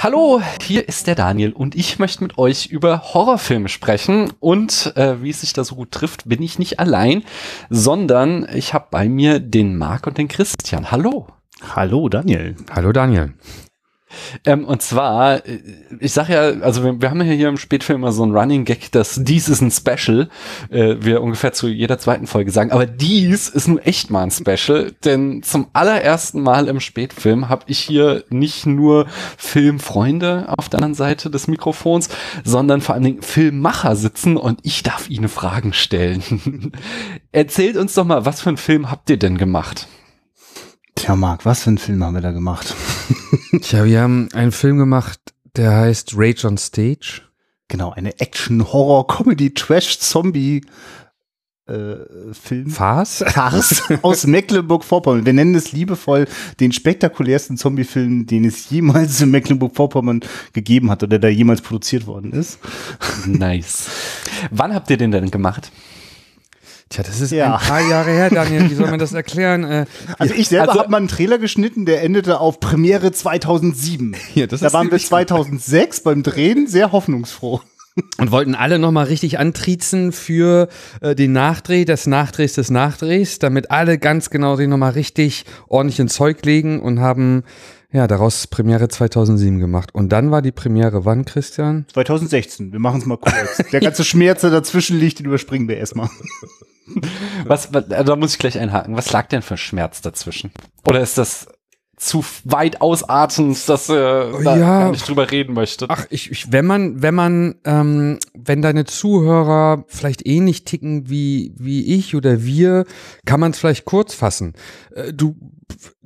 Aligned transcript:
Hallo, 0.00 0.40
hier 0.62 0.88
ist 0.88 1.08
der 1.08 1.16
Daniel 1.16 1.52
und 1.52 1.74
ich 1.74 1.98
möchte 1.98 2.22
mit 2.22 2.38
euch 2.38 2.66
über 2.66 3.12
Horrorfilme 3.12 3.68
sprechen. 3.68 4.32
Und 4.38 4.92
äh, 4.94 5.20
wie 5.24 5.30
es 5.30 5.40
sich 5.40 5.54
da 5.54 5.64
so 5.64 5.74
gut 5.74 5.90
trifft, 5.90 6.28
bin 6.28 6.40
ich 6.40 6.56
nicht 6.60 6.78
allein, 6.78 7.24
sondern 7.68 8.46
ich 8.54 8.74
habe 8.74 8.86
bei 8.92 9.08
mir 9.08 9.40
den 9.40 9.76
Marc 9.76 10.06
und 10.06 10.16
den 10.16 10.28
Christian. 10.28 10.92
Hallo. 10.92 11.26
Hallo 11.74 12.08
Daniel. 12.08 12.54
Hallo 12.70 12.92
Daniel. 12.92 13.34
Ähm, 14.44 14.64
und 14.64 14.82
zwar, 14.82 15.46
äh, 15.46 15.60
ich 16.00 16.12
sag 16.12 16.28
ja, 16.28 16.40
also 16.60 16.84
wir, 16.84 17.00
wir, 17.00 17.10
haben 17.10 17.20
ja 17.20 17.32
hier 17.32 17.48
im 17.48 17.56
Spätfilm 17.56 18.00
immer 18.00 18.12
so 18.12 18.24
ein 18.24 18.34
Running 18.34 18.64
Gag, 18.64 18.90
dass 18.92 19.20
dies 19.22 19.48
ist 19.48 19.60
ein 19.60 19.70
Special, 19.70 20.28
äh, 20.70 20.96
wir 21.00 21.22
ungefähr 21.22 21.52
zu 21.52 21.68
jeder 21.68 21.98
zweiten 21.98 22.26
Folge 22.26 22.50
sagen, 22.50 22.72
aber 22.72 22.86
dies 22.86 23.48
ist 23.48 23.68
nun 23.68 23.78
echt 23.78 24.10
mal 24.10 24.22
ein 24.22 24.30
Special, 24.30 24.92
denn 25.04 25.42
zum 25.42 25.68
allerersten 25.72 26.40
Mal 26.40 26.68
im 26.68 26.80
Spätfilm 26.80 27.48
habe 27.48 27.64
ich 27.66 27.78
hier 27.78 28.24
nicht 28.30 28.66
nur 28.66 29.06
Filmfreunde 29.36 30.46
auf 30.56 30.68
der 30.68 30.78
anderen 30.78 30.94
Seite 30.94 31.30
des 31.30 31.48
Mikrofons, 31.48 32.08
sondern 32.44 32.80
vor 32.80 32.94
allen 32.94 33.04
Dingen 33.04 33.22
Filmmacher 33.22 33.96
sitzen 33.96 34.36
und 34.36 34.60
ich 34.62 34.82
darf 34.82 35.10
ihnen 35.10 35.28
Fragen 35.28 35.72
stellen. 35.72 36.72
Erzählt 37.32 37.76
uns 37.76 37.94
doch 37.94 38.04
mal, 38.04 38.24
was 38.24 38.40
für 38.40 38.50
einen 38.50 38.56
Film 38.56 38.90
habt 38.90 39.10
ihr 39.10 39.18
denn 39.18 39.38
gemacht? 39.38 39.86
Tja, 40.94 41.14
Marc, 41.14 41.44
was 41.44 41.62
für 41.62 41.68
einen 41.68 41.78
Film 41.78 42.02
haben 42.02 42.14
wir 42.14 42.20
da 42.20 42.32
gemacht? 42.32 42.74
Tja, 43.60 43.84
wir 43.84 44.00
haben 44.00 44.28
einen 44.32 44.52
Film 44.52 44.78
gemacht, 44.78 45.20
der 45.56 45.74
heißt 45.74 46.12
Rage 46.16 46.46
on 46.46 46.58
Stage. 46.58 47.22
Genau, 47.68 47.90
eine 47.90 48.18
Action, 48.20 48.72
Horror, 48.72 49.06
Comedy, 49.06 49.52
Trash, 49.52 49.98
Zombie. 49.98 50.62
Äh, 51.66 51.96
Film. 52.32 52.70
Farce? 52.70 53.24
Farce 53.28 53.82
aus 54.00 54.26
Mecklenburg-Vorpommern. 54.26 55.26
Wir 55.26 55.34
nennen 55.34 55.54
es 55.54 55.72
liebevoll 55.72 56.26
den 56.60 56.72
spektakulärsten 56.72 57.58
Zombie-Film, 57.58 58.26
den 58.26 58.46
es 58.46 58.70
jemals 58.70 59.20
in 59.20 59.30
Mecklenburg-Vorpommern 59.30 60.20
gegeben 60.54 60.90
hat 60.90 61.02
oder 61.02 61.18
der 61.18 61.34
jemals 61.34 61.60
produziert 61.60 62.06
worden 62.06 62.32
ist. 62.32 62.58
Nice. 63.26 63.88
Wann 64.50 64.74
habt 64.74 64.88
ihr 64.88 64.96
den 64.96 65.10
denn 65.10 65.30
gemacht? 65.30 65.70
Tja, 66.88 67.04
das 67.04 67.20
ist 67.20 67.32
ja. 67.32 67.54
ein 67.54 67.60
paar 67.60 67.86
Jahre 67.86 68.10
her, 68.10 68.30
Daniel. 68.30 68.70
Wie 68.70 68.74
soll 68.74 68.90
man 68.90 68.98
das 68.98 69.12
erklären? 69.12 69.64
Äh, 69.64 69.86
also 70.18 70.34
ich 70.34 70.48
selber 70.48 70.70
also, 70.70 70.80
habe 70.80 70.90
mal 70.90 70.96
einen 70.98 71.08
Trailer 71.08 71.38
geschnitten, 71.38 71.84
der 71.84 72.02
endete 72.02 72.40
auf 72.40 72.60
Premiere 72.60 73.12
2007. 73.12 74.16
Ja, 74.34 74.46
da 74.46 74.72
waren 74.72 74.90
wir 74.90 74.98
2006 74.98 76.02
beim 76.02 76.22
Drehen 76.22 76.66
sehr 76.66 76.92
hoffnungsfroh. 76.92 77.60
Und 78.18 78.30
wollten 78.30 78.54
alle 78.54 78.78
nochmal 78.78 79.06
richtig 79.06 79.38
antriezen 79.38 80.12
für 80.12 80.68
äh, 81.00 81.16
den 81.16 81.32
Nachdreh 81.32 81.84
des 81.84 82.06
Nachdrehs 82.06 82.52
des 82.52 82.70
Nachdrehs, 82.70 83.40
damit 83.40 83.70
alle 83.72 83.98
ganz 83.98 84.30
genau 84.30 84.54
sich 84.54 84.68
nochmal 84.68 84.92
richtig 84.92 85.44
ordentlich 85.66 85.98
ins 85.98 86.14
Zeug 86.14 86.44
legen 86.44 86.80
und 86.80 87.00
haben 87.00 87.42
ja, 87.90 88.06
daraus 88.06 88.46
Premiere 88.46 88.88
2007 88.88 89.58
gemacht. 89.58 89.94
Und 89.94 90.10
dann 90.10 90.30
war 90.30 90.42
die 90.42 90.52
Premiere 90.52 91.04
wann, 91.04 91.24
Christian? 91.24 91.86
2016. 91.92 92.72
Wir 92.72 92.78
machen 92.80 93.00
es 93.00 93.06
mal 93.06 93.16
kurz. 93.16 93.56
Der 93.72 93.80
ganze 93.80 94.04
Schmerz, 94.04 94.42
der 94.42 94.50
dazwischen 94.50 94.98
liegt, 94.98 95.20
den 95.20 95.26
überspringen 95.26 95.68
wir 95.68 95.78
erstmal. 95.78 96.10
Was, 97.44 97.72
was, 97.72 97.88
da 97.88 98.16
muss 98.16 98.32
ich 98.32 98.38
gleich 98.38 98.58
einhaken. 98.58 98.96
Was 98.96 99.12
lag 99.12 99.28
denn 99.28 99.42
für 99.42 99.56
Schmerz 99.56 100.00
dazwischen? 100.00 100.50
Oder 100.86 101.00
ist 101.00 101.16
das 101.16 101.46
zu 101.98 102.24
weit 102.44 102.80
ausartend, 102.80 103.68
dass 103.68 103.90
ihr 103.90 104.32
äh, 104.40 104.44
da 104.44 104.56
ja, 104.56 104.90
nicht 104.90 105.06
drüber 105.08 105.30
reden 105.30 105.54
möchtet. 105.54 105.90
Ach, 105.90 106.06
ich, 106.10 106.30
ich, 106.30 106.52
wenn 106.52 106.64
man, 106.64 107.02
wenn 107.02 107.14
man, 107.14 107.56
ähm, 107.64 108.18
wenn 108.34 108.62
deine 108.62 108.84
Zuhörer 108.84 109.84
vielleicht 109.88 110.26
ähnlich 110.26 110.64
ticken 110.64 111.10
wie 111.10 111.52
wie 111.56 111.94
ich 111.96 112.14
oder 112.14 112.44
wir, 112.44 112.84
kann 113.26 113.40
man 113.40 113.50
es 113.50 113.58
vielleicht 113.58 113.84
kurz 113.84 114.14
fassen. 114.14 114.54
Äh, 114.94 115.12
du, 115.12 115.36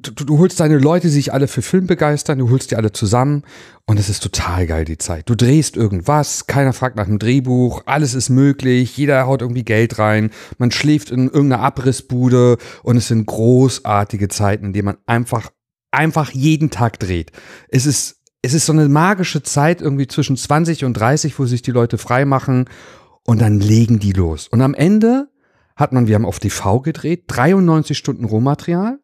du, 0.02 0.24
du 0.24 0.38
holst 0.38 0.60
deine 0.60 0.78
Leute, 0.78 1.06
die 1.06 1.12
sich 1.12 1.32
alle 1.32 1.48
für 1.48 1.62
Film 1.62 1.86
begeistern, 1.86 2.38
du 2.38 2.50
holst 2.50 2.70
die 2.70 2.76
alle 2.76 2.92
zusammen 2.92 3.44
und 3.86 3.98
es 3.98 4.08
ist 4.08 4.22
total 4.22 4.66
geil 4.66 4.84
die 4.84 4.98
Zeit. 4.98 5.28
Du 5.28 5.34
drehst 5.34 5.76
irgendwas, 5.76 6.46
keiner 6.46 6.72
fragt 6.72 6.96
nach 6.96 7.06
dem 7.06 7.18
Drehbuch, 7.18 7.82
alles 7.86 8.14
ist 8.14 8.28
möglich, 8.28 8.96
jeder 8.96 9.26
haut 9.26 9.42
irgendwie 9.42 9.64
Geld 9.64 9.98
rein, 9.98 10.30
man 10.58 10.70
schläft 10.70 11.10
in 11.10 11.28
irgendeiner 11.28 11.62
Abrissbude 11.62 12.58
und 12.82 12.96
es 12.96 13.08
sind 13.08 13.26
großartige 13.26 14.28
Zeiten, 14.28 14.66
in 14.66 14.72
denen 14.72 14.86
man 14.86 14.98
einfach 15.06 15.50
einfach 15.92 16.30
jeden 16.30 16.70
Tag 16.70 16.98
dreht. 16.98 17.30
Es 17.68 17.86
ist, 17.86 18.22
es 18.40 18.54
ist 18.54 18.66
so 18.66 18.72
eine 18.72 18.88
magische 18.88 19.42
Zeit 19.42 19.80
irgendwie 19.80 20.08
zwischen 20.08 20.36
20 20.36 20.84
und 20.84 20.94
30, 20.94 21.38
wo 21.38 21.46
sich 21.46 21.62
die 21.62 21.70
Leute 21.70 21.98
frei 21.98 22.24
machen 22.24 22.64
und 23.24 23.40
dann 23.40 23.60
legen 23.60 24.00
die 24.00 24.12
los. 24.12 24.48
Und 24.48 24.62
am 24.62 24.74
Ende 24.74 25.28
hat 25.76 25.92
man, 25.92 26.06
wir 26.06 26.16
haben 26.16 26.24
auf 26.24 26.40
TV 26.40 26.80
gedreht, 26.80 27.24
93 27.28 27.96
Stunden 27.96 28.24
Rohmaterial. 28.24 28.98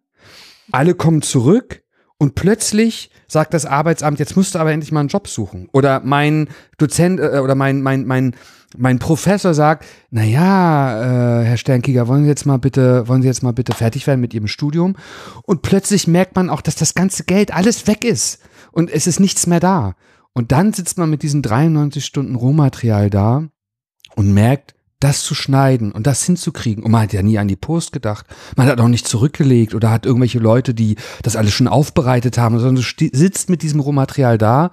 Alle 0.72 0.94
kommen 0.94 1.22
zurück 1.22 1.82
und 2.18 2.34
plötzlich 2.34 3.10
sagt 3.28 3.54
das 3.54 3.64
Arbeitsamt, 3.64 4.18
jetzt 4.18 4.36
musst 4.36 4.54
du 4.54 4.58
aber 4.58 4.72
endlich 4.72 4.90
mal 4.90 5.00
einen 5.00 5.08
Job 5.08 5.28
suchen. 5.28 5.68
Oder 5.72 6.00
mein 6.00 6.48
Dozent 6.78 7.20
äh, 7.20 7.38
oder 7.38 7.54
mein, 7.54 7.80
mein, 7.80 8.06
mein, 8.06 8.34
mein 8.76 8.98
Professor 8.98 9.54
sagt, 9.54 9.86
na 10.10 10.24
ja, 10.24 11.40
äh, 11.40 11.44
Herr 11.44 11.56
Sternkiger, 11.56 12.08
wollen 12.08 12.24
Sie 12.24 12.28
jetzt 12.28 12.44
mal 12.44 12.58
bitte, 12.58 13.06
wollen 13.06 13.22
Sie 13.22 13.28
jetzt 13.28 13.42
mal 13.42 13.52
bitte 13.52 13.72
fertig 13.72 14.06
werden 14.06 14.20
mit 14.20 14.34
Ihrem 14.34 14.48
Studium? 14.48 14.96
Und 15.44 15.62
plötzlich 15.62 16.08
merkt 16.08 16.34
man 16.34 16.50
auch, 16.50 16.60
dass 16.60 16.74
das 16.74 16.94
ganze 16.94 17.24
Geld 17.24 17.54
alles 17.54 17.86
weg 17.86 18.04
ist 18.04 18.40
und 18.72 18.90
es 18.90 19.06
ist 19.06 19.20
nichts 19.20 19.46
mehr 19.46 19.60
da. 19.60 19.94
Und 20.32 20.52
dann 20.52 20.72
sitzt 20.72 20.98
man 20.98 21.10
mit 21.10 21.22
diesen 21.22 21.42
93 21.42 22.04
Stunden 22.04 22.34
Rohmaterial 22.34 23.10
da 23.10 23.44
und 24.16 24.34
merkt, 24.34 24.74
das 25.00 25.22
zu 25.22 25.34
schneiden 25.34 25.92
und 25.92 26.06
das 26.06 26.25
hinzukriegen. 26.25 26.82
Und 26.82 26.91
man 26.91 27.03
hat 27.03 27.12
ja 27.12 27.22
nie 27.22 27.38
an 27.38 27.48
die 27.48 27.56
Post 27.56 27.92
gedacht. 27.92 28.26
Man 28.56 28.66
hat 28.66 28.81
auch 28.81 28.88
nicht 28.88 29.06
zurückgelegt 29.06 29.75
oder 29.75 29.91
hat 29.91 30.06
irgendwelche 30.06 30.38
Leute, 30.41 30.75
die 30.75 30.97
das 31.22 31.36
alles 31.36 31.53
schon 31.53 31.69
aufbereitet 31.69 32.38
haben, 32.38 32.59
sondern 32.59 32.84
du 32.84 33.08
sitzt 33.12 33.48
mit 33.48 33.62
diesem 33.62 33.81
Rohmaterial 33.81 34.38
da 34.38 34.72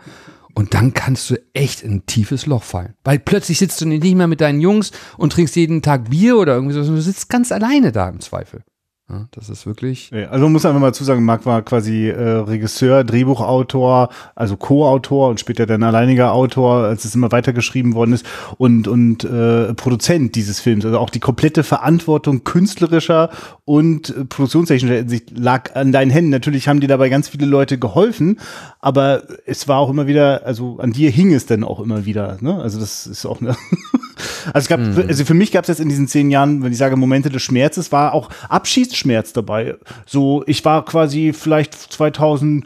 und 0.56 0.74
dann 0.74 0.94
kannst 0.94 1.30
du 1.30 1.36
echt 1.54 1.84
in 1.84 1.92
ein 1.92 2.06
tiefes 2.06 2.46
Loch 2.46 2.64
fallen. 2.64 2.96
Weil 3.04 3.20
plötzlich 3.20 3.60
sitzt 3.60 3.82
du 3.82 3.86
nicht 3.86 4.04
mehr 4.16 4.28
mit 4.28 4.42
deinen 4.42 4.62
Jungs 4.62 4.92
und 5.18 5.34
trinkst 5.34 5.56
jeden 5.56 5.82
Tag 5.82 6.10
Bier 6.10 6.38
oder 6.38 6.56
irgendwie 6.56 6.74
so, 6.74 6.82
sondern 6.82 7.04
du 7.04 7.04
sitzt 7.04 7.30
ganz 7.30 7.52
alleine 7.52 7.92
da 7.92 8.10
im 8.10 8.22
Zweifel. 8.22 8.64
Ja, 9.08 9.28
das 9.32 9.50
ist 9.50 9.68
wirklich. 9.68 10.12
Also 10.32 10.46
man 10.46 10.54
muss 10.54 10.66
einfach 10.66 10.82
mal 10.82 10.94
zusagen, 10.94 11.24
Marc 11.24 11.46
war 11.46 11.62
quasi 11.62 12.08
äh, 12.08 12.20
Regisseur, 12.20 13.04
Drehbuchautor, 13.04 14.10
also 14.34 14.58
Co-Autor 14.58 15.30
und 15.30 15.40
später 15.40 15.68
dann 15.68 15.84
alleiniger 15.84 16.34
Autor, 16.34 16.86
als 16.86 17.06
es 17.06 17.14
immer 17.14 17.32
weitergeschrieben 17.32 17.94
worden 17.94 18.14
ist 18.14 18.26
und 18.58 18.88
und 18.88 19.24
äh, 19.24 19.76
Produzent 19.76 20.34
dieses 20.34 20.60
Films. 20.60 20.86
Also 20.86 20.98
auch 20.98 21.12
die 21.12 21.20
komplette 21.20 21.64
Verantwortung 21.64 22.44
künstlerischer 22.44 23.30
und 23.64 24.10
äh, 24.10 24.26
produktionstechnischer 24.26 24.96
Hinsicht 24.96 25.38
lag 25.38 25.76
an 25.76 25.92
deinen 25.92 26.10
Händen. 26.10 26.32
Natürlich 26.32 26.68
haben 26.68 26.80
dir 26.80 26.88
dabei 26.88 27.10
ganz 27.10 27.30
viele 27.30 27.46
Leute 27.46 27.78
geholfen, 27.78 28.40
aber 28.80 29.22
es 29.46 29.68
war 29.68 29.78
auch 29.78 29.92
immer 29.92 30.08
wieder, 30.08 30.48
also 30.48 30.80
an 30.80 30.94
dir 30.94 31.12
hing 31.12 31.32
es 31.32 31.46
dann 31.46 31.64
auch 31.64 31.80
immer 31.80 32.06
wieder. 32.06 32.40
Ne? 32.42 32.60
Also 32.60 32.80
das 32.80 33.06
ist 33.06 33.28
auch 33.28 33.40
eine 33.40 33.56
Also 34.54 34.66
es 34.66 34.68
gab, 34.68 34.80
mhm. 34.80 35.06
also 35.08 35.26
für 35.26 35.34
mich 35.34 35.52
gab 35.52 35.64
es 35.64 35.70
jetzt 35.70 35.80
in 35.80 35.90
diesen 35.90 36.08
zehn 36.08 36.30
Jahren, 36.30 36.64
wenn 36.64 36.72
ich 36.72 36.78
sage 36.78 36.96
Momente 36.96 37.30
des 37.30 37.42
Schmerzes, 37.42 37.92
war 37.92 38.14
auch 38.14 38.30
Abschiedsschmerz 38.96 39.34
dabei. 39.34 39.76
So, 40.06 40.44
ich 40.48 40.64
war 40.64 40.86
quasi 40.86 41.34
vielleicht 41.34 41.74
2000 41.74 42.66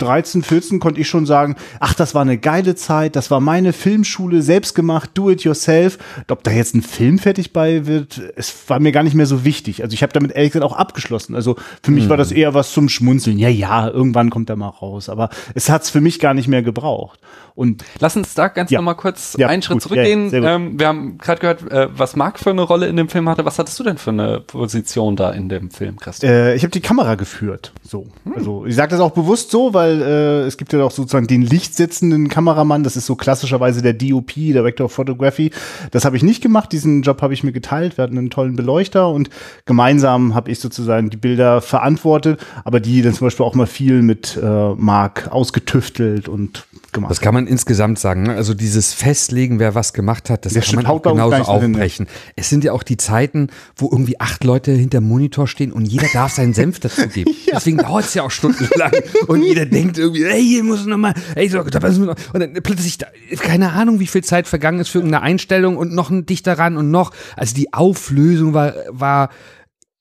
13, 0.00 0.42
14 0.42 0.80
konnte 0.80 1.00
ich 1.00 1.08
schon 1.08 1.26
sagen, 1.26 1.56
ach, 1.78 1.94
das 1.94 2.14
war 2.14 2.22
eine 2.22 2.38
geile 2.38 2.74
Zeit, 2.74 3.16
das 3.16 3.30
war 3.30 3.40
meine 3.40 3.72
Filmschule, 3.72 4.42
selbst 4.42 4.74
gemacht, 4.74 5.10
do 5.14 5.30
it 5.30 5.42
yourself. 5.42 5.98
Ob 6.28 6.42
da 6.42 6.50
jetzt 6.50 6.74
ein 6.74 6.82
Film 6.82 7.18
fertig 7.18 7.52
bei 7.52 7.86
wird, 7.86 8.20
es 8.36 8.68
war 8.68 8.80
mir 8.80 8.92
gar 8.92 9.02
nicht 9.02 9.14
mehr 9.14 9.26
so 9.26 9.44
wichtig. 9.44 9.82
Also 9.82 9.94
ich 9.94 10.02
habe 10.02 10.12
damit 10.12 10.32
ehrlich 10.32 10.52
gesagt 10.52 10.70
auch 10.70 10.76
abgeschlossen. 10.76 11.34
Also 11.34 11.56
für 11.82 11.90
mich 11.90 12.04
hm. 12.04 12.10
war 12.10 12.16
das 12.16 12.32
eher 12.32 12.54
was 12.54 12.72
zum 12.72 12.88
Schmunzeln. 12.88 13.38
Ja, 13.38 13.48
ja, 13.48 13.88
irgendwann 13.88 14.30
kommt 14.30 14.50
er 14.50 14.56
mal 14.56 14.68
raus. 14.68 15.08
Aber 15.08 15.30
es 15.54 15.68
hat 15.68 15.82
es 15.82 15.90
für 15.90 16.00
mich 16.00 16.18
gar 16.18 16.34
nicht 16.34 16.48
mehr 16.48 16.62
gebraucht. 16.62 17.20
Und 17.54 17.84
lass 17.98 18.16
uns 18.16 18.34
da 18.34 18.48
ganz 18.48 18.70
ja. 18.70 18.78
noch 18.78 18.86
mal 18.86 18.94
kurz 18.94 19.36
ja, 19.38 19.48
einen 19.48 19.62
Schritt 19.62 19.76
gut, 19.76 19.82
zurückgehen. 19.82 20.30
Ja, 20.30 20.54
ähm, 20.54 20.78
wir 20.78 20.86
haben 20.86 21.18
gerade 21.18 21.40
gehört, 21.40 21.70
äh, 21.70 21.88
was 21.92 22.16
Marc 22.16 22.38
für 22.38 22.50
eine 22.50 22.62
Rolle 22.62 22.86
in 22.86 22.96
dem 22.96 23.08
Film 23.08 23.28
hatte. 23.28 23.44
Was 23.44 23.58
hattest 23.58 23.78
du 23.78 23.84
denn 23.84 23.98
für 23.98 24.10
eine 24.10 24.40
Position 24.40 25.16
da 25.16 25.30
in 25.30 25.48
dem 25.48 25.70
Film, 25.70 25.98
Christian? 25.98 26.32
Äh, 26.32 26.54
ich 26.54 26.62
habe 26.62 26.70
die 26.70 26.80
Kamera 26.80 27.16
geführt. 27.16 27.72
So, 27.82 28.06
hm. 28.24 28.34
also 28.34 28.64
ich 28.64 28.74
sage 28.74 28.92
das 28.92 29.00
auch 29.00 29.10
bewusst 29.10 29.50
so, 29.50 29.74
weil 29.74 29.89
weil 29.90 30.02
äh, 30.02 30.46
es 30.46 30.56
gibt 30.56 30.72
ja 30.72 30.82
auch 30.82 30.90
sozusagen 30.90 31.26
den 31.26 31.42
lichtsitzenden 31.42 32.28
Kameramann, 32.28 32.82
das 32.82 32.96
ist 32.96 33.06
so 33.06 33.16
klassischerweise 33.16 33.82
der 33.82 33.94
DOP, 33.94 34.34
Director 34.34 34.86
of 34.86 34.92
Photography. 34.92 35.50
Das 35.90 36.04
habe 36.04 36.16
ich 36.16 36.22
nicht 36.22 36.42
gemacht, 36.42 36.72
diesen 36.72 37.02
Job 37.02 37.22
habe 37.22 37.34
ich 37.34 37.42
mir 37.42 37.52
geteilt. 37.52 37.98
Wir 37.98 38.04
hatten 38.04 38.18
einen 38.18 38.30
tollen 38.30 38.56
Beleuchter 38.56 39.08
und 39.10 39.30
gemeinsam 39.66 40.34
habe 40.34 40.50
ich 40.50 40.60
sozusagen 40.60 41.10
die 41.10 41.16
Bilder 41.16 41.60
verantwortet, 41.60 42.40
aber 42.64 42.80
die 42.80 43.02
dann 43.02 43.14
zum 43.14 43.26
Beispiel 43.26 43.44
auch 43.44 43.54
mal 43.54 43.66
viel 43.66 44.02
mit 44.02 44.38
äh, 44.42 44.74
Mark 44.74 45.28
ausgetüftelt 45.30 46.28
und 46.28 46.66
gemacht. 46.92 47.10
Das 47.10 47.20
kann 47.20 47.34
man 47.34 47.46
insgesamt 47.46 47.98
sagen. 47.98 48.24
Ne? 48.24 48.34
Also 48.34 48.54
dieses 48.54 48.92
Festlegen, 48.92 49.58
wer 49.58 49.74
was 49.74 49.92
gemacht 49.92 50.30
hat, 50.30 50.44
das 50.44 50.52
der 50.52 50.62
kann 50.62 50.76
man 50.76 50.86
auch 50.86 51.02
genauso 51.02 51.36
aufbrechen. 51.36 52.06
Es 52.36 52.48
sind 52.48 52.64
ja 52.64 52.72
auch 52.72 52.82
die 52.82 52.96
Zeiten, 52.96 53.48
wo 53.76 53.88
irgendwie 53.90 54.18
acht 54.20 54.44
Leute 54.44 54.72
hinter 54.72 55.00
Monitor 55.00 55.46
stehen 55.46 55.72
und 55.72 55.86
jeder 55.86 56.08
darf 56.12 56.32
seinen 56.32 56.54
Senf 56.54 56.80
dazu 56.80 57.08
geben. 57.08 57.32
ja. 57.46 57.54
Deswegen 57.54 57.78
dauert 57.78 58.04
es 58.04 58.14
ja 58.14 58.22
auch 58.22 58.30
stundenlang 58.30 58.92
und 59.26 59.42
jeder 59.42 59.66
denkt 59.66 59.79
irgendwie, 59.84 60.24
hey, 60.24 60.42
hier 60.42 60.64
muss 60.64 60.86
noch 60.86 60.96
mal, 60.96 61.14
hey, 61.34 61.48
so, 61.48 61.62
da 61.62 61.80
müssen 61.80 62.06
noch. 62.06 62.16
und 62.32 62.40
dann 62.40 62.52
plötzlich, 62.54 62.98
keine 63.38 63.72
Ahnung, 63.72 64.00
wie 64.00 64.06
viel 64.06 64.24
Zeit 64.24 64.46
vergangen 64.46 64.80
ist 64.80 64.88
für 64.88 64.98
irgendeine 64.98 65.22
Einstellung 65.22 65.76
und 65.76 65.92
noch 65.92 66.10
ein 66.10 66.26
Dichter 66.26 66.58
ran 66.58 66.76
und 66.76 66.90
noch. 66.90 67.12
Also 67.36 67.54
die 67.54 67.72
Auflösung 67.72 68.54
war, 68.54 68.74
war 68.88 69.30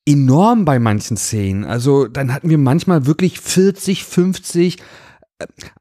enorm 0.05 0.65
bei 0.65 0.79
manchen 0.79 1.17
Szenen. 1.17 1.65
Also 1.65 2.07
dann 2.07 2.33
hatten 2.33 2.49
wir 2.49 2.57
manchmal 2.57 3.05
wirklich 3.05 3.39
40, 3.39 4.03
50 4.03 4.77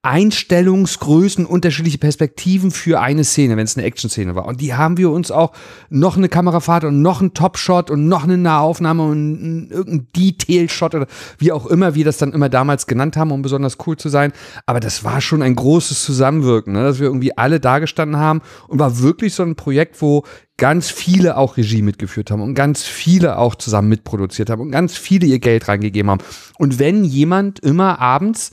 Einstellungsgrößen, 0.03 1.45
unterschiedliche 1.45 1.99
Perspektiven 1.99 2.71
für 2.71 3.01
eine 3.01 3.25
Szene, 3.25 3.57
wenn 3.57 3.65
es 3.65 3.77
eine 3.77 3.87
Action-Szene 3.87 4.37
war. 4.37 4.47
Und 4.47 4.61
die 4.61 4.75
haben 4.75 4.97
wir 4.97 5.11
uns 5.11 5.33
auch 5.33 5.53
noch 5.91 6.17
eine 6.17 6.29
Kamerafahrt 6.29 6.85
und 6.85 7.03
noch 7.03 7.21
ein 7.21 7.35
Top-Shot 7.35 7.91
und 7.91 8.07
noch 8.07 8.23
eine 8.23 8.39
Nahaufnahme 8.39 9.03
und 9.03 9.71
irgendein 9.71 10.07
Detail-Shot 10.17 10.95
oder 10.95 11.07
wie 11.39 11.51
auch 11.51 11.67
immer 11.67 11.97
wir 11.97 12.05
das 12.05 12.19
dann 12.19 12.33
immer 12.33 12.49
damals 12.49 12.87
genannt 12.87 13.17
haben, 13.17 13.33
um 13.33 13.43
besonders 13.43 13.79
cool 13.87 13.97
zu 13.97 14.09
sein. 14.09 14.33
Aber 14.67 14.79
das 14.79 15.03
war 15.03 15.21
schon 15.21 15.43
ein 15.43 15.57
großes 15.57 16.05
Zusammenwirken, 16.05 16.73
ne? 16.73 16.85
dass 16.85 17.01
wir 17.01 17.07
irgendwie 17.07 17.37
alle 17.37 17.59
dagestanden 17.59 18.21
haben 18.21 18.43
und 18.69 18.79
war 18.79 19.01
wirklich 19.01 19.35
so 19.35 19.43
ein 19.43 19.57
Projekt, 19.57 20.01
wo 20.01 20.23
ganz 20.57 20.91
viele 20.91 21.37
auch 21.37 21.57
Regie 21.57 21.83
mitgeführt 21.83 22.31
haben 22.31 22.43
und 22.43 22.55
ganz 22.55 22.85
viele 22.85 23.39
auch 23.39 23.57
zusammen 23.57 23.89
mitproduziert 23.89 24.51
haben 24.51 24.61
und 24.61 24.71
ganz 24.71 24.97
viele 24.97 25.27
ihr 25.27 25.39
Geld 25.41 25.67
reingegeben 25.67 26.11
haben. 26.11 26.23
Und 26.59 26.79
wenn 26.79 27.05
jemand 27.05 27.59
immer 27.61 27.99
abends 27.99 28.53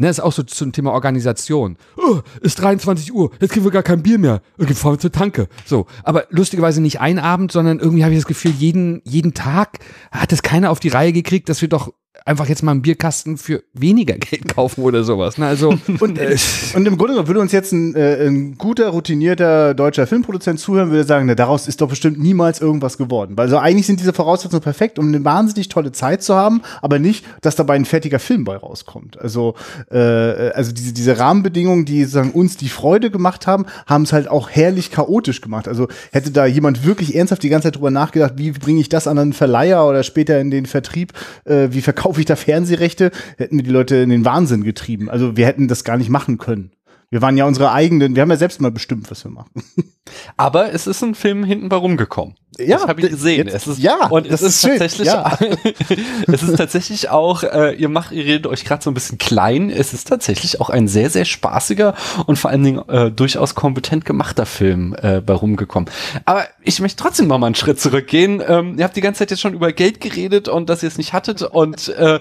Ne, 0.00 0.08
ist 0.08 0.20
auch 0.20 0.32
so 0.32 0.42
zum 0.42 0.72
Thema 0.72 0.92
Organisation. 0.92 1.76
Oh, 1.98 2.20
ist 2.40 2.58
23 2.58 3.12
Uhr, 3.12 3.30
jetzt 3.38 3.52
kriegen 3.52 3.66
wir 3.66 3.70
gar 3.70 3.82
kein 3.82 4.02
Bier 4.02 4.18
mehr. 4.18 4.40
Okay, 4.58 4.72
fahren 4.72 4.94
wir 4.94 4.98
zur 4.98 5.12
Tanke. 5.12 5.46
So, 5.66 5.84
aber 6.04 6.24
lustigerweise 6.30 6.80
nicht 6.80 7.02
ein 7.02 7.18
Abend, 7.18 7.52
sondern 7.52 7.80
irgendwie 7.80 8.02
habe 8.02 8.14
ich 8.14 8.18
das 8.20 8.26
Gefühl, 8.26 8.52
jeden, 8.52 9.02
jeden 9.04 9.34
Tag 9.34 9.80
hat 10.10 10.32
es 10.32 10.40
keiner 10.40 10.70
auf 10.70 10.80
die 10.80 10.88
Reihe 10.88 11.12
gekriegt, 11.12 11.50
dass 11.50 11.60
wir 11.60 11.68
doch 11.68 11.92
einfach 12.24 12.48
jetzt 12.48 12.62
mal 12.62 12.72
einen 12.72 12.82
Bierkasten 12.82 13.36
für 13.36 13.62
weniger 13.72 14.14
Geld 14.14 14.48
kaufen 14.54 14.82
oder 14.82 15.04
sowas. 15.04 15.38
Ne? 15.38 15.46
Also 15.46 15.70
und, 16.00 16.18
äh, 16.18 16.36
und 16.74 16.86
im 16.86 16.98
Grunde 16.98 17.26
würde 17.26 17.40
uns 17.40 17.52
jetzt 17.52 17.72
ein, 17.72 17.94
äh, 17.94 18.26
ein 18.26 18.58
guter, 18.58 18.88
routinierter 18.88 19.74
deutscher 19.74 20.06
Filmproduzent 20.06 20.58
zuhören, 20.60 20.90
würde 20.90 21.04
sagen, 21.04 21.26
na, 21.26 21.34
daraus 21.34 21.68
ist 21.68 21.80
doch 21.80 21.88
bestimmt 21.88 22.18
niemals 22.18 22.60
irgendwas 22.60 22.98
geworden. 22.98 23.34
Also 23.38 23.58
eigentlich 23.58 23.86
sind 23.86 24.00
diese 24.00 24.12
Voraussetzungen 24.12 24.62
perfekt, 24.62 24.98
um 24.98 25.08
eine 25.08 25.24
wahnsinnig 25.24 25.68
tolle 25.68 25.92
Zeit 25.92 26.22
zu 26.22 26.34
haben, 26.34 26.62
aber 26.82 26.98
nicht, 26.98 27.24
dass 27.40 27.56
dabei 27.56 27.74
ein 27.74 27.84
fertiger 27.84 28.18
Film 28.18 28.44
bei 28.44 28.56
rauskommt. 28.56 29.18
Also, 29.20 29.54
äh, 29.90 29.98
also 29.98 30.72
diese, 30.72 30.92
diese 30.92 31.18
Rahmenbedingungen, 31.18 31.84
die 31.84 32.04
sagen, 32.04 32.32
uns 32.32 32.56
die 32.56 32.68
Freude 32.68 33.10
gemacht 33.10 33.46
haben, 33.46 33.66
haben 33.86 34.02
es 34.02 34.12
halt 34.12 34.28
auch 34.28 34.50
herrlich 34.50 34.90
chaotisch 34.90 35.40
gemacht. 35.40 35.68
Also 35.68 35.88
hätte 36.12 36.30
da 36.30 36.46
jemand 36.46 36.84
wirklich 36.84 37.14
ernsthaft 37.14 37.42
die 37.42 37.48
ganze 37.48 37.68
Zeit 37.68 37.76
drüber 37.76 37.90
nachgedacht, 37.90 38.34
wie 38.36 38.50
bringe 38.50 38.80
ich 38.80 38.88
das 38.88 39.06
an 39.06 39.18
einen 39.18 39.32
Verleiher 39.32 39.86
oder 39.86 40.02
später 40.02 40.40
in 40.40 40.50
den 40.50 40.66
Vertrieb, 40.66 41.12
äh, 41.44 41.68
wie 41.70 41.80
verkaufe 41.80 41.99
ich 42.18 42.26
da 42.26 42.36
Fernsehrechte, 42.36 43.10
hätten 43.36 43.56
wir 43.56 43.62
die 43.62 43.70
Leute 43.70 43.96
in 43.96 44.10
den 44.10 44.24
Wahnsinn 44.24 44.64
getrieben. 44.64 45.10
Also 45.10 45.36
wir 45.36 45.46
hätten 45.46 45.68
das 45.68 45.84
gar 45.84 45.96
nicht 45.96 46.10
machen 46.10 46.38
können. 46.38 46.72
Wir 47.10 47.22
waren 47.22 47.36
ja 47.36 47.44
unsere 47.44 47.72
eigenen, 47.72 48.14
wir 48.14 48.22
haben 48.22 48.30
ja 48.30 48.36
selbst 48.36 48.60
mal 48.60 48.70
bestimmt, 48.70 49.10
was 49.10 49.24
wir 49.24 49.32
machen. 49.32 49.62
Aber 50.36 50.72
es 50.72 50.86
ist 50.86 51.02
ein 51.02 51.14
Film 51.14 51.44
hinten 51.44 51.68
bei 51.68 51.76
rumgekommen. 51.76 52.36
Ja, 52.58 52.78
das 52.78 52.88
habe 52.88 53.00
ich 53.00 53.10
gesehen. 53.10 53.46
Jetzt, 53.46 53.54
es 53.54 53.66
ist, 53.66 53.78
ja, 53.78 54.08
und 54.08 54.26
es 54.26 54.42
ist, 54.42 54.56
ist 54.56 54.62
tatsächlich, 54.62 55.06
ja. 55.06 55.38
es 56.26 56.42
ist 56.42 56.56
tatsächlich 56.56 57.08
auch, 57.08 57.44
äh, 57.44 57.74
ihr 57.74 57.88
macht, 57.88 58.10
ihr 58.10 58.24
redet 58.24 58.48
euch 58.48 58.64
gerade 58.64 58.82
so 58.82 58.90
ein 58.90 58.94
bisschen 58.94 59.18
klein. 59.18 59.70
Es 59.70 59.94
ist 59.94 60.08
tatsächlich 60.08 60.60
auch 60.60 60.68
ein 60.68 60.88
sehr, 60.88 61.10
sehr 61.10 61.24
spaßiger 61.24 61.94
und 62.26 62.36
vor 62.40 62.50
allen 62.50 62.64
Dingen 62.64 62.88
äh, 62.88 63.12
durchaus 63.12 63.54
kompetent 63.54 64.04
gemachter 64.04 64.46
Film 64.46 64.96
äh, 65.00 65.20
bei 65.20 65.32
rumgekommen. 65.32 65.88
Aber 66.24 66.44
ich 66.62 66.80
möchte 66.80 67.00
trotzdem 67.00 67.28
noch 67.28 67.38
mal 67.38 67.46
einen 67.46 67.54
Schritt 67.54 67.80
zurückgehen. 67.80 68.42
Ähm, 68.46 68.78
ihr 68.78 68.84
habt 68.84 68.96
die 68.96 69.00
ganze 69.00 69.20
Zeit 69.20 69.30
jetzt 69.30 69.40
schon 69.40 69.54
über 69.54 69.72
Geld 69.72 70.00
geredet 70.00 70.48
und 70.48 70.68
dass 70.68 70.82
ihr 70.82 70.88
es 70.88 70.98
nicht 70.98 71.12
hattet 71.12 71.42
und 71.42 71.88
äh, 71.90 72.18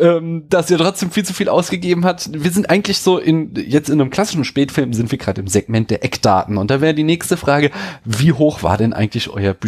ähm, 0.00 0.44
dass 0.48 0.70
ihr 0.70 0.78
trotzdem 0.78 1.10
viel 1.10 1.24
zu 1.24 1.34
viel 1.34 1.50
ausgegeben 1.50 2.06
habt. 2.06 2.30
Wir 2.32 2.50
sind 2.50 2.70
eigentlich 2.70 2.98
so 3.00 3.18
in 3.18 3.54
jetzt 3.54 3.90
in 3.90 4.00
einem 4.00 4.10
klassischen 4.10 4.44
Spätfilm 4.44 4.94
sind 4.94 5.10
wir 5.10 5.18
gerade 5.18 5.42
im 5.42 5.48
Segment 5.48 5.90
der 5.90 6.02
Eckdaten 6.02 6.56
und 6.56 6.70
da 6.70 6.80
wäre 6.80 6.94
die 6.94 7.04
nächste 7.04 7.36
Frage: 7.36 7.70
Wie 8.06 8.32
hoch 8.32 8.62
war 8.62 8.78
denn 8.78 8.94
eigentlich 8.94 9.28
euer 9.28 9.52
Budget? 9.52 9.65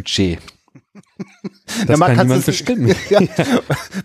Das 1.86 1.98
ja, 1.98 2.06
kann 2.06 2.26
niemand 2.26 2.46
bestimmen. 2.46 2.94
Ja. 3.10 3.20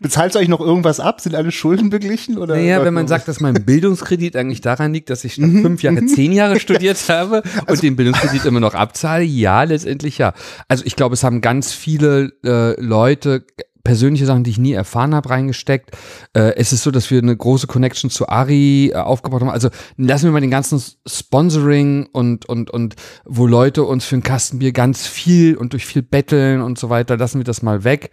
Bezahlst 0.02 0.36
du 0.36 0.40
euch 0.40 0.48
noch 0.48 0.60
irgendwas 0.60 1.00
ab? 1.00 1.22
Sind 1.22 1.36
alle 1.36 1.52
Schulden 1.52 1.90
beglichen? 1.90 2.38
Oder 2.38 2.56
naja, 2.56 2.84
wenn 2.84 2.94
man 2.94 3.08
sagt, 3.08 3.28
dass 3.28 3.40
mein 3.40 3.66
Bildungskredit 3.66 4.36
eigentlich 4.36 4.62
daran 4.62 4.94
liegt, 4.94 5.10
dass 5.10 5.24
ich 5.24 5.34
statt 5.34 5.46
mhm. 5.46 5.62
fünf 5.62 5.84
Jahre 5.84 6.02
mhm. 6.02 6.08
zehn 6.08 6.32
Jahre 6.32 6.60
studiert 6.60 6.98
habe 7.10 7.42
und 7.42 7.70
also, 7.70 7.82
den 7.82 7.96
Bildungskredit 7.96 8.46
immer 8.46 8.60
noch 8.60 8.74
abzahle, 8.74 9.24
ja, 9.24 9.64
letztendlich 9.64 10.18
ja. 10.18 10.34
Also 10.68 10.84
ich 10.86 10.96
glaube, 10.96 11.14
es 11.14 11.24
haben 11.24 11.42
ganz 11.42 11.74
viele 11.74 12.32
äh, 12.44 12.80
Leute 12.82 13.46
persönliche 13.84 14.26
Sachen, 14.26 14.44
die 14.44 14.52
ich 14.52 14.58
nie 14.58 14.74
erfahren 14.74 15.14
habe, 15.14 15.30
reingesteckt. 15.30 15.92
Äh, 16.34 16.56
es 16.56 16.72
ist 16.72 16.84
so, 16.84 16.92
dass 16.92 17.12
wir 17.12 17.20
eine 17.20 17.36
große 17.36 17.68
Connection 17.68 18.10
zu 18.10 18.30
Ari 18.30 18.90
äh, 18.90 18.96
aufgebaut 18.96 19.42
haben. 19.42 19.50
Also 19.50 19.70
lassen 19.98 20.26
wir 20.26 20.32
mal 20.32 20.42
den 20.42 20.52
ganzen 20.52 20.82
Sponsoring 21.06 22.08
und, 22.12 22.48
und, 22.48 22.70
und 22.70 22.96
wo 23.26 23.46
Leute 23.46 23.84
uns 23.84 24.06
für 24.06 24.16
ein 24.16 24.24
Kastenbier 24.24 24.72
ganz 24.72 25.06
viel 25.06 25.56
und 25.56 25.74
durch 25.74 25.86
viel 25.86 26.02
betteln 26.02 26.62
und 26.62 26.80
so 26.80 26.90
weiter, 26.90 27.18
lassen 27.18 27.40
wir 27.40 27.46
das 27.46 27.62
mal 27.62 27.84
weg. 27.84 28.12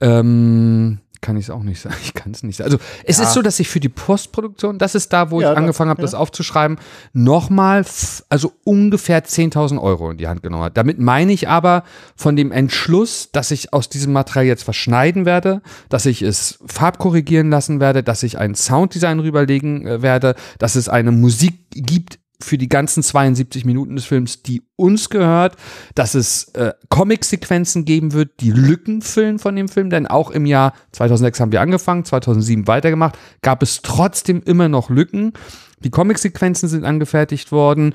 Ähm, 0.00 0.98
kann 1.24 1.38
ich 1.38 1.46
es 1.46 1.50
auch 1.50 1.62
nicht 1.62 1.80
sagen. 1.80 1.94
Ich 2.04 2.12
kann 2.12 2.32
es 2.32 2.42
nicht 2.42 2.56
sagen. 2.56 2.70
Also 2.70 2.84
es 3.04 3.16
ja. 3.16 3.24
ist 3.24 3.32
so, 3.32 3.40
dass 3.40 3.58
ich 3.58 3.68
für 3.68 3.80
die 3.80 3.88
Postproduktion, 3.88 4.78
das 4.78 4.94
ist 4.94 5.12
da, 5.12 5.30
wo 5.30 5.40
ja, 5.40 5.52
ich 5.52 5.56
angefangen 5.56 5.88
habe, 5.88 6.02
ja. 6.02 6.04
das 6.04 6.12
aufzuschreiben, 6.12 6.78
nochmal, 7.14 7.84
also 8.28 8.52
ungefähr 8.64 9.24
10.000 9.24 9.80
Euro 9.80 10.10
in 10.10 10.18
die 10.18 10.28
Hand 10.28 10.42
genommen 10.42 10.64
habe. 10.64 10.74
Damit 10.74 10.98
meine 10.98 11.32
ich 11.32 11.48
aber 11.48 11.84
von 12.14 12.36
dem 12.36 12.52
Entschluss, 12.52 13.30
dass 13.32 13.50
ich 13.50 13.72
aus 13.72 13.88
diesem 13.88 14.12
Material 14.12 14.44
jetzt 14.44 14.64
verschneiden 14.64 15.24
werde, 15.24 15.62
dass 15.88 16.04
ich 16.04 16.20
es 16.20 16.58
farbkorrigieren 16.66 17.48
lassen 17.48 17.80
werde, 17.80 18.02
dass 18.02 18.22
ich 18.22 18.36
ein 18.38 18.54
Sounddesign 18.54 19.18
rüberlegen 19.20 19.86
äh, 19.86 20.02
werde, 20.02 20.34
dass 20.58 20.74
es 20.74 20.90
eine 20.90 21.10
Musik 21.10 21.54
gibt 21.70 22.18
für 22.40 22.58
die 22.58 22.68
ganzen 22.68 23.02
72 23.02 23.64
Minuten 23.64 23.96
des 23.96 24.04
Films, 24.04 24.42
die 24.42 24.62
uns 24.76 25.08
gehört, 25.08 25.56
dass 25.94 26.14
es 26.14 26.48
äh, 26.54 26.72
Comic-Sequenzen 26.88 27.84
geben 27.84 28.12
wird, 28.12 28.40
die 28.40 28.50
Lücken 28.50 29.02
füllen 29.02 29.38
von 29.38 29.56
dem 29.56 29.68
Film, 29.68 29.90
denn 29.90 30.06
auch 30.06 30.30
im 30.30 30.46
Jahr 30.46 30.74
2006 30.92 31.40
haben 31.40 31.52
wir 31.52 31.60
angefangen, 31.60 32.04
2007 32.04 32.66
weitergemacht, 32.66 33.16
gab 33.42 33.62
es 33.62 33.82
trotzdem 33.82 34.42
immer 34.44 34.68
noch 34.68 34.90
Lücken. 34.90 35.32
Die 35.80 35.90
Comic-Sequenzen 35.90 36.68
sind 36.68 36.84
angefertigt 36.84 37.52
worden 37.52 37.94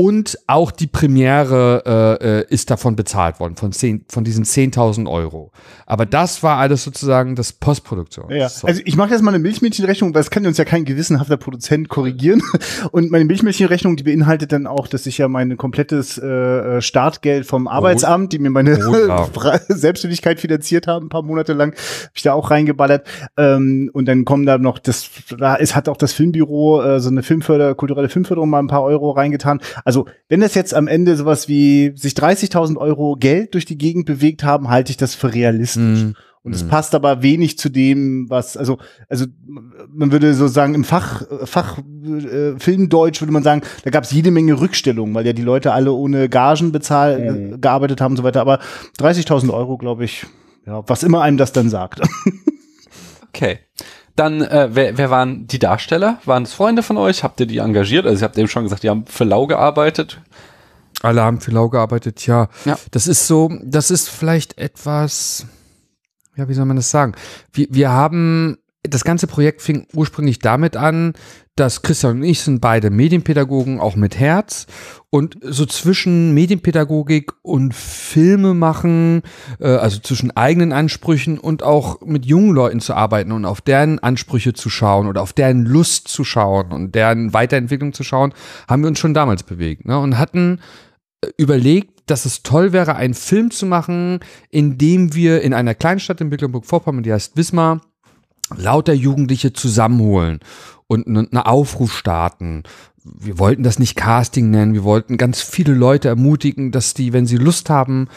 und 0.00 0.38
auch 0.46 0.70
die 0.70 0.86
Premiere 0.86 2.18
äh, 2.20 2.40
äh 2.40 2.46
ist 2.48 2.70
davon 2.70 2.96
bezahlt 2.96 3.38
worden, 3.38 3.56
von, 3.56 3.70
10, 3.70 4.06
von 4.08 4.24
diesen 4.24 4.46
10.000 4.46 5.06
Euro. 5.06 5.52
Aber 5.84 6.06
das 6.06 6.42
war 6.42 6.56
alles 6.56 6.84
sozusagen 6.84 7.34
das 7.34 7.52
Postproduktion. 7.52 8.30
Ja, 8.30 8.44
also 8.44 8.80
ich 8.82 8.96
mache 8.96 9.10
jetzt 9.10 9.20
mal 9.20 9.32
eine 9.34 9.40
Milchmädchenrechnung, 9.40 10.14
weil 10.14 10.22
es 10.22 10.30
kann 10.30 10.46
uns 10.46 10.56
ja 10.56 10.64
kein 10.64 10.86
gewissenhafter 10.86 11.36
Produzent 11.36 11.90
korrigieren. 11.90 12.40
Und 12.92 13.10
meine 13.10 13.26
Milchmädchenrechnung, 13.26 13.96
die 13.96 14.04
beinhaltet 14.04 14.52
dann 14.52 14.66
auch, 14.66 14.86
dass 14.88 15.04
ich 15.04 15.18
ja 15.18 15.28
mein 15.28 15.58
komplettes 15.58 16.16
äh, 16.16 16.26
äh 16.26 16.80
Startgeld 16.80 17.44
vom. 17.44 17.68
Arbeitsamt, 17.68 18.32
die 18.32 18.38
mir 18.38 18.48
meine 18.48 18.78
oh, 18.88 19.06
ja. 19.06 19.60
Selbstständigkeit 19.68 20.40
finanziert 20.40 20.86
haben, 20.86 21.06
ein 21.06 21.08
paar 21.10 21.22
Monate 21.22 21.52
lang, 21.52 21.72
habe 21.72 22.12
ich 22.14 22.22
da 22.22 22.32
auch 22.32 22.50
reingeballert. 22.50 23.06
Ähm, 23.36 23.90
und 23.92 24.06
dann 24.06 24.24
kommen 24.24 24.46
da 24.46 24.56
noch, 24.56 24.78
das, 24.78 25.10
da 25.36 25.56
ist, 25.56 25.76
hat 25.76 25.90
auch 25.90 25.98
das 25.98 26.14
Filmbüro 26.14 26.82
äh, 26.82 27.00
so 27.00 27.10
eine 27.10 27.22
Filmförder, 27.22 27.74
kulturelle 27.74 28.08
Filmförderung 28.08 28.48
mal 28.48 28.60
ein 28.60 28.66
paar 28.66 28.82
Euro 28.82 29.10
reingetan. 29.10 29.60
Also, 29.89 29.89
wenn 30.28 30.42
es 30.42 30.54
jetzt 30.54 30.74
am 30.74 30.88
Ende 30.88 31.16
sowas 31.16 31.48
wie 31.48 31.92
sich 31.96 32.14
30.000 32.14 32.76
Euro 32.76 33.16
Geld 33.18 33.54
durch 33.54 33.64
die 33.64 33.78
Gegend 33.78 34.06
bewegt 34.06 34.44
haben, 34.44 34.68
halte 34.68 34.90
ich 34.90 34.96
das 34.96 35.14
für 35.14 35.32
realistisch. 35.32 36.04
Mm. 36.04 36.12
Und 36.42 36.54
es 36.54 36.64
mm. 36.64 36.68
passt 36.68 36.94
aber 36.94 37.22
wenig 37.22 37.58
zu 37.58 37.68
dem, 37.68 38.30
was, 38.30 38.56
also, 38.56 38.78
also 39.08 39.26
man 39.92 40.10
würde 40.10 40.32
so 40.34 40.48
sagen, 40.48 40.74
im 40.74 40.84
Fach, 40.84 41.22
Fach 41.44 41.78
äh, 41.78 42.58
Filmdeutsch 42.58 43.20
würde 43.20 43.32
man 43.32 43.42
sagen, 43.42 43.60
da 43.84 43.90
gab 43.90 44.04
es 44.04 44.10
jede 44.10 44.30
Menge 44.30 44.58
Rückstellungen, 44.58 45.14
weil 45.14 45.26
ja 45.26 45.34
die 45.34 45.42
Leute 45.42 45.72
alle 45.72 45.92
ohne 45.92 46.28
Gagen 46.30 46.72
bezahlt, 46.72 47.20
mm. 47.20 47.60
gearbeitet 47.60 48.00
haben 48.00 48.12
und 48.12 48.16
so 48.16 48.22
weiter. 48.22 48.40
Aber 48.40 48.60
30.000 48.98 49.52
Euro, 49.52 49.76
glaube 49.76 50.04
ich, 50.04 50.24
ja, 50.66 50.82
was 50.86 51.02
immer 51.02 51.20
einem 51.20 51.36
das 51.36 51.52
dann 51.52 51.68
sagt. 51.68 52.00
okay. 53.28 53.58
Dann, 54.16 54.42
äh, 54.42 54.68
wer, 54.72 54.98
wer 54.98 55.10
waren 55.10 55.46
die 55.46 55.58
Darsteller? 55.58 56.18
Waren 56.24 56.42
es 56.42 56.52
Freunde 56.52 56.82
von 56.82 56.96
euch? 56.96 57.22
Habt 57.22 57.40
ihr 57.40 57.46
die 57.46 57.58
engagiert? 57.58 58.06
Also 58.06 58.22
ihr 58.22 58.24
habt 58.24 58.38
eben 58.38 58.48
schon 58.48 58.64
gesagt, 58.64 58.82
die 58.82 58.90
haben 58.90 59.06
für 59.06 59.24
Lau 59.24 59.46
gearbeitet. 59.46 60.20
Alle 61.02 61.22
haben 61.22 61.40
für 61.40 61.50
Lau 61.50 61.68
gearbeitet, 61.68 62.26
ja. 62.26 62.48
ja. 62.64 62.78
Das 62.90 63.06
ist 63.06 63.26
so, 63.26 63.50
das 63.62 63.90
ist 63.90 64.10
vielleicht 64.10 64.58
etwas, 64.58 65.46
ja, 66.36 66.48
wie 66.48 66.54
soll 66.54 66.66
man 66.66 66.76
das 66.76 66.90
sagen? 66.90 67.14
Wir, 67.52 67.68
wir 67.70 67.90
haben 67.90 68.58
das 68.82 69.04
ganze 69.04 69.26
Projekt 69.26 69.60
fing 69.60 69.86
ursprünglich 69.92 70.38
damit 70.38 70.76
an, 70.76 71.12
dass 71.54 71.82
Christian 71.82 72.18
und 72.18 72.22
ich 72.22 72.40
sind 72.40 72.62
beide 72.62 72.88
Medienpädagogen, 72.88 73.78
auch 73.78 73.94
mit 73.94 74.18
Herz. 74.18 74.66
Und 75.10 75.36
so 75.42 75.66
zwischen 75.66 76.32
Medienpädagogik 76.32 77.32
und 77.42 77.74
Filme 77.74 78.54
machen, 78.54 79.22
äh, 79.58 79.68
also 79.68 79.98
zwischen 79.98 80.30
eigenen 80.34 80.72
Ansprüchen 80.72 81.38
und 81.38 81.62
auch 81.62 82.00
mit 82.00 82.24
jungen 82.24 82.54
Leuten 82.54 82.80
zu 82.80 82.94
arbeiten 82.94 83.32
und 83.32 83.44
auf 83.44 83.60
deren 83.60 83.98
Ansprüche 83.98 84.54
zu 84.54 84.70
schauen 84.70 85.06
oder 85.06 85.20
auf 85.20 85.34
deren 85.34 85.66
Lust 85.66 86.08
zu 86.08 86.24
schauen 86.24 86.72
und 86.72 86.94
deren 86.94 87.34
Weiterentwicklung 87.34 87.92
zu 87.92 88.04
schauen, 88.04 88.32
haben 88.66 88.82
wir 88.82 88.88
uns 88.88 88.98
schon 88.98 89.12
damals 89.12 89.42
bewegt. 89.42 89.84
Ne? 89.84 89.98
Und 89.98 90.16
hatten 90.16 90.60
äh, 91.22 91.28
überlegt, 91.36 92.00
dass 92.06 92.24
es 92.24 92.42
toll 92.42 92.72
wäre, 92.72 92.96
einen 92.96 93.14
Film 93.14 93.50
zu 93.50 93.66
machen, 93.66 94.20
in 94.48 94.78
dem 94.78 95.14
wir 95.14 95.42
in 95.42 95.52
einer 95.52 95.74
Kleinstadt 95.74 96.22
in 96.22 96.30
Mecklenburg-Vorpommern, 96.30 97.02
die 97.02 97.12
heißt 97.12 97.36
Wismar, 97.36 97.82
lauter 98.56 98.92
Jugendliche 98.92 99.52
zusammenholen 99.52 100.40
und 100.86 101.06
einen 101.06 101.36
Aufruf 101.36 101.96
starten. 101.96 102.64
Wir 103.02 103.38
wollten 103.38 103.62
das 103.62 103.78
nicht 103.78 103.96
Casting 103.96 104.50
nennen, 104.50 104.74
wir 104.74 104.84
wollten 104.84 105.16
ganz 105.16 105.40
viele 105.40 105.72
Leute 105.72 106.08
ermutigen, 106.08 106.70
dass 106.70 106.94
die, 106.94 107.12
wenn 107.12 107.26
sie 107.26 107.36
Lust 107.36 107.70
haben, 107.70 108.08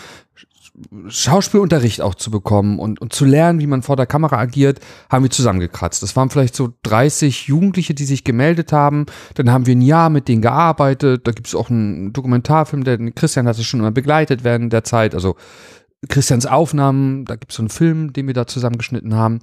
Schauspielunterricht 1.08 2.02
auch 2.02 2.16
zu 2.16 2.32
bekommen 2.32 2.80
und, 2.80 3.00
und 3.00 3.14
zu 3.14 3.26
lernen, 3.26 3.60
wie 3.60 3.68
man 3.68 3.84
vor 3.84 3.96
der 3.96 4.08
Kamera 4.08 4.40
agiert, 4.40 4.80
haben 5.10 5.24
wir 5.24 5.30
zusammengekratzt. 5.30 6.02
Das 6.02 6.16
waren 6.16 6.32
vielleicht 6.32 6.56
so 6.56 6.74
30 6.82 7.48
Jugendliche, 7.48 7.94
die 7.94 8.06
sich 8.06 8.24
gemeldet 8.24 8.74
haben. 8.74 9.06
Dann 9.36 9.52
haben 9.52 9.68
wir 9.68 9.76
ein 9.76 9.82
Jahr 9.82 10.10
mit 10.10 10.28
denen 10.28 10.42
gearbeitet. 10.42 11.28
Da 11.28 11.32
gibt 11.32 11.48
es 11.48 11.54
auch 11.54 11.70
einen 11.70 12.12
Dokumentarfilm, 12.12 12.84
der 12.84 12.98
Christian 13.12 13.48
hat 13.48 13.58
es 13.58 13.66
schon 13.66 13.82
immer 13.82 13.92
begleitet 13.92 14.44
während 14.44 14.74
der 14.74 14.84
Zeit. 14.84 15.14
Also 15.14 15.36
Christians 16.10 16.48
Aufnahmen, 16.48 17.26
da 17.26 17.36
gibt 17.36 17.52
es 17.52 17.58
so 17.58 17.62
einen 17.62 17.70
Film, 17.70 18.12
den 18.12 18.26
wir 18.26 18.34
da 18.34 18.48
zusammengeschnitten 18.48 19.16
haben. 19.16 19.40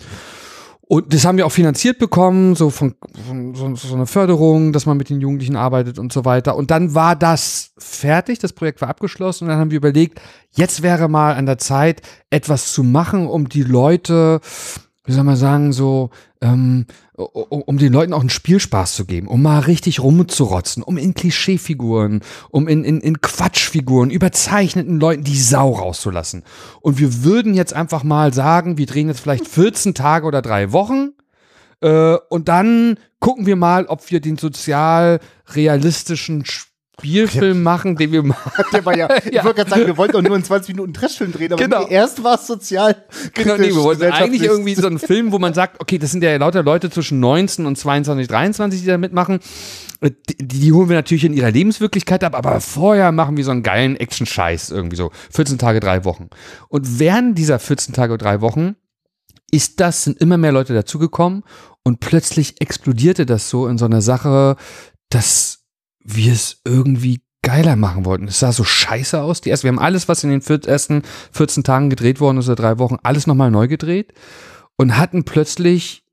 Und 0.91 1.15
das 1.15 1.25
haben 1.25 1.39
wir 1.39 1.47
auch 1.47 1.53
finanziert 1.53 2.01
bekommen, 2.01 2.57
so 2.57 2.69
von, 2.69 2.97
von 3.29 3.55
so, 3.55 3.77
so 3.77 3.95
eine 3.95 4.09
Förderung, 4.09 4.73
dass 4.73 4.87
man 4.87 4.97
mit 4.97 5.09
den 5.09 5.21
Jugendlichen 5.21 5.55
arbeitet 5.55 6.01
und 6.01 6.13
so 6.13 6.25
weiter. 6.25 6.57
Und 6.57 6.73
dann 6.73 6.97
war 6.97 7.15
das 7.15 7.71
fertig, 7.79 8.41
das 8.41 8.53
Projekt 8.53 8.81
war 8.81 8.89
abgeschlossen 8.89 9.45
und 9.45 9.51
dann 9.51 9.61
haben 9.61 9.71
wir 9.71 9.77
überlegt, 9.77 10.21
jetzt 10.51 10.83
wäre 10.83 11.09
mal 11.09 11.37
an 11.37 11.47
der 11.47 11.59
Zeit, 11.59 12.03
etwas 12.29 12.73
zu 12.73 12.83
machen, 12.83 13.29
um 13.29 13.49
die 13.49 13.63
Leute, 13.63 14.41
wie 15.11 15.15
soll 15.15 15.25
man 15.25 15.35
sagen, 15.35 15.73
so 15.73 16.11
ähm, 16.41 16.87
um 17.17 17.79
den 17.79 17.93
Leuten 17.93 18.13
auch 18.13 18.21
einen 18.21 18.31
Spielspaß 18.31 18.95
zu 18.95 19.07
geben, 19.07 19.27
um 19.27 19.43
mal 19.43 19.59
richtig 19.59 19.99
rumzurotzen, 19.99 20.85
um 20.85 20.97
in 20.97 21.15
Klischeefiguren, 21.15 22.21
um 22.51 22.69
in, 22.69 22.85
in, 22.85 23.01
in 23.01 23.21
Quatschfiguren, 23.21 24.11
überzeichneten 24.11 25.01
Leuten 25.01 25.25
die 25.25 25.37
Sau 25.37 25.73
rauszulassen. 25.73 26.45
Und 26.81 27.01
wir 27.01 27.25
würden 27.25 27.55
jetzt 27.55 27.75
einfach 27.75 28.05
mal 28.05 28.33
sagen, 28.33 28.79
wir 28.79 28.87
drehen 28.87 29.09
jetzt 29.09 29.21
vielleicht 29.21 29.49
14 29.49 29.95
Tage 29.95 30.27
oder 30.27 30.43
drei 30.43 30.71
Wochen 30.71 31.11
äh, 31.81 32.17
und 32.29 32.49
dann 32.49 32.97
gucken 33.19 33.47
wir 33.47 33.57
mal, 33.57 33.87
ob 33.87 34.09
wir 34.13 34.21
den 34.21 34.39
sozial 34.39 35.19
realistischen 35.49 36.45
Spielfilm 37.01 37.63
machen, 37.63 37.97
den 37.97 38.13
wir 38.13 38.23
machen. 38.25 38.53
Der 38.73 38.85
war 38.85 38.97
ja, 38.97 39.09
ich 39.25 39.43
wollte 39.43 39.55
gerade 39.57 39.71
sagen, 39.71 39.87
wir 39.87 39.97
wollten 39.97 40.13
doch 40.13 40.23
nur 40.23 40.37
in 40.37 40.45
20 40.45 40.75
Minuten 40.75 40.93
Trashfilm 40.95 41.33
drehen, 41.33 41.53
aber 41.53 41.63
Genau. 41.63 41.85
nee, 41.87 41.95
erst 41.95 42.23
war 42.23 42.35
es 42.35 42.47
sozial. 42.47 43.05
Genau, 43.35 43.57
nee, 43.57 43.69
wir 43.69 43.77
wollten 43.77 44.03
eigentlich 44.05 44.43
irgendwie 44.43 44.75
so 44.75 44.87
einen 44.87 44.99
Film, 44.99 45.33
wo 45.33 45.39
man 45.39 45.55
sagt, 45.55 45.81
okay, 45.81 45.99
das 45.99 46.11
sind 46.13 46.23
ja 46.23 46.37
lauter 46.37 46.63
Leute 46.63 46.91
zwischen 46.91 47.21
19 47.21 47.67
und 47.67 47.77
22, 47.77 48.29
23, 48.29 48.81
die 48.81 48.87
da 48.87 48.99
mitmachen. 48.99 49.41
Die, 50.03 50.37
die 50.39 50.73
holen 50.73 50.89
wir 50.89 50.97
natürlich 50.97 51.25
in 51.25 51.35
ihrer 51.35 51.51
Lebenswirklichkeit 51.51 52.25
ab, 52.25 52.35
aber 52.35 52.61
vorher 52.61 53.13
machen 53.13 53.37
wir 53.37 53.45
so 53.45 53.51
einen 53.51 53.63
geilen 53.63 53.97
Action-Scheiß 53.97 54.71
irgendwie 54.71 54.97
so. 54.97 55.11
14 55.31 55.59
Tage, 55.59 55.81
drei 55.81 56.05
Wochen. 56.05 56.29
Und 56.69 56.99
während 56.99 57.37
dieser 57.37 57.59
14 57.59 57.93
Tage, 57.95 58.17
drei 58.17 58.41
Wochen 58.41 58.77
ist 59.51 59.81
das, 59.81 60.05
sind 60.05 60.19
immer 60.21 60.39
mehr 60.39 60.53
Leute 60.53 60.73
dazugekommen 60.75 61.43
und 61.83 62.01
plötzlich 62.01 62.61
explodierte 62.61 63.27
das 63.27 63.51
so 63.51 63.67
in 63.67 63.77
so 63.79 63.85
einer 63.85 64.01
Sache, 64.01 64.57
dass 65.11 65.60
wir 66.03 66.33
es 66.33 66.61
irgendwie 66.65 67.21
geiler 67.43 67.77
machen 67.77 68.05
wollten. 68.05 68.29
Es 68.29 68.41
sah 68.41 68.53
so 68.53 68.65
scheiße 68.65 69.21
aus. 69.21 69.41
Die 69.41 69.51
erste, 69.51 69.65
wir 69.65 69.73
haben 69.73 69.79
alles, 69.79 70.09
was 70.09 70.25
in 70.25 70.31
den 70.31 70.43
ersten 70.43 71.03
14 71.33 71.65
Tagen 71.65 71.91
gedreht 71.91 72.21
worden 72.21 72.39
ist 72.39 72.47
oder 72.47 72.57
drei 72.57 72.79
Wochen, 72.79 72.99
alles 73.03 73.27
nochmal 73.27 73.51
neu 73.51 73.69
gedreht 73.69 74.13
und 74.77 74.97
hatten 74.97 75.25
plötzlich 75.25 76.05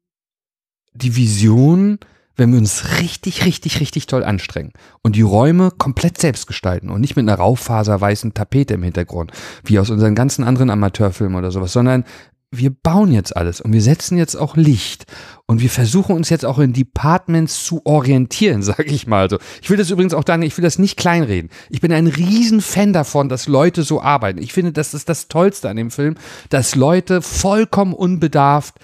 die 0.93 1.15
Vision, 1.15 1.99
wenn 2.35 2.51
wir 2.51 2.59
uns 2.59 2.99
richtig, 2.99 3.45
richtig, 3.45 3.79
richtig 3.79 4.07
toll 4.07 4.23
anstrengen 4.23 4.73
und 5.01 5.15
die 5.15 5.21
Räume 5.21 5.71
komplett 5.71 6.19
selbst 6.19 6.47
gestalten 6.47 6.89
und 6.89 7.01
nicht 7.01 7.15
mit 7.15 7.23
einer 7.23 7.37
raufaserweißen 7.37 8.33
Tapete 8.33 8.75
im 8.75 8.83
Hintergrund, 8.83 9.31
wie 9.63 9.79
aus 9.79 9.89
unseren 9.89 10.15
ganzen 10.15 10.43
anderen 10.43 10.69
Amateurfilmen 10.69 11.37
oder 11.37 11.51
sowas, 11.51 11.73
sondern 11.73 12.03
wir 12.51 12.69
bauen 12.69 13.11
jetzt 13.11 13.35
alles 13.35 13.59
und 13.59 13.73
wir 13.73 13.81
setzen 13.81 14.17
jetzt 14.17 14.35
auch 14.35 14.55
Licht 14.55 15.05
und 15.47 15.61
wir 15.61 15.69
versuchen 15.69 16.15
uns 16.15 16.29
jetzt 16.29 16.45
auch 16.45 16.59
in 16.59 16.71
Departments 16.71 17.65
zu 17.65 17.81
orientieren, 17.85 18.63
sage 18.63 18.83
ich 18.83 19.07
mal 19.07 19.29
so. 19.29 19.37
Ich 19.61 19.69
will 19.69 19.77
das 19.77 19.89
übrigens 19.89 20.13
auch 20.13 20.23
dann, 20.23 20.41
ich 20.41 20.57
will 20.57 20.63
das 20.63 20.79
nicht 20.79 20.97
kleinreden. 20.97 21.49
Ich 21.69 21.81
bin 21.81 21.91
ein 21.91 22.07
riesen 22.07 22.61
Fan 22.61 22.93
davon, 22.93 23.27
dass 23.29 23.47
Leute 23.47 23.83
so 23.83 24.01
arbeiten. 24.01 24.41
Ich 24.41 24.53
finde, 24.53 24.71
das 24.71 24.93
ist 24.93 25.09
das 25.09 25.27
Tollste 25.27 25.69
an 25.69 25.77
dem 25.77 25.91
Film, 25.91 26.15
dass 26.49 26.75
Leute 26.75 27.21
vollkommen 27.21 27.93
unbedarft 27.93 28.75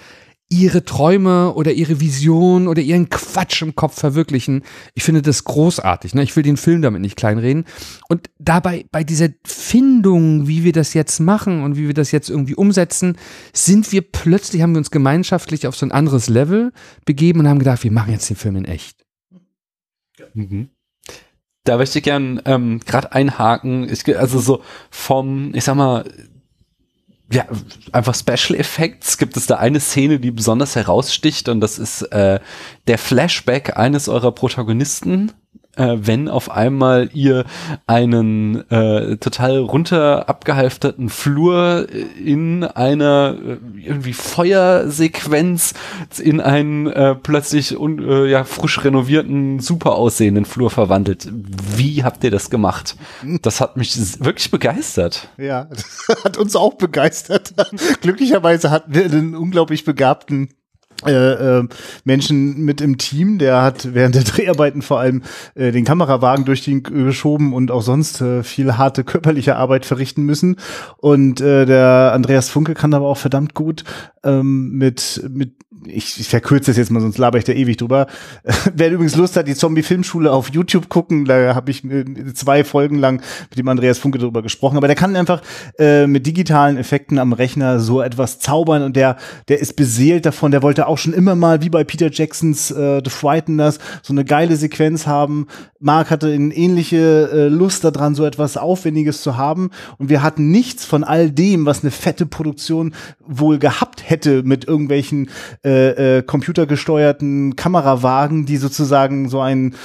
ihre 0.54 0.86
Träume 0.86 1.54
oder 1.54 1.72
ihre 1.72 2.00
Vision 2.00 2.68
oder 2.68 2.82
ihren 2.82 3.10
Quatsch 3.10 3.62
im 3.62 3.76
Kopf 3.76 4.00
verwirklichen. 4.00 4.64
Ich 4.94 5.04
finde 5.04 5.22
das 5.22 5.44
großartig. 5.44 6.14
Ne? 6.14 6.24
Ich 6.24 6.36
will 6.36 6.44
den 6.44 6.58
Film 6.58 6.82
damit 6.82 7.02
nicht 7.02 7.16
kleinreden. 7.16 7.66
Und 8.08 8.30
dabei, 8.38 8.86
bei 8.92 9.04
dieser 9.04 9.30
Findung, 9.46 10.48
wie 10.48 10.64
wir 10.64 10.72
das 10.72 10.94
jetzt 10.94 11.20
machen 11.20 11.64
und 11.64 11.76
wie 11.76 11.88
wir 11.88 11.94
das 11.94 12.12
jetzt 12.12 12.30
irgendwie 12.30 12.56
umsetzen, 12.56 13.18
sind 13.52 13.92
wir 13.92 14.02
plötzlich, 14.02 14.62
haben 14.62 14.74
wir 14.74 14.80
uns 14.80 14.92
gemeinschaftlich 14.92 15.66
auf 15.68 15.76
so 15.76 15.86
ein 15.86 15.92
anderes 15.92 16.30
Level 16.30 16.72
begeben 17.06 17.40
und 17.40 17.48
haben 17.48 17.60
gedacht, 17.60 17.84
wir 17.84 17.92
machen 17.92 18.12
jetzt 18.12 18.30
den 18.30 18.38
Film 18.38 18.56
in 18.58 18.66
echt. 18.66 19.04
Mhm. 20.34 20.70
Da 21.64 21.78
möchte 21.78 22.00
ich 22.00 22.04
gern 22.04 22.42
ähm, 22.46 22.82
gerade 22.86 23.14
einhaken. 23.14 23.90
Ich, 23.90 24.06
also 24.18 24.40
so 24.40 24.62
vom, 24.92 25.56
ich 25.56 25.64
sag 25.64 25.76
mal, 25.76 26.04
ja, 27.34 27.46
einfach 27.92 28.16
Special 28.16 28.60
Effects. 28.60 29.18
Gibt 29.18 29.36
es 29.38 29.48
da 29.48 29.56
eine 29.56 29.80
Szene, 29.80 30.20
die 30.20 30.32
besonders 30.32 30.76
heraussticht? 30.76 31.50
Und 31.50 31.62
das 31.62 31.80
ist 31.80 32.04
äh, 32.04 32.40
der 32.88 32.98
Flashback 32.98 33.76
eines 33.76 34.08
eurer 34.08 34.32
Protagonisten, 34.32 35.32
äh, 35.76 35.98
wenn 35.98 36.30
auf 36.30 36.52
einmal 36.52 37.10
ihr 37.14 37.46
einen 37.88 38.70
äh, 38.70 39.18
total 39.18 39.58
runter 39.58 40.30
abgehalfterten 40.30 41.10
Flur 41.10 41.88
in 42.24 42.64
einer 42.64 43.36
äh, 43.44 43.58
irgendwie 43.82 44.14
Feuersequenz 44.14 45.74
in 46.20 46.42
einen 46.42 46.88
äh, 46.88 47.16
plötzlich 47.16 47.78
un, 47.78 48.00
äh, 48.00 48.26
ja, 48.26 48.44
frisch 48.44 48.84
renovierten, 48.84 49.60
super 49.60 49.94
aussehenden 49.96 50.46
Flur 50.46 50.70
verwandelt. 50.70 51.28
Wie 51.32 52.04
habt 52.04 52.24
ihr 52.24 52.32
das 52.32 52.50
gemacht? 52.50 52.96
Das 53.42 53.62
hat 53.62 53.78
mich 53.78 53.96
wirklich 54.24 54.52
begeistert. 54.52 55.30
Ja, 55.38 55.68
hat 56.24 56.38
uns 56.38 56.56
auch 56.56 56.76
begeistert. 56.76 57.54
Glücklicherweise 58.02 58.72
hatten 58.72 58.94
wir 58.94 59.06
einen 59.06 59.36
unglaublich 59.36 59.86
begabten 59.86 60.50
äh, 61.08 61.60
äh, 61.60 61.68
Menschen 62.04 62.64
mit 62.64 62.82
im 62.82 62.98
Team, 62.98 63.38
der 63.38 63.62
hat 63.62 63.94
während 63.94 64.16
der 64.16 64.24
Dreharbeiten 64.24 64.82
vor 64.82 65.00
allem 65.00 65.24
äh, 65.56 65.72
den 65.72 65.86
Kamerawagen 65.86 66.46
durch 66.46 66.64
den 66.64 66.84
geschoben 66.84 67.54
und 67.54 67.72
auch 67.72 67.82
sonst 67.82 68.22
äh, 68.22 68.44
viel 68.44 68.78
harte 68.78 69.04
körperliche 69.04 69.56
Arbeit 69.56 69.86
verrichten 69.86 70.24
müssen. 70.24 70.58
Und 70.98 71.42
äh, 71.42 71.66
der 71.66 72.12
Andreas 72.14 72.50
Funke 72.50 72.74
kann 72.74 72.94
aber 72.94 73.08
auch 73.08 73.18
verdammt 73.18 73.54
gut 73.54 73.84
ähm, 74.24 74.72
mit 74.72 75.24
mit 75.30 75.54
ich, 75.86 76.28
verkürze 76.30 76.72
das 76.72 76.78
jetzt 76.78 76.92
mal, 76.92 77.02
sonst 77.02 77.18
laber 77.18 77.38
ich 77.38 77.44
da 77.44 77.52
ewig 77.52 77.78
drüber. 77.78 78.08
Wer 78.74 78.92
übrigens 78.92 79.16
Lust 79.16 79.36
hat, 79.36 79.48
die 79.48 79.56
Zombie-Filmschule 79.56 80.32
auf 80.32 80.50
YouTube 80.50 80.88
gucken, 80.88 81.26
da 81.26 81.56
habe 81.56 81.72
ich 81.72 81.84
zwei 82.34 82.64
Folgen 82.64 82.98
lang 83.00 83.22
mit 83.50 83.60
dem 83.60 83.68
Andreas 83.68 83.98
Funke 83.98 84.18
drüber 84.18 84.42
gesprochen. 84.42 84.78
Aber 84.78 84.88
der 84.88 84.96
kann 84.96 85.16
einfach 85.16 85.42
mit 85.78 86.26
digitalen 86.26 86.78
Effekten 86.78 87.20
am 87.20 87.34
Rechner 87.34 87.80
so 87.80 88.02
etwas 88.02 88.40
zaubern 88.40 88.84
und 88.84 88.96
der, 88.96 89.18
der 89.48 89.60
ist 89.60 89.76
beseelt 89.76 90.26
davon. 90.26 90.52
Der 90.52 90.62
wollte 90.62 90.88
auch 90.88 90.93
schon 90.98 91.14
immer 91.14 91.36
mal, 91.36 91.62
wie 91.62 91.70
bei 91.70 91.84
Peter 91.84 92.10
Jacksons 92.12 92.72
äh, 92.72 93.02
The 93.04 93.10
Frighteners, 93.10 93.80
so 94.02 94.14
eine 94.14 94.26
geile 94.26 94.56
Sequenz 94.56 95.08
haben. 95.08 95.48
Mark 95.80 96.10
hatte 96.10 96.28
eine 96.28 96.54
ähnliche 96.54 97.30
äh, 97.32 97.48
Lust 97.48 97.84
daran, 97.84 98.16
so 98.16 98.26
etwas 98.26 98.58
Aufwendiges 98.58 99.22
zu 99.22 99.38
haben. 99.38 99.70
Und 99.98 100.10
wir 100.10 100.24
hatten 100.24 100.52
nichts 100.52 100.86
von 100.86 101.04
all 101.04 101.30
dem, 101.30 101.66
was 101.66 101.84
eine 101.84 101.92
fette 101.92 102.26
Produktion 102.26 102.94
wohl 103.20 103.60
gehabt 103.60 104.10
hätte 104.10 104.44
mit 104.44 104.66
irgendwelchen 104.66 105.30
äh, 105.64 106.18
äh, 106.18 106.22
computergesteuerten 106.22 107.56
Kamerawagen, 107.56 108.46
die 108.46 108.58
sozusagen 108.58 109.30
so 109.30 109.42
ein 109.42 109.76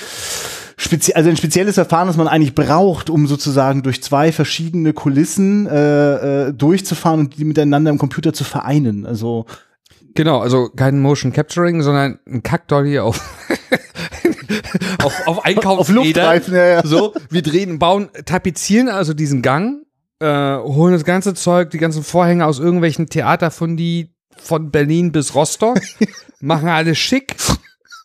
spezi 0.79 1.13
also 1.13 1.29
ein 1.29 1.37
spezielles 1.37 1.75
Verfahren, 1.75 2.07
das 2.07 2.17
man 2.17 2.29
eigentlich 2.29 2.55
braucht, 2.55 3.11
um 3.11 3.27
sozusagen 3.27 3.83
durch 3.83 4.03
zwei 4.03 4.33
verschiedene 4.33 4.93
Kulissen 4.93 5.67
äh, 5.67 6.47
äh, 6.47 6.53
durchzufahren 6.53 7.21
und 7.21 7.37
die 7.37 7.45
miteinander 7.45 7.91
im 7.91 7.99
Computer 7.99 8.33
zu 8.33 8.45
vereinen. 8.45 9.05
Also 9.05 9.47
Genau, 10.15 10.41
also 10.41 10.69
kein 10.71 11.01
Motion 11.01 11.33
Capturing, 11.33 11.83
sondern 11.83 12.19
ein 12.27 12.43
Kackdolly 12.43 12.99
auf 12.99 13.21
auf, 15.03 15.27
auf 15.27 15.45
Einkaufsrädern. 15.45 15.79
Auf 15.79 16.07
Luftreifen, 16.07 16.55
ja, 16.55 16.67
ja. 16.67 16.83
So, 16.85 17.15
wir 17.31 17.43
drehen, 17.43 17.79
bauen, 17.79 18.09
tapezieren 18.25 18.89
also 18.89 19.15
diesen 19.15 19.43
Gang, 19.43 19.83
äh, 20.21 20.27
holen 20.27 20.93
das 20.93 21.05
ganze 21.05 21.35
Zeug, 21.35 21.71
die 21.71 21.79
ganzen 21.79 22.03
Vorhänge 22.03 22.47
aus 22.47 22.59
irgendwelchen 22.59 23.09
Theaterfundi 23.09 24.15
von 24.37 24.71
Berlin 24.71 25.13
bis 25.13 25.35
Rostock, 25.35 25.81
machen 26.41 26.69
alles 26.69 26.99
schick. 26.99 27.37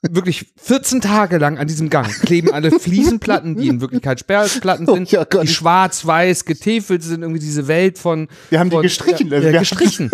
Wirklich 0.09 0.51
14 0.61 0.99
Tage 0.99 1.37
lang 1.37 1.57
an 1.57 1.67
diesem 1.67 1.89
Gang 1.89 2.07
kleben 2.23 2.51
alle 2.51 2.77
Fliesenplatten, 2.77 3.55
die 3.55 3.69
in 3.69 3.79
Wirklichkeit 3.79 4.19
Sperrplatten 4.19 4.85
sind, 4.93 5.13
Oh 5.13 5.15
ja, 5.15 5.23
die 5.23 5.47
schwarz-weiß 5.47 6.43
getäfelt 6.43 7.03
sind, 7.03 7.21
irgendwie 7.21 7.39
diese 7.39 7.69
Welt 7.69 7.97
von. 7.97 8.27
Wir 8.49 8.59
haben 8.59 8.69
die 8.69 8.75
von, 8.75 8.81
gestrichen, 8.83 9.29
Ja, 9.31 9.39
ja, 9.39 9.59
gestrichen. 9.59 10.11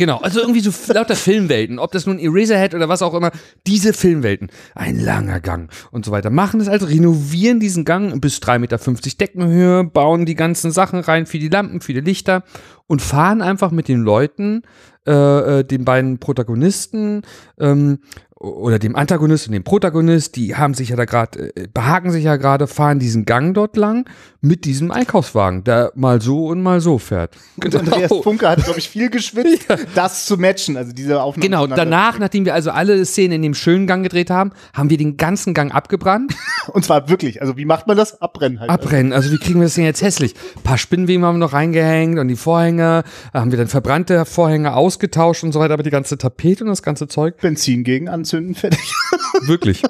Genau, 0.00 0.16
also 0.16 0.40
irgendwie 0.40 0.60
so 0.60 0.72
lauter 0.94 1.14
Filmwelten, 1.14 1.78
ob 1.78 1.92
das 1.92 2.06
nun 2.06 2.18
Eraserhead 2.18 2.74
oder 2.74 2.88
was 2.88 3.02
auch 3.02 3.12
immer, 3.12 3.32
diese 3.66 3.92
Filmwelten. 3.92 4.48
Ein 4.74 4.98
langer 4.98 5.40
Gang 5.40 5.70
und 5.90 6.06
so 6.06 6.10
weiter. 6.10 6.30
Machen 6.30 6.58
das 6.58 6.70
also, 6.70 6.86
renovieren 6.86 7.60
diesen 7.60 7.84
Gang 7.84 8.18
bis 8.18 8.38
3,50 8.38 8.58
Meter 8.60 8.78
Deckenhöhe, 9.18 9.84
bauen 9.84 10.24
die 10.24 10.36
ganzen 10.36 10.70
Sachen 10.70 11.00
rein, 11.00 11.26
viele 11.26 11.50
Lampen, 11.50 11.82
viele 11.82 12.00
Lichter 12.00 12.44
und 12.86 13.02
fahren 13.02 13.42
einfach 13.42 13.72
mit 13.72 13.88
den 13.88 14.00
Leuten, 14.00 14.62
äh, 15.06 15.58
äh, 15.58 15.64
den 15.64 15.84
beiden 15.84 16.16
Protagonisten 16.16 17.20
ähm, 17.58 17.98
oder 18.40 18.78
dem 18.78 18.96
Antagonist 18.96 19.48
und 19.48 19.52
dem 19.52 19.64
Protagonist, 19.64 20.34
die 20.34 20.56
haben 20.56 20.72
sich 20.72 20.88
ja 20.88 20.96
da 20.96 21.04
gerade, 21.04 21.54
äh, 21.54 21.68
behaken 21.72 22.10
sich 22.10 22.24
ja 22.24 22.36
gerade, 22.36 22.66
fahren 22.66 22.98
diesen 22.98 23.26
Gang 23.26 23.52
dort 23.52 23.76
lang 23.76 24.08
mit 24.40 24.64
diesem 24.64 24.90
Einkaufswagen, 24.90 25.62
der 25.64 25.92
mal 25.94 26.22
so 26.22 26.46
und 26.46 26.62
mal 26.62 26.80
so 26.80 26.98
fährt. 26.98 27.36
Und 27.62 27.76
Andreas 27.76 28.10
Funke 28.22 28.48
hat, 28.48 28.64
glaube 28.64 28.78
ich, 28.78 28.88
viel 28.88 29.10
geschwitzt, 29.10 29.66
das 29.94 30.24
zu 30.24 30.38
matchen, 30.38 30.78
also 30.78 30.92
diese 30.92 31.22
Aufnahme. 31.22 31.44
Genau, 31.44 31.66
danach, 31.66 32.18
nachdem 32.18 32.46
wir 32.46 32.54
also 32.54 32.70
alle 32.70 33.04
Szenen 33.04 33.32
in 33.34 33.42
dem 33.42 33.54
schönen 33.54 33.86
Gang 33.86 34.02
gedreht 34.02 34.30
haben, 34.30 34.52
haben 34.72 34.88
wir 34.88 34.96
den 34.96 35.18
ganzen 35.18 35.52
Gang 35.52 35.74
abgebrannt. 35.74 36.34
Und 36.72 36.84
zwar 36.84 37.10
wirklich, 37.10 37.42
also 37.42 37.58
wie 37.58 37.66
macht 37.66 37.86
man 37.86 37.98
das? 37.98 38.22
Abbrennen 38.22 38.60
halt. 38.60 38.70
Abbrennen, 38.70 39.12
also 39.12 39.30
wie 39.30 39.38
kriegen 39.38 39.60
wir 39.60 39.64
das 39.64 39.74
denn 39.74 39.84
jetzt 39.84 40.00
hässlich? 40.00 40.34
Ein 40.56 40.62
paar 40.62 40.78
Spinnenweben 40.78 41.26
haben 41.26 41.34
wir 41.34 41.40
noch 41.40 41.52
reingehängt 41.52 42.18
und 42.18 42.28
die 42.28 42.36
Vorhänge, 42.36 43.04
haben 43.34 43.50
wir 43.50 43.58
dann 43.58 43.68
verbrannte 43.68 44.24
Vorhänge 44.24 44.74
ausgetauscht 44.74 45.44
und 45.44 45.52
so 45.52 45.60
weiter, 45.60 45.74
aber 45.74 45.82
die 45.82 45.90
ganze 45.90 46.16
Tapete 46.16 46.64
und 46.64 46.70
das 46.70 46.82
ganze 46.82 47.06
Zeug 47.06 47.36
Benzin 47.42 47.84
gegen 47.84 48.08
anzünden, 48.30 48.54
fertig. 48.54 48.94
Wirklich. 49.46 49.82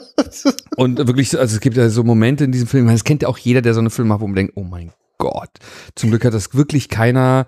Und 0.77 0.99
wirklich, 1.07 1.39
also 1.39 1.55
es 1.55 1.61
gibt 1.61 1.77
ja 1.77 1.89
so 1.89 2.05
Momente 2.05 2.45
in 2.45 2.53
diesem 2.53 2.69
Film, 2.69 2.87
das 2.87 3.05
kennt 3.05 3.23
ja 3.23 3.29
auch 3.29 3.39
jeder, 3.39 3.63
der 3.63 3.75
so 3.75 3.81
eine 3.81 3.91
Film 3.91 4.09
macht, 4.09 4.21
wo 4.21 4.27
man 4.27 4.37
denkt, 4.37 4.53
oh 4.57 4.63
mein 4.63 4.93
Gott. 5.19 5.51
Zum 5.95 6.11
Glück 6.11 6.25
hat 6.25 6.35
das 6.35 6.55
wirklich 6.55 6.89
keiner. 6.89 7.47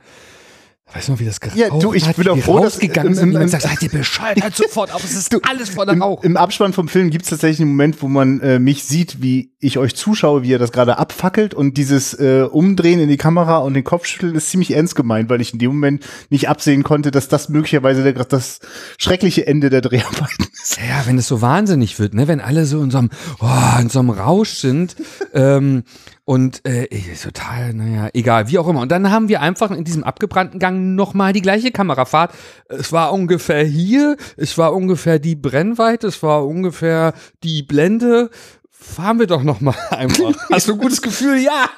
Weißt 0.94 1.08
du 1.08 1.12
noch, 1.12 1.20
wie 1.20 1.24
das 1.24 1.40
geraucht 1.40 1.56
Ja, 1.58 1.68
du, 1.70 1.94
ich 1.94 2.06
hat, 2.06 2.16
bin 2.16 2.28
auch 2.28 2.38
froh, 2.38 2.60
dass- 2.60 2.76
im- 2.78 2.90
im- 3.18 3.36
im- 3.36 3.48
sagt, 3.48 3.62
seid 3.62 3.82
ihr 3.82 3.88
bescheuert, 3.88 4.42
halt 4.42 4.54
sofort 4.54 4.92
auf, 4.92 5.02
es 5.04 5.12
ist 5.16 5.34
alles 5.48 5.70
voller 5.70 5.92
Im, 5.94 6.02
Rauch. 6.02 6.22
Im 6.22 6.36
Abspann 6.36 6.72
vom 6.72 6.88
Film 6.88 7.10
gibt 7.10 7.24
es 7.24 7.30
tatsächlich 7.30 7.60
einen 7.60 7.70
Moment, 7.70 8.02
wo 8.02 8.08
man 8.08 8.40
äh, 8.40 8.58
mich 8.58 8.84
sieht, 8.84 9.22
wie 9.22 9.52
ich 9.58 9.78
euch 9.78 9.94
zuschaue, 9.94 10.42
wie 10.42 10.48
ihr 10.50 10.58
das 10.58 10.72
gerade 10.72 10.98
abfackelt 10.98 11.54
und 11.54 11.76
dieses 11.78 12.14
äh, 12.14 12.42
Umdrehen 12.50 13.00
in 13.00 13.08
die 13.08 13.16
Kamera 13.16 13.58
und 13.58 13.74
den 13.74 13.84
Kopf 13.84 14.06
schütteln 14.06 14.34
ist 14.34 14.50
ziemlich 14.50 14.72
ernst 14.74 14.94
gemeint, 14.96 15.30
weil 15.30 15.40
ich 15.40 15.52
in 15.52 15.58
dem 15.58 15.70
Moment 15.70 16.04
nicht 16.30 16.48
absehen 16.48 16.82
konnte, 16.82 17.10
dass 17.10 17.28
das 17.28 17.48
möglicherweise 17.48 18.02
der, 18.02 18.12
das 18.24 18.60
schreckliche 18.98 19.46
Ende 19.46 19.70
der 19.70 19.80
Dreharbeiten 19.80 20.46
ist. 20.62 20.76
Ja, 20.76 21.06
wenn 21.06 21.16
es 21.16 21.26
so 21.28 21.40
wahnsinnig 21.40 21.98
wird, 21.98 22.12
ne, 22.14 22.28
wenn 22.28 22.40
alle 22.40 22.66
so 22.66 22.82
in 22.82 22.90
so 22.90 22.98
einem, 22.98 23.10
oh, 23.40 23.80
in 23.80 23.88
so 23.88 24.00
einem 24.00 24.10
Rausch 24.10 24.50
sind, 24.50 24.96
ähm, 25.32 25.84
und 26.24 26.64
äh, 26.64 26.86
total, 27.20 27.74
naja, 27.74 28.08
egal, 28.14 28.48
wie 28.48 28.58
auch 28.58 28.68
immer. 28.68 28.80
Und 28.80 28.92
dann 28.92 29.10
haben 29.10 29.28
wir 29.28 29.40
einfach 29.40 29.70
in 29.72 29.82
diesem 29.84 30.04
abgebrannten 30.04 30.60
Gang 30.60 30.94
nochmal 30.94 31.32
die 31.32 31.42
gleiche 31.42 31.72
Kamerafahrt. 31.72 32.32
Es 32.68 32.92
war 32.92 33.12
ungefähr 33.12 33.64
hier, 33.64 34.16
es 34.36 34.56
war 34.56 34.72
ungefähr 34.74 35.18
die 35.18 35.34
Brennweite, 35.34 36.06
es 36.06 36.22
war 36.22 36.46
ungefähr 36.46 37.12
die 37.42 37.62
Blende. 37.64 38.30
Fahren 38.70 39.20
wir 39.20 39.28
doch 39.28 39.44
nochmal 39.44 39.76
einfach. 39.90 40.34
Hast 40.50 40.66
du 40.68 40.72
ein 40.72 40.78
gutes 40.78 41.02
Gefühl? 41.02 41.38
Ja. 41.38 41.70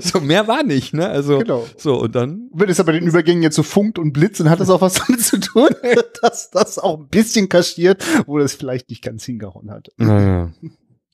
So 0.00 0.20
mehr 0.20 0.48
war 0.48 0.64
nicht, 0.64 0.92
ne? 0.94 1.08
Also 1.08 1.38
Genau. 1.38 1.64
so 1.76 2.00
und 2.00 2.14
dann 2.14 2.48
Wenn 2.52 2.68
es 2.68 2.80
aber 2.80 2.92
den 2.92 3.06
Übergängen 3.06 3.42
jetzt 3.44 3.54
so 3.54 3.62
funkt 3.62 4.00
und 4.00 4.12
blitzt, 4.12 4.40
dann 4.40 4.50
hat 4.50 4.58
das 4.58 4.68
auch 4.70 4.80
was 4.80 4.94
damit 5.06 5.22
zu 5.22 5.38
tun, 5.38 5.68
dass 6.22 6.50
das 6.50 6.78
auch 6.78 6.98
ein 6.98 7.08
bisschen 7.08 7.48
kaschiert, 7.48 8.04
wo 8.26 8.38
das 8.38 8.54
vielleicht 8.54 8.90
nicht 8.90 9.02
ganz 9.02 9.24
hingehauen 9.24 9.70
hat. 9.70 9.88
naja. 9.96 10.50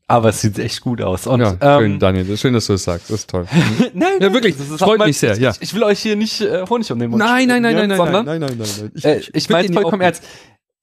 Aber 0.08 0.28
es 0.28 0.40
sieht 0.40 0.58
echt 0.58 0.82
gut 0.82 1.02
aus. 1.02 1.26
Und, 1.26 1.40
Ja, 1.40 1.56
ähm, 1.60 1.80
schön, 1.80 1.98
Daniel, 1.98 2.25
das 2.25 2.40
schön, 2.40 2.54
dass 2.54 2.66
du 2.66 2.75
das 2.75 2.84
sagst. 2.84 3.10
Das 3.10 3.20
ist 3.20 3.30
toll. 3.30 3.46
Nein, 3.92 4.18
Ja, 4.20 4.32
wirklich, 4.32 4.56
das 4.56 4.70
ist 4.70 4.78
freut 4.78 5.04
mich 5.04 5.18
sehr, 5.18 5.36
ja. 5.36 5.50
Ich, 5.50 5.62
ich 5.62 5.75
will 5.75 5.82
euch 5.82 5.98
hier 5.98 6.14
nicht 6.14 6.40
äh, 6.40 6.64
Honig 6.68 6.90
um 6.92 6.98
den 6.98 7.10
Mund 7.10 7.22
Nein, 7.22 7.48
nein, 7.48 7.62
nein, 7.62 7.75
nein, 7.75 7.88
nein, 7.88 7.98
nein, 7.98 8.25
nein, 8.25 8.40
nein, 8.40 8.58
nein. 8.58 8.90
Ich, 8.94 9.04
Äh, 9.04 9.18
ich 9.18 9.46
find 9.46 9.50
meine 9.50 9.72
vollkommen 9.72 10.02
ernst. 10.02 10.22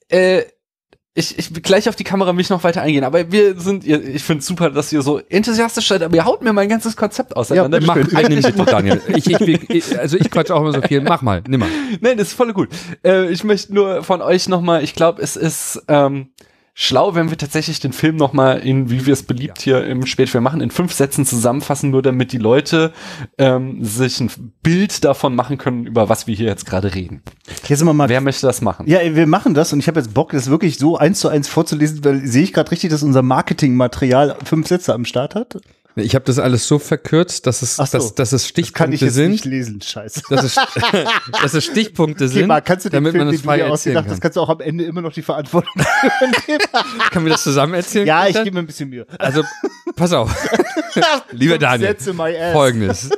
Äh, 0.10 0.44
ich, 1.15 1.38
ich 1.38 1.53
will 1.53 1.62
gleich 1.62 1.88
auf 1.88 1.96
die 1.96 2.03
Kamera 2.03 2.34
mich 2.34 2.50
noch 2.50 2.63
weiter 2.63 2.82
eingehen, 2.82 3.03
aber 3.03 3.32
wir 3.32 3.60
sind, 3.60 3.84
ihr, 3.84 4.03
ich 4.03 4.24
finde 4.24 4.39
es 4.39 4.48
super, 4.48 4.72
dass 4.72 4.92
ihr 4.92 5.03
so 5.03 5.20
enthusiastisch 5.20 5.88
seid, 5.88 6.01
aber 6.01 6.15
ihr 6.15 6.25
haut 6.25 6.42
mir 6.42 6.53
mein 6.53 6.68
ganzes 6.70 6.96
Konzept 6.96 7.36
auseinander. 7.36 7.80
Ja, 7.80 7.86
Mach, 7.86 7.96
Schön. 7.96 8.15
ein, 8.15 8.25
nimm 8.30 8.42
bitte, 8.42 8.65
Daniel. 8.65 9.01
Ich, 9.15 9.27
ich, 9.27 9.70
ich, 9.70 10.00
also 10.00 10.18
ich 10.18 10.32
quatsch 10.32 10.50
auch 10.50 10.62
immer 10.62 10.74
so 10.74 10.82
viel. 10.82 11.01
Mach 11.01 11.22
mal, 11.22 11.44
nimm 11.48 11.60
mal. 11.60 11.70
Nein, 12.01 12.18
das 12.18 12.30
ist 12.30 12.34
voll 12.34 12.51
gut. 12.51 12.70
Äh, 13.06 13.30
ich 13.30 13.44
möchte 13.44 13.74
nur 13.74 14.03
von 14.03 14.22
euch 14.24 14.50
nochmal, 14.50 14.84
ich 14.84 14.96
glaube, 14.96 15.22
es 15.22 15.36
ist 15.36 15.84
ähm, 15.88 16.30
schlau, 16.74 17.15
wenn 17.15 17.30
wir 17.30 17.38
tatsächlich 17.38 17.80
den 17.80 17.94
Film 17.94 18.15
nochmal 18.15 18.60
in, 18.60 18.89
wie 18.89 19.06
wir 19.06 19.13
es 19.13 19.24
beliebt 19.24 19.62
hier 19.62 19.86
im 19.86 20.06
Spätfilm 20.06 20.43
machen, 20.43 20.62
in 20.62 20.71
fünf 20.71 20.93
Sätzen 20.93 21.26
zusammenfassen, 21.26 21.91
nur 21.91 22.02
damit 22.02 22.32
die 22.32 22.38
Leute 22.38 22.93
ähm, 23.38 23.84
sich 23.84 24.19
ein 24.19 24.32
Bild 24.63 25.04
davon 25.04 25.36
machen 25.36 25.58
können, 25.58 25.86
über 25.86 26.10
was 26.10 26.28
wir 26.28 26.36
hier 26.36 26.48
jetzt 26.48 26.65
gerade 26.65 26.95
reden. 26.95 27.21
Jetzt 27.67 27.80
sind 27.80 27.88
wir 27.88 27.93
mal 27.93 28.10
Wer 28.10 28.21
möchte 28.21 28.48
das 28.48 28.62
machen? 28.62 28.88
Ja, 28.88 29.00
wir 29.02 29.28
machen 29.28 29.54
das 29.54 29.71
und 29.74 29.80
ich 29.80 29.88
habe 29.88 30.00
jetzt 30.00 30.13
Bock, 30.13 30.32
das 30.32 30.50
wirklich 30.50 30.78
so 30.78 30.98
eins 30.98 31.19
zu 31.19 31.30
eins 31.30 31.48
vorzulesen, 31.48 32.04
weil 32.04 32.26
sehe 32.26 32.43
ich 32.43 32.54
gerade 32.54 32.71
richtig, 32.71 32.89
dass 32.89 33.04
unser 33.04 33.21
Marketingmaterial 33.21 34.36
fünf 34.43 34.67
Sätze 34.67 34.93
am 34.93 35.06
Start 35.06 35.36
hat. 35.36 35.58
Ich 35.95 36.15
habe 36.15 36.25
das 36.25 36.39
alles 36.39 36.67
so 36.67 36.79
verkürzt, 36.79 37.45
dass 37.45 37.62
es, 37.62 37.75
so. 37.75 37.84
dass, 37.84 38.15
dass 38.15 38.32
es 38.34 38.51
Das 38.53 38.73
kann 38.73 38.91
ich 38.91 38.99
Stichpunkte 38.99 39.06
jetzt 39.06 39.13
sind. 39.13 39.32
nicht 39.32 39.45
lesen, 39.45 39.82
scheiße. 39.82 40.21
Dass 40.29 40.43
es, 40.43 40.56
dass 41.41 41.53
es 41.53 41.65
Stichpunkte 41.65 42.25
Okay, 42.25 42.34
sind, 42.34 42.47
Marc, 42.47 42.65
kannst 42.65 42.86
du 42.86 42.89
den 42.89 42.95
damit 42.95 43.12
Film, 43.12 43.25
man 43.25 43.34
das 43.34 43.41
frei 43.43 43.60
erzählen 43.60 43.95
kann. 43.95 44.10
hast, 44.10 44.21
kannst 44.21 44.38
du 44.38 44.41
auch 44.41 44.49
am 44.49 44.60
Ende 44.62 44.86
immer 44.86 45.01
noch 45.01 45.13
die 45.13 45.21
Verantwortung 45.21 45.71
Können 47.12 47.25
wir 47.25 47.34
das 47.34 47.43
zusammen 47.43 47.75
erzählen? 47.75 48.08
Ja, 48.08 48.27
ich 48.27 48.34
gebe 48.34 48.51
mir 48.51 48.60
ein 48.60 48.65
bisschen 48.65 48.89
Mühe. 48.89 49.06
Also, 49.19 49.43
pass 49.95 50.13
auf. 50.13 50.36
Lieber 51.32 51.58
Daniel. 51.60 51.95
Folgendes. 52.53 53.10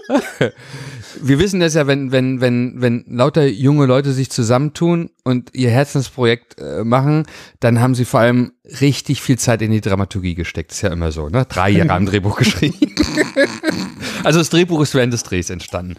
Wir 1.21 1.39
wissen 1.39 1.59
das 1.59 1.73
ja, 1.73 1.87
wenn, 1.87 2.11
wenn, 2.11 2.41
wenn, 2.41 2.81
wenn 2.81 3.05
lauter 3.07 3.45
junge 3.45 3.85
Leute 3.85 4.11
sich 4.11 4.29
zusammentun 4.29 5.09
und 5.23 5.53
ihr 5.53 5.69
Herzensprojekt 5.69 6.59
äh, 6.59 6.83
machen, 6.83 7.25
dann 7.59 7.81
haben 7.81 7.95
sie 7.95 8.05
vor 8.05 8.19
allem 8.19 8.51
richtig 8.81 9.21
viel 9.21 9.37
Zeit 9.37 9.61
in 9.61 9.71
die 9.71 9.81
Dramaturgie 9.81 10.35
gesteckt. 10.35 10.71
Ist 10.71 10.81
ja 10.81 10.91
immer 10.91 11.11
so, 11.11 11.29
ne? 11.29 11.45
Drei 11.45 11.69
Jahre 11.69 11.91
am 11.91 12.05
Drehbuch 12.05 12.37
geschrieben. 12.37 12.77
also 14.23 14.39
das 14.39 14.49
Drehbuch 14.49 14.81
ist 14.81 14.93
während 14.93 15.13
des 15.13 15.23
Drehs 15.23 15.49
entstanden. 15.49 15.95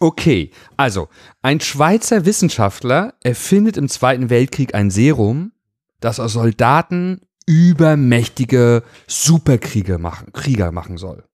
Okay, 0.00 0.50
also 0.76 1.08
ein 1.42 1.60
Schweizer 1.60 2.24
Wissenschaftler 2.24 3.14
erfindet 3.22 3.76
im 3.76 3.88
Zweiten 3.88 4.30
Weltkrieg 4.30 4.74
ein 4.74 4.90
Serum, 4.90 5.52
das 6.00 6.20
aus 6.20 6.34
Soldaten 6.34 7.22
übermächtige 7.46 8.82
Superkrieger 9.06 9.98
machen, 9.98 10.32
Krieger 10.32 10.70
machen 10.70 10.98
soll. 10.98 11.24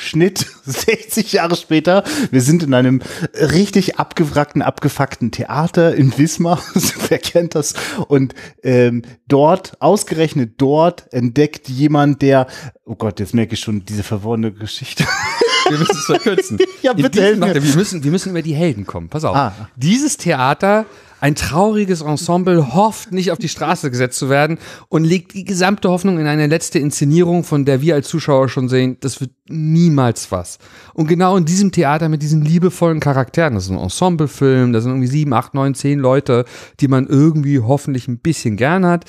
Schnitt 0.00 0.46
60 0.64 1.32
Jahre 1.32 1.56
später. 1.56 2.04
Wir 2.30 2.40
sind 2.40 2.62
in 2.62 2.74
einem 2.74 3.02
richtig 3.34 3.98
abgewrackten, 3.98 4.62
abgefuckten 4.62 5.30
Theater 5.30 5.94
in 5.94 6.16
Wismar. 6.16 6.62
Wer 7.08 7.18
kennt 7.18 7.54
das? 7.54 7.74
Und 8.08 8.34
ähm, 8.62 9.02
dort, 9.28 9.80
ausgerechnet 9.80 10.54
dort, 10.56 11.12
entdeckt 11.12 11.68
jemand, 11.68 12.22
der, 12.22 12.46
oh 12.84 12.94
Gott, 12.94 13.20
jetzt 13.20 13.34
merke 13.34 13.54
ich 13.54 13.60
schon 13.60 13.84
diese 13.84 14.02
verworrene 14.02 14.52
Geschichte. 14.52 15.04
Wir 15.68 15.78
müssen 15.78 15.96
es 15.96 16.04
verkürzen. 16.06 16.58
Ja, 16.82 16.94
bitte, 16.94 17.40
warte, 17.40 17.62
wir 17.62 17.76
müssen, 17.76 18.02
wir 18.02 18.10
müssen 18.10 18.30
über 18.30 18.42
die 18.42 18.54
Helden 18.54 18.86
kommen. 18.86 19.08
Pass 19.08 19.24
auf. 19.24 19.36
Ah. 19.36 19.68
Dieses 19.76 20.16
Theater, 20.16 20.84
ein 21.20 21.34
trauriges 21.34 22.00
Ensemble, 22.00 22.74
hofft 22.74 23.12
nicht 23.12 23.30
auf 23.30 23.38
die 23.38 23.48
Straße 23.48 23.90
gesetzt 23.90 24.18
zu 24.18 24.30
werden 24.30 24.58
und 24.88 25.04
legt 25.04 25.34
die 25.34 25.44
gesamte 25.44 25.90
Hoffnung 25.90 26.18
in 26.18 26.26
eine 26.26 26.46
letzte 26.46 26.78
Inszenierung, 26.78 27.44
von 27.44 27.64
der 27.64 27.82
wir 27.82 27.94
als 27.94 28.08
Zuschauer 28.08 28.48
schon 28.48 28.68
sehen, 28.68 28.96
das 29.00 29.20
wird 29.20 29.32
niemals 29.48 30.32
was. 30.32 30.58
Und 30.94 31.06
genau 31.06 31.36
in 31.36 31.44
diesem 31.44 31.72
Theater 31.72 32.08
mit 32.08 32.22
diesen 32.22 32.42
liebevollen 32.42 33.00
Charakteren, 33.00 33.54
das 33.54 33.64
ist 33.64 33.70
ein 33.70 33.78
Ensemblefilm, 33.78 34.72
da 34.72 34.80
sind 34.80 34.92
irgendwie 34.92 35.08
sieben, 35.08 35.32
acht, 35.34 35.54
neun, 35.54 35.74
zehn 35.74 35.98
Leute, 35.98 36.44
die 36.80 36.88
man 36.88 37.06
irgendwie 37.06 37.60
hoffentlich 37.60 38.08
ein 38.08 38.18
bisschen 38.18 38.56
gern 38.56 38.86
hat. 38.86 39.04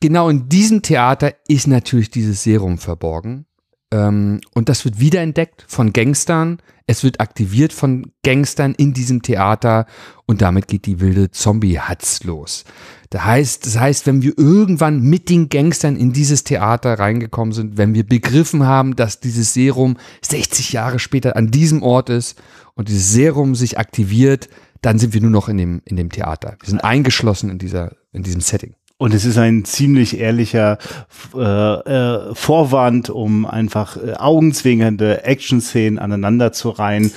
Genau 0.00 0.28
in 0.28 0.48
diesem 0.48 0.82
Theater 0.82 1.34
ist 1.46 1.66
natürlich 1.66 2.10
dieses 2.10 2.42
Serum 2.42 2.78
verborgen. 2.78 3.46
Ähm, 3.92 4.40
und 4.54 4.68
das 4.68 4.84
wird 4.84 5.00
wiederentdeckt 5.00 5.64
von 5.68 5.92
Gangstern. 5.92 6.58
Es 6.86 7.04
wird 7.04 7.20
aktiviert 7.20 7.72
von 7.72 8.12
Gangstern 8.24 8.74
in 8.74 8.92
diesem 8.92 9.22
Theater 9.22 9.86
und 10.26 10.42
damit 10.42 10.66
geht 10.66 10.86
die 10.86 11.00
wilde 11.00 11.30
Zombie-Hatz 11.30 12.24
los. 12.24 12.64
Das 13.10 13.24
heißt, 13.24 13.66
das 13.66 13.78
heißt, 13.78 14.06
wenn 14.06 14.22
wir 14.22 14.36
irgendwann 14.36 15.00
mit 15.00 15.28
den 15.28 15.48
Gangstern 15.48 15.96
in 15.96 16.12
dieses 16.12 16.44
Theater 16.44 16.98
reingekommen 16.98 17.52
sind, 17.52 17.76
wenn 17.76 17.94
wir 17.94 18.04
begriffen 18.04 18.66
haben, 18.66 18.96
dass 18.96 19.20
dieses 19.20 19.54
Serum 19.54 19.98
60 20.22 20.72
Jahre 20.72 20.98
später 20.98 21.36
an 21.36 21.50
diesem 21.50 21.82
Ort 21.82 22.08
ist 22.08 22.40
und 22.74 22.88
dieses 22.88 23.12
Serum 23.12 23.54
sich 23.54 23.78
aktiviert, 23.78 24.48
dann 24.82 24.98
sind 24.98 25.12
wir 25.12 25.20
nur 25.20 25.30
noch 25.30 25.48
in 25.48 25.58
dem, 25.58 25.82
in 25.84 25.96
dem 25.96 26.10
Theater. 26.10 26.56
Wir 26.60 26.70
sind 26.70 26.82
eingeschlossen 26.82 27.50
in 27.50 27.58
dieser, 27.58 27.96
in 28.12 28.22
diesem 28.22 28.40
Setting. 28.40 28.74
Und 29.00 29.14
es 29.14 29.24
ist 29.24 29.38
ein 29.38 29.64
ziemlich 29.64 30.20
ehrlicher 30.20 30.76
äh, 31.34 31.40
äh, 31.40 32.34
Vorwand, 32.34 33.08
um 33.08 33.46
einfach 33.46 33.96
äh, 33.96 34.12
augenzwingende 34.12 35.24
Action-Szenen 35.24 35.98
aneinander 35.98 36.52
zu 36.52 36.68
reihen, 36.68 37.10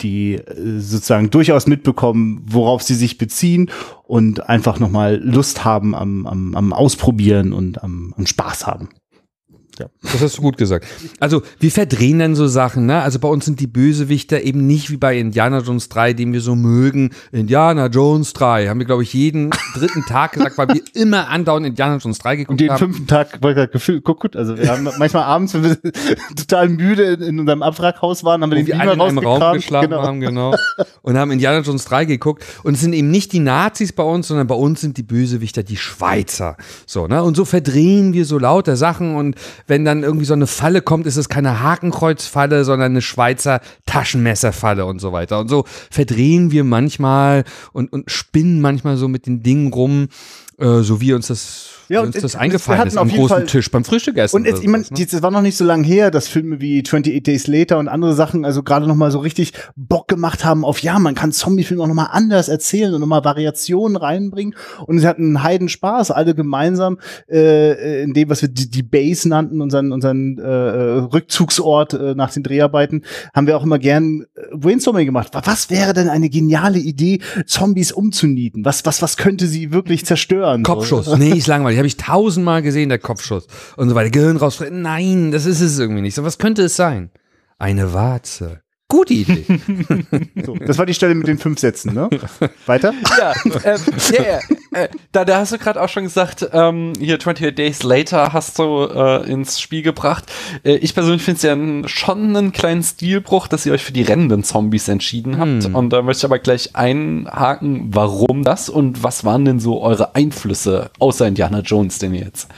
die 0.00 0.36
äh, 0.36 0.78
sozusagen 0.78 1.28
durchaus 1.28 1.66
mitbekommen, 1.66 2.40
worauf 2.48 2.80
sie 2.80 2.94
sich 2.94 3.18
beziehen 3.18 3.70
und 4.04 4.48
einfach 4.48 4.80
nochmal 4.80 5.20
Lust 5.22 5.62
haben 5.62 5.94
am, 5.94 6.26
am, 6.26 6.54
am 6.54 6.72
Ausprobieren 6.72 7.52
und 7.52 7.84
am, 7.84 8.14
am 8.16 8.24
Spaß 8.24 8.66
haben. 8.66 8.88
Ja. 9.78 9.86
Das 10.02 10.20
hast 10.20 10.38
du 10.38 10.42
gut 10.42 10.56
gesagt. 10.56 10.86
Also 11.20 11.42
wir 11.60 11.70
verdrehen 11.70 12.18
dann 12.18 12.34
so 12.34 12.46
Sachen, 12.46 12.86
ne? 12.86 13.02
Also 13.02 13.18
bei 13.18 13.28
uns 13.28 13.44
sind 13.44 13.60
die 13.60 13.66
Bösewichter 13.66 14.42
eben 14.42 14.66
nicht 14.66 14.90
wie 14.90 14.96
bei 14.96 15.18
Indiana 15.18 15.60
Jones 15.60 15.88
3, 15.88 16.12
den 16.14 16.32
wir 16.32 16.40
so 16.40 16.54
mögen. 16.54 17.10
Indiana 17.32 17.86
Jones 17.86 18.32
3 18.32 18.68
haben 18.68 18.78
wir, 18.78 18.86
glaube 18.86 19.02
ich, 19.02 19.12
jeden 19.12 19.50
dritten 19.74 20.02
Tag 20.06 20.32
gesagt, 20.32 20.56
weil 20.58 20.68
wir 20.68 20.82
immer 20.94 21.28
andauernd 21.28 21.66
Indiana 21.66 21.96
Jones 21.96 22.18
3 22.18 22.36
geguckt 22.36 22.50
Und 22.50 22.60
den 22.60 22.70
haben. 22.70 22.78
fünften 22.78 23.06
Tag 23.06 23.42
war 23.42 23.54
gerade 23.54 23.68
gefühlt, 23.68 24.04
guck 24.04 24.20
gut, 24.20 24.36
also 24.36 24.56
wir 24.56 24.68
haben 24.68 24.88
manchmal 24.98 25.24
abends, 25.24 25.54
wenn 25.54 25.64
wir 25.64 25.76
total 26.36 26.68
müde 26.68 27.04
in, 27.04 27.22
in 27.22 27.40
unserem 27.40 27.62
Abwrackhaus 27.62 28.24
waren, 28.24 28.42
haben 28.42 28.50
wir 28.50 28.56
wo 28.58 28.62
den 28.62 28.66
Beamer 28.66 28.84
in 28.84 29.00
einem 29.00 29.18
Raum 29.18 29.18
rausgekramt. 29.18 29.56
geschlafen 29.56 29.90
genau. 29.90 30.02
haben, 30.02 30.20
genau. 30.20 30.54
Und 31.02 31.16
haben 31.16 31.30
Indiana 31.30 31.60
Jones 31.60 31.84
3 31.84 32.04
geguckt. 32.06 32.44
Und 32.62 32.74
es 32.74 32.80
sind 32.80 32.92
eben 32.92 33.10
nicht 33.10 33.32
die 33.32 33.40
Nazis 33.40 33.92
bei 33.92 34.02
uns, 34.02 34.28
sondern 34.28 34.46
bei 34.46 34.54
uns 34.54 34.80
sind 34.80 34.96
die 34.96 35.02
Bösewichter 35.02 35.62
die 35.62 35.76
Schweizer. 35.76 36.56
So, 36.86 37.06
ne? 37.06 37.22
Und 37.22 37.36
so 37.36 37.44
verdrehen 37.44 38.12
wir 38.12 38.24
so 38.24 38.38
lauter 38.38 38.76
Sachen. 38.76 39.16
Und 39.16 39.36
wenn 39.66 39.84
dann 39.84 40.02
irgendwie 40.02 40.24
so 40.24 40.34
eine 40.34 40.46
Falle 40.46 40.82
kommt, 40.82 41.06
ist 41.06 41.16
es 41.16 41.28
keine 41.28 41.60
Hakenkreuzfalle, 41.60 42.64
sondern 42.64 42.92
eine 42.92 43.02
Schweizer 43.02 43.60
Taschenmesserfalle 43.86 44.86
und 44.86 45.00
so 45.00 45.12
weiter. 45.12 45.40
Und 45.40 45.48
so 45.48 45.64
verdrehen 45.90 46.50
wir 46.50 46.64
manchmal 46.64 47.44
und, 47.72 47.92
und 47.92 48.10
spinnen 48.10 48.60
manchmal 48.60 48.96
so 48.96 49.08
mit 49.08 49.26
den 49.26 49.42
Dingen 49.42 49.72
rum, 49.72 50.08
äh, 50.58 50.80
so 50.80 51.00
wie 51.00 51.12
uns 51.12 51.28
das, 51.28 51.70
Ja, 51.88 52.00
und 52.00 52.06
uns 52.06 52.20
das 52.20 52.36
eingefallen 52.36 52.80
hatten 52.80 52.88
ist 52.88 52.96
am 52.96 53.08
großen 53.08 53.28
Fall- 53.28 53.46
Tisch 53.46 53.70
beim 53.70 53.84
Frühstückessen. 53.84 54.36
Und 54.40 54.46
jetzt, 54.46 54.62
ich 54.62 54.68
meine, 54.68 54.84
ne? 54.84 55.06
das 55.10 55.22
war 55.22 55.30
noch 55.30 55.42
nicht 55.42 55.56
so 55.56 55.64
lange 55.64 55.86
her, 55.86 56.10
dass 56.10 56.28
Filme 56.28 56.60
wie 56.60 56.82
28 56.82 57.22
Days 57.22 57.46
Later 57.46 57.78
und 57.78 57.88
andere 57.88 58.14
Sachen 58.14 58.44
also 58.44 58.62
gerade 58.62 58.86
noch 58.86 58.96
mal 58.96 59.10
so 59.10 59.18
richtig 59.18 59.52
Bock 59.76 60.08
gemacht 60.08 60.44
haben 60.44 60.64
auf, 60.64 60.80
ja, 60.80 60.98
man 60.98 61.14
kann 61.14 61.32
Zombiefilme 61.32 61.82
auch 61.82 61.88
noch 61.88 61.94
mal 61.94 62.06
anders 62.06 62.48
erzählen 62.48 62.92
und 62.94 63.00
noch 63.00 63.06
mal 63.06 63.24
Variationen 63.24 63.96
reinbringen. 63.96 64.54
Und 64.86 64.98
sie 64.98 65.06
hatten 65.06 65.24
einen 65.24 65.42
heiden 65.42 65.68
Spaß, 65.68 66.10
alle 66.10 66.34
gemeinsam, 66.34 66.98
äh, 67.30 68.02
in 68.02 68.14
dem, 68.14 68.28
was 68.28 68.42
wir 68.42 68.48
die, 68.48 68.70
die 68.70 68.82
Base 68.82 69.28
nannten, 69.28 69.60
unseren, 69.60 69.92
unseren 69.92 70.38
äh, 70.38 70.48
Rückzugsort 70.50 71.94
äh, 71.94 72.14
nach 72.14 72.32
den 72.32 72.42
Dreharbeiten, 72.42 73.02
haben 73.34 73.46
wir 73.46 73.56
auch 73.56 73.64
immer 73.64 73.78
gern 73.78 74.26
äh, 74.34 74.56
Brainstorming 74.56 75.06
gemacht. 75.06 75.32
Was 75.44 75.70
wäre 75.70 75.92
denn 75.92 76.08
eine 76.08 76.28
geniale 76.28 76.78
Idee, 76.78 77.20
Zombies 77.46 77.92
umzunieten? 77.92 78.64
Was, 78.64 78.84
was, 78.84 79.02
was 79.02 79.16
könnte 79.16 79.46
sie 79.46 79.72
wirklich 79.72 80.04
zerstören? 80.06 80.64
So. 80.64 80.72
Kopfschuss. 80.74 81.16
Nee, 81.16 81.30
ist 81.30 81.46
langweilig. 81.46 81.75
Habe 81.78 81.86
ich 81.86 81.96
tausendmal 81.96 82.62
gesehen, 82.62 82.88
der 82.88 82.98
Kopfschuss. 82.98 83.46
Und 83.76 83.88
so 83.88 83.94
weiter. 83.94 84.10
Gehirn 84.10 84.36
raus. 84.36 84.62
Nein, 84.70 85.32
das 85.32 85.46
ist 85.46 85.60
es 85.60 85.78
irgendwie 85.78 86.02
nicht. 86.02 86.14
So, 86.14 86.24
was 86.24 86.38
könnte 86.38 86.62
es 86.62 86.76
sein? 86.76 87.10
Eine 87.58 87.92
Warze. 87.92 88.60
Gute 88.88 89.14
Idee. 89.14 89.44
So, 90.44 90.54
das 90.54 90.78
war 90.78 90.86
die 90.86 90.94
Stelle 90.94 91.14
mit 91.14 91.26
den 91.26 91.38
fünf 91.38 91.58
Sätzen, 91.58 91.92
ne? 91.92 92.08
Weiter? 92.66 92.94
ja, 93.18 93.32
ähm, 93.64 93.80
ja. 94.12 94.40
Äh, 94.76 94.88
da, 95.12 95.24
da 95.24 95.38
hast 95.38 95.52
du 95.52 95.58
gerade 95.58 95.80
auch 95.82 95.88
schon 95.88 96.04
gesagt, 96.04 96.46
ähm, 96.52 96.92
hier 96.98 97.16
28 97.16 97.54
Days 97.54 97.82
Later 97.82 98.34
hast 98.34 98.58
du 98.58 98.84
äh, 98.84 99.26
ins 99.30 99.58
Spiel 99.58 99.80
gebracht. 99.80 100.24
Äh, 100.64 100.76
ich 100.76 100.94
persönlich 100.94 101.22
finde 101.22 101.36
es 101.36 101.42
ja 101.42 101.88
schon 101.88 102.36
einen 102.36 102.52
kleinen 102.52 102.82
Stilbruch, 102.82 103.48
dass 103.48 103.64
ihr 103.64 103.72
euch 103.72 103.82
für 103.82 103.92
die 103.92 104.02
rennenden 104.02 104.44
Zombies 104.44 104.88
entschieden 104.88 105.38
habt. 105.38 105.64
Hm. 105.64 105.74
Und 105.74 105.90
da 105.90 106.02
möchte 106.02 106.20
ich 106.20 106.24
aber 106.26 106.38
gleich 106.38 106.76
einhaken, 106.76 107.88
warum 107.94 108.42
das 108.42 108.68
und 108.68 109.02
was 109.02 109.24
waren 109.24 109.46
denn 109.46 109.60
so 109.60 109.80
eure 109.80 110.14
Einflüsse 110.14 110.90
außer 110.98 111.26
Indiana 111.26 111.60
Jones, 111.60 111.98
den 111.98 112.12
ihr 112.12 112.24
jetzt 112.24 112.48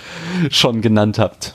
schon 0.50 0.80
genannt 0.80 1.20
habt? 1.20 1.54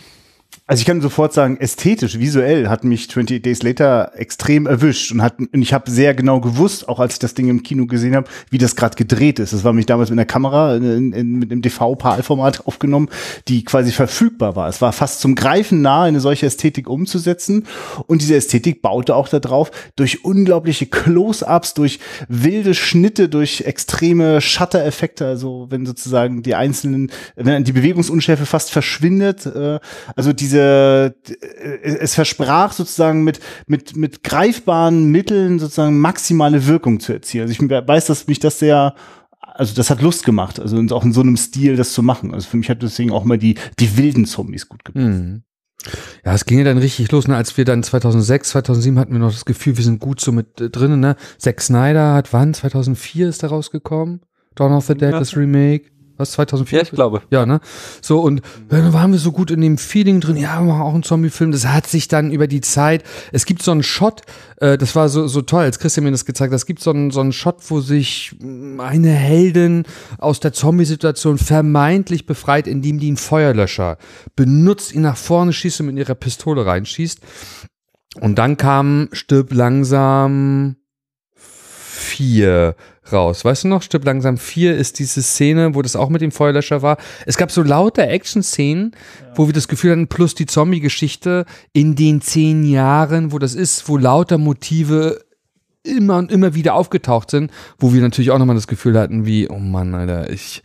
Also 0.74 0.82
ich 0.82 0.88
kann 0.88 1.02
sofort 1.02 1.34
sagen, 1.34 1.58
ästhetisch, 1.58 2.18
visuell 2.18 2.68
hat 2.68 2.84
mich 2.84 3.08
28 3.08 3.44
Days 3.44 3.62
Later 3.62 4.14
extrem 4.16 4.66
erwischt 4.66 5.12
und, 5.12 5.22
hat, 5.22 5.38
und 5.38 5.62
ich 5.62 5.72
habe 5.72 5.92
sehr 5.92 6.16
genau 6.16 6.42
gewusst, 6.42 6.90
auch 6.90 7.00
als 7.00 7.14
ich 7.14 7.20
das 7.20 7.36
Ding 7.36 7.48
im 7.48 7.62
Kino 7.62 7.86
gesehen 7.86 8.16
habe, 8.16 8.28
wie 8.50 8.58
das 8.58 8.76
gerade 8.76 8.96
gedreht 8.96 9.38
ist. 9.38 9.54
Das 9.54 9.64
war 9.64 9.72
mich 9.72 9.86
damals 9.86 10.10
mit 10.10 10.18
einer 10.18 10.26
Kamera 10.26 10.76
in, 10.76 11.14
in, 11.14 11.36
mit 11.36 11.52
einem 11.52 11.62
DV-PAL-Format 11.62 12.66
aufgenommen, 12.66 13.10
die 13.50 13.64
quasi 13.64 13.92
verfügbar 13.92 14.56
war. 14.56 14.68
Es 14.68 14.82
war 14.82 14.94
fast 14.94 15.22
zum 15.22 15.36
Greifen 15.36 15.84
nah, 15.84 16.06
eine 16.06 16.20
solche 16.20 16.48
Ästhetik 16.48 16.90
umzusetzen 16.90 17.68
und 18.08 18.24
diese 18.24 18.36
Ästhetik 18.36 18.82
baute 18.82 19.16
auch 19.16 19.28
darauf 19.28 19.70
durch 19.96 20.26
unglaubliche 20.26 20.88
Close-ups, 20.88 21.76
durch 21.76 22.00
wilde 22.30 22.74
Schnitte, 22.74 23.30
durch 23.30 23.62
extreme 23.62 24.42
Shutter-Effekte, 24.42 25.28
also 25.28 25.68
wenn 25.70 25.86
sozusagen 25.86 26.42
die 26.42 26.56
einzelnen, 26.56 27.12
wenn 27.36 27.64
die 27.64 27.74
Bewegungsunschärfe 27.74 28.48
fast 28.48 28.72
verschwindet, 28.72 29.46
äh, 29.46 29.80
also 30.16 30.34
diese, 30.34 30.63
äh, 30.64 31.12
es 31.84 32.16
versprach 32.16 32.74
sozusagen 32.74 33.24
mit, 33.24 33.40
mit, 33.68 33.96
mit 33.96 34.24
greifbaren 34.24 35.06
Mitteln 35.06 35.60
sozusagen 35.60 36.00
maximale 36.00 36.68
Wirkung 36.68 37.00
zu 37.00 37.14
erzielen. 37.14 37.48
Also 37.48 37.64
ich 37.64 37.70
weiß, 37.70 38.06
dass 38.06 38.28
mich 38.28 38.40
das 38.40 38.60
sehr, 38.60 38.96
also 39.40 39.76
das 39.76 39.90
hat 39.90 40.02
Lust 40.02 40.26
gemacht, 40.26 40.60
also 40.60 40.78
auch 40.96 41.04
in 41.04 41.14
so 41.14 41.22
einem 41.22 41.38
Stil 41.38 41.76
das 41.76 41.94
zu 41.94 42.04
machen. 42.04 42.34
Also 42.34 42.48
für 42.50 42.58
mich 42.58 42.70
hat 42.70 42.82
deswegen 42.82 43.12
auch 43.12 43.24
mal 43.24 43.38
die, 43.38 43.56
die 43.80 43.98
wilden 43.98 44.26
Zombies 44.26 44.68
gut 44.68 44.84
gepasst. 44.86 45.06
Mhm. 45.06 45.44
Ja, 46.24 46.34
es 46.34 46.46
ging 46.46 46.60
ja 46.60 46.64
dann 46.64 46.78
richtig 46.78 47.12
los, 47.12 47.28
ne? 47.28 47.36
als 47.36 47.58
wir 47.58 47.66
dann 47.66 47.84
2006, 47.84 48.50
2007 48.50 48.98
hatten 49.00 49.12
wir 49.12 49.20
noch 49.20 49.34
das 49.34 49.44
Gefühl, 49.44 49.76
wir 49.76 49.84
sind 49.84 50.00
gut 50.00 50.22
so 50.22 50.32
mit 50.32 50.62
äh, 50.62 50.70
drinnen, 50.70 51.02
ne? 51.02 51.18
Zack 51.38 51.60
Snyder 51.60 52.14
hat 52.14 52.32
wann? 52.32 52.54
2004 52.54 53.28
ist 53.28 53.44
da 53.44 53.48
rausgekommen? 53.48 54.22
Dawn 54.56 54.72
of 54.72 54.86
the 54.86 54.94
Dead, 54.94 55.12
Ja. 55.12 55.20
das 55.20 55.36
Remake. 55.36 55.92
Was, 56.18 56.34
2004? 56.34 56.78
Ja, 56.78 56.84
ich 56.84 56.92
glaube. 56.92 57.22
Ja, 57.32 57.46
ne? 57.46 57.60
So, 58.02 58.22
und 58.22 58.42
dann 58.70 58.94
waren 58.94 59.12
wir 59.12 59.20
so 59.20 59.32
gut 59.32 59.50
in 59.50 59.62
dem 59.62 59.80
Feeling 59.80 60.22
drin, 60.22 60.38
ja, 60.38 60.60
wir 60.60 60.68
machen 60.68 60.82
auch 60.82 60.94
einen 60.94 61.04
Zombie-Film. 61.04 61.52
Das 61.52 61.66
hat 61.66 61.88
sich 61.88 62.08
dann 62.08 62.32
über 62.32 62.48
die 62.48 62.62
Zeit, 62.62 63.04
es 63.32 63.46
gibt 63.46 63.64
so 63.64 63.72
einen 63.72 63.82
Shot, 63.82 64.22
äh, 64.58 64.78
das 64.78 64.96
war 64.96 65.10
so, 65.10 65.28
so 65.28 65.42
toll, 65.42 65.64
als 65.64 65.80
Christian 65.80 66.04
mir 66.04 66.12
das 66.12 66.26
gezeigt 66.26 66.52
hat, 66.52 66.56
es 66.56 66.68
gibt 66.68 66.82
so 66.82 66.92
einen, 66.92 67.10
so 67.10 67.20
einen 67.20 67.34
Shot, 67.34 67.58
wo 67.70 67.80
sich 67.80 68.36
eine 68.42 69.10
Heldin 69.10 69.86
aus 70.20 70.40
der 70.40 70.54
Zombie-Situation 70.54 71.40
vermeintlich 71.40 72.28
befreit, 72.28 72.68
indem 72.68 73.00
die 73.00 73.08
einen 73.08 73.18
Feuerlöscher 73.18 73.98
benutzt, 74.36 74.94
ihn 74.94 75.02
nach 75.02 75.18
vorne 75.18 75.52
schießt 75.52 75.80
und 75.80 75.88
mit 75.88 75.98
ihrer 75.98 76.16
Pistole 76.16 76.66
reinschießt. 76.66 77.20
Und 78.22 78.36
dann 78.36 78.58
kam 78.58 79.10
Stirb 79.12 79.52
langsam 79.52 80.76
vier 81.36 82.76
raus. 83.14 83.46
Weißt 83.46 83.64
du 83.64 83.68
noch, 83.68 83.82
Stirb 83.82 84.06
langsam 84.06 84.38
vier 84.38 84.76
ist 84.76 85.00
diese 85.00 85.22
Szene, 85.22 85.76
wo 85.76 85.82
das 85.82 85.96
auch 85.96 86.10
mit 86.10 86.22
dem 86.22 86.32
Feuerlöscher 86.32 86.82
war. 86.82 86.98
Es 87.26 87.38
gab 87.38 87.52
so 87.52 87.62
lauter 87.62 88.08
Action-Szenen, 88.08 88.96
wo 89.36 89.48
wir 89.48 89.54
das 89.54 89.68
Gefühl 89.68 89.92
hatten, 89.92 90.08
plus 90.08 90.36
die 90.36 90.46
Zombie-Geschichte 90.46 91.46
in 91.72 91.96
den 91.96 92.22
zehn 92.22 92.66
Jahren, 92.66 93.32
wo 93.32 93.40
das 93.40 93.56
ist, 93.56 93.88
wo 93.88 93.98
lauter 93.98 94.38
Motive 94.38 95.24
immer 95.84 96.18
und 96.18 96.32
immer 96.32 96.56
wieder 96.56 96.76
aufgetaucht 96.76 97.30
sind, 97.30 97.52
wo 97.78 97.94
wir 97.94 98.02
natürlich 98.02 98.32
auch 98.32 98.40
nochmal 98.40 98.56
das 98.56 98.68
Gefühl 98.68 98.98
hatten, 98.98 99.26
wie, 99.26 99.50
oh 99.50 99.60
Mann, 99.60 99.94
Alter, 99.94 100.30
ich, 100.30 100.64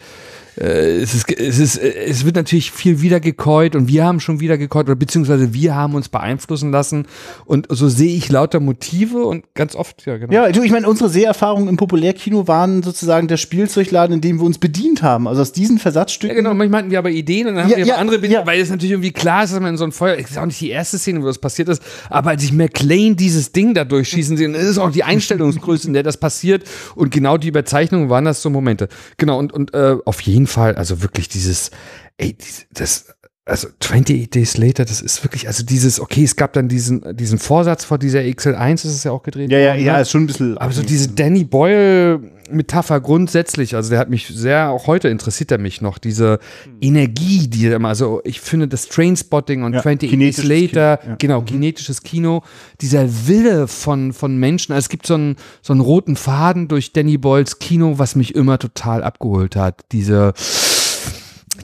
äh, 0.61 0.97
es 1.01 1.15
ist, 1.15 1.31
es 1.31 1.59
ist, 1.59 1.77
äh, 1.77 1.93
es 2.07 2.25
wird 2.25 2.37
natürlich 2.37 2.71
viel 2.73 3.01
wiedergekäut 3.01 3.77
und 3.77 3.89
wir 3.89 4.05
haben 4.05 4.21
schon 4.21 4.41
wieder 4.41 4.59
gekäut 4.59 4.87
oder 4.87 4.97
beziehungsweise 4.97 5.55
wir 5.55 5.75
haben 5.75 5.95
uns 5.95 6.09
beeinflussen 6.09 6.71
lassen 6.71 7.07
und 7.45 7.67
so 7.71 7.89
sehe 7.89 8.17
ich 8.17 8.29
lauter 8.29 8.61
Motive 8.61 9.25
und 9.25 9.45
ganz 9.55 9.75
oft, 9.75 10.05
ja, 10.07 10.17
genau. 10.17 10.33
Ja, 10.33 10.51
du, 10.51 10.63
ich 10.63 10.73
meine, 10.73 10.89
unsere 10.89 11.09
Seherfahrungen 11.11 11.69
im 11.69 11.77
Populärkino 11.77 12.49
waren 12.49 12.83
sozusagen 12.83 13.29
der 13.29 13.37
Spielzeugladen, 13.37 14.15
in 14.15 14.21
dem 14.21 14.39
wir 14.41 14.45
uns 14.45 14.59
bedient 14.59 15.03
haben. 15.03 15.29
Also 15.29 15.43
aus 15.43 15.53
diesen 15.53 15.79
Versatzstücken. 15.79 16.37
Ja, 16.37 16.43
genau, 16.43 16.55
manchmal 16.55 16.81
hatten 16.81 16.91
wir 16.91 16.99
aber 16.99 17.11
Ideen 17.11 17.49
und 17.49 17.55
dann 17.55 17.65
haben 17.65 17.71
Ja, 17.71 17.77
wir 17.77 17.87
ja, 17.87 17.97
andere 17.97 18.19
Ideen, 18.19 18.33
ja. 18.33 18.47
weil 18.47 18.61
es 18.61 18.71
natürlich 18.71 18.93
irgendwie 18.93 19.13
klar 19.13 19.45
ist, 19.45 19.53
dass 19.53 19.61
man 19.61 19.71
in 19.71 19.77
so 19.77 19.85
ein 19.85 19.93
Feuer, 19.93 20.17
es 20.19 20.31
ist 20.31 20.39
auch 20.39 20.47
nicht 20.47 20.61
die 20.61 20.71
erste 20.71 20.99
Szene, 20.99 21.23
wo 21.23 21.27
das 21.27 21.39
passiert 21.39 21.69
ist, 21.69 21.83
aber 22.11 22.31
als 22.31 22.43
ich 22.43 22.53
McLean 22.53 23.17
dieses 23.17 23.53
Ding 23.53 23.75
da 23.75 23.85
durchschießen 23.85 24.37
sehe, 24.37 24.51
das 24.51 24.65
ist 24.65 24.79
auch 24.79 24.91
die 24.91 25.05
Einstellungsgröße, 25.05 25.87
in 25.87 25.95
der 25.95 26.03
das 26.03 26.17
passiert 26.17 26.65
und 26.95 27.11
genau 27.11 27.37
die 27.37 27.49
Überzeichnungen 27.49 28.11
waren 28.11 28.25
das 28.25 28.43
so 28.43 28.51
Momente. 28.51 28.89
Genau, 29.17 29.39
und, 29.39 29.53
und 29.53 29.75
äh, 29.75 29.97
auf 30.05 30.21
jeden 30.23 30.48
Fall, 30.49 30.75
also 30.75 31.03
wirklich 31.03 31.29
dieses, 31.29 31.71
ey, 32.17 32.37
das, 32.71 33.15
also 33.49 33.69
28 33.81 34.31
Days 34.31 34.57
Later, 34.59 34.85
das 34.85 35.01
ist 35.01 35.25
wirklich, 35.25 35.47
also 35.47 35.65
dieses, 35.65 36.01
okay, 36.01 36.23
es 36.23 36.37
gab 36.37 36.53
dann 36.53 36.69
diesen, 36.69 37.17
diesen 37.17 37.39
Vorsatz 37.39 37.85
vor 37.85 37.99
dieser 37.99 38.21
XL1, 38.21 38.83
das 38.83 38.85
ist 38.87 39.05
ja 39.05 39.13
auch 39.13 39.23
gedreht 39.23 39.51
ja, 39.51 39.59
ja, 39.59 39.71
worden, 39.73 39.85
ja, 39.85 39.93
ne? 39.95 40.03
ist 40.03 40.11
schon 40.11 40.25
ein 40.25 40.27
bisschen. 40.27 40.59
Aber 40.59 40.73
so 40.73 40.83
diese 40.83 41.09
Danny 41.09 41.45
Boyle-Metapher 41.45 43.01
grundsätzlich, 43.01 43.75
also 43.75 43.91
der 43.91 43.99
hat 43.99 44.11
mich 44.11 44.27
sehr, 44.27 44.69
auch 44.71 44.87
heute 44.87 45.09
interessiert 45.09 45.51
er 45.51 45.59
mich 45.59 45.81
noch, 45.81 45.99
diese 45.99 46.41
Energie, 46.81 47.49
die 47.49 47.67
er 47.67 47.77
immer, 47.77 47.89
also 47.89 48.21
ich 48.25 48.41
finde 48.41 48.69
das 48.69 48.89
Trainspotting 48.89 49.63
und 49.63 49.73
Ja, 49.73 49.83
20 49.83 50.11
Days 50.11 50.45
Later, 50.45 50.99
Kino, 50.99 51.11
ja. 51.11 51.17
genau, 51.19 51.43
kinetisches 51.43 52.03
Kino, 52.03 52.43
dieser 52.83 53.29
Wille 53.29 53.67
von, 53.67 54.13
von 54.13 54.37
Menschen, 54.37 54.73
also 54.73 54.85
es 54.85 54.89
gibt 54.91 55.07
so 55.07 55.15
einen, 55.15 55.37
so 55.63 55.73
einen 55.73 55.81
roten 55.81 56.17
Faden 56.17 56.69
durch 56.69 56.93
Danny 56.93 57.17
Boyles 57.17 57.59
Kino, 57.59 57.99
was 57.99 58.15
mich 58.15 58.35
immer 58.35 58.59
total 58.59 59.03
abgeholt 59.03 59.57
hat, 59.57 59.85
diese, 59.93 60.35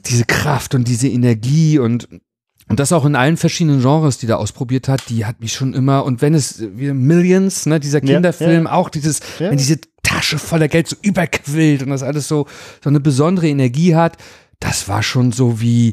diese 0.07 0.25
Kraft 0.25 0.75
und 0.75 0.89
diese 0.89 1.09
Energie 1.09 1.79
und 1.79 2.09
und 2.67 2.81
das 2.81 2.93
auch 2.93 3.05
in 3.05 3.15
allen 3.15 3.37
verschiedenen 3.37 3.83
Genres, 3.83 4.17
die 4.17 4.27
er 4.27 4.39
ausprobiert 4.39 4.89
hat, 4.89 5.11
die 5.11 5.27
hat 5.27 5.39
mich 5.41 5.53
schon 5.53 5.75
immer, 5.75 6.03
und 6.07 6.23
wenn 6.23 6.33
es, 6.33 6.65
wie 6.77 6.95
Millions, 6.95 7.67
ne, 7.67 7.79
dieser 7.79 8.03
Ja, 8.03 8.15
Kinderfilm, 8.15 8.65
ja. 8.65 8.73
auch 8.73 8.89
dieses, 8.89 9.21
Ja. 9.39 9.51
wenn 9.51 9.59
diese 9.59 9.81
Tasche 10.03 10.39
voller 10.39 10.69
Geld 10.69 10.89
so 10.89 10.97
überquillt 11.03 11.83
und 11.83 11.91
das 11.91 12.03
alles 12.03 12.27
so, 12.27 12.47
so 12.83 12.89
eine 12.89 13.01
besondere 13.01 13.49
Energie 13.49 13.95
hat, 13.95 14.17
das 14.61 14.89
war 14.89 15.03
schon 15.03 15.31
so 15.31 15.61
wie, 15.61 15.93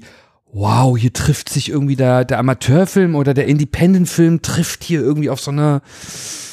wow, 0.53 0.97
hier 0.97 1.13
trifft 1.13 1.47
sich 1.49 1.69
irgendwie 1.69 1.95
der, 1.95 2.25
der 2.25 2.37
Amateurfilm 2.39 3.15
oder 3.15 3.33
der 3.33 3.47
Independent-Film 3.47 4.41
trifft 4.41 4.83
hier 4.83 4.99
irgendwie 4.99 5.29
auf 5.29 5.39
so 5.39 5.51
eine 5.51 5.81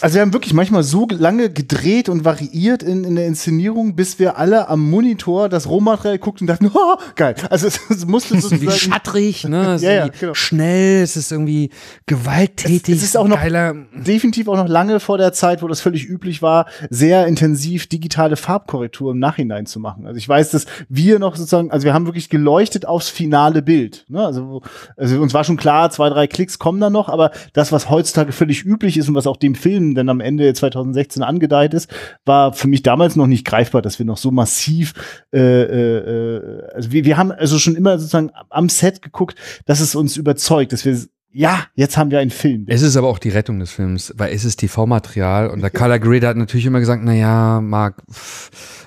Also 0.01 0.15
wir 0.15 0.23
haben 0.23 0.33
wirklich 0.33 0.55
manchmal 0.55 0.85
so 0.85 1.09
lange 1.11 1.51
gedreht 1.51 2.09
und 2.09 2.25
variiert 2.25 2.85
in, 2.85 3.03
in 3.03 3.17
der 3.17 3.27
Inszenierung, 3.27 3.97
bis 3.97 4.21
wir 4.21 4.39
alle 4.39 4.69
am 4.69 4.89
Monitor 4.89 5.49
das 5.49 5.69
Rohmaterial 5.69 6.19
guckten 6.19 6.45
und 6.45 6.49
dachten, 6.49 6.71
oh, 6.75 6.97
geil. 7.17 7.35
Also 7.51 7.67
es, 7.67 7.81
es 7.91 8.07
musste 8.07 8.35
wie 8.37 8.41
sozusagen 8.41 8.71
schattrig, 8.71 9.45
ne? 9.45 9.59
Es 9.69 9.83
ist 9.83 9.83
Ja, 9.83 9.93
ja, 9.93 10.05
irgendwie 10.05 10.19
genau. 10.21 10.35
schnell, 10.35 11.03
es 11.03 11.17
ist 11.17 11.33
irgendwie 11.33 11.71
gewalttätig. 12.07 12.95
Es 12.95 13.03
ist 13.03 13.17
auch 13.17 13.27
noch 13.27 13.41
geiler. 13.41 13.75
definitiv 13.93 14.47
auch 14.47 14.57
noch 14.57 14.69
lange 14.69 15.01
vor 15.01 15.19
der 15.19 15.33
Zeit, 15.33 15.61
wo 15.61 15.67
das 15.67 15.81
völlig 15.81 16.09
üblich 16.09 16.41
war, 16.41 16.67
sehr 16.89 17.27
intensiv 17.27 17.89
digitale 17.89 18.37
Farbkorrektur 18.37 19.11
im 19.11 19.19
Nachhinein 19.19 19.67
zu 19.67 19.81
machen. 19.81 20.07
Also 20.07 20.19
ich 20.19 20.29
weiß, 20.29 20.53
dass 20.53 20.67
wir 20.89 21.19
noch 21.19 21.35
sozusagen, 21.35 21.73
also 21.73 21.85
wir 21.85 21.95
haben 21.95 22.07
wirklich 22.07 22.29
geleuchtet 22.29 22.87
aufs 22.87 23.09
finale 23.09 23.61
Bild. 23.61 23.88
Ne? 24.09 24.25
Also, 24.25 24.63
also 24.97 25.21
uns 25.21 25.35
war 25.35 25.45
schon 25.45 25.57
klar, 25.57 25.91
zwei, 25.91 26.09
drei 26.09 26.27
Klicks 26.27 26.59
kommen 26.59 26.81
da 26.81 26.91
noch, 26.91 27.09
aber 27.09 27.31
das, 27.53 27.73
was 27.73 27.91
heutzutage 27.91 28.33
völlig 28.33 28.65
üblich 28.65 28.97
ist 28.97 29.09
und 29.09 29.15
was 29.15 29.27
auch 29.27 29.37
dem 29.37 29.55
Film 29.55 29.95
dann 29.95 30.09
am 30.09 30.21
Ende 30.21 30.53
2016 30.53 31.23
angedeiht 31.23 31.75
ist, 31.75 31.91
war 32.25 32.53
für 32.53 32.69
mich 32.69 32.83
damals 32.83 33.17
noch 33.17 33.27
nicht 33.27 33.45
greifbar, 33.45 33.83
dass 33.83 33.99
wir 33.99 34.07
noch 34.07 34.19
so 34.19 34.31
massiv, 34.31 34.95
äh, 35.33 35.39
äh, 35.39 35.99
äh, 35.99 36.63
also 36.75 36.93
wir, 36.93 37.05
wir 37.05 37.17
haben 37.17 37.33
also 37.33 37.59
schon 37.59 37.77
immer 37.77 37.99
sozusagen 37.99 38.31
am 38.51 38.69
Set 38.69 39.03
geguckt, 39.03 39.37
dass 39.67 39.81
es 39.81 39.95
uns 39.95 40.17
überzeugt, 40.17 40.73
dass 40.73 40.85
wir 40.85 40.97
ja, 41.31 41.67
jetzt 41.75 41.97
haben 41.97 42.11
wir 42.11 42.19
einen 42.21 42.31
Film. 42.31 42.65
Es 42.69 42.81
ist 42.83 42.97
aber 42.97 43.09
auch 43.09 43.19
die 43.19 43.29
Rettung 43.29 43.59
des 43.59 43.71
Films, 43.71 44.15
weil 44.17 44.33
es 44.33 44.45
ist 44.45 44.57
TV-Material 44.57 45.51
und 45.51 45.61
der 45.61 45.71
Color 45.71 45.99
Grade 45.99 46.27
hat 46.27 46.37
natürlich 46.37 46.65
immer 46.67 46.81
gesagt, 46.81 47.03
na 47.05 47.13
ja, 47.13 47.61
Marc, 47.61 48.03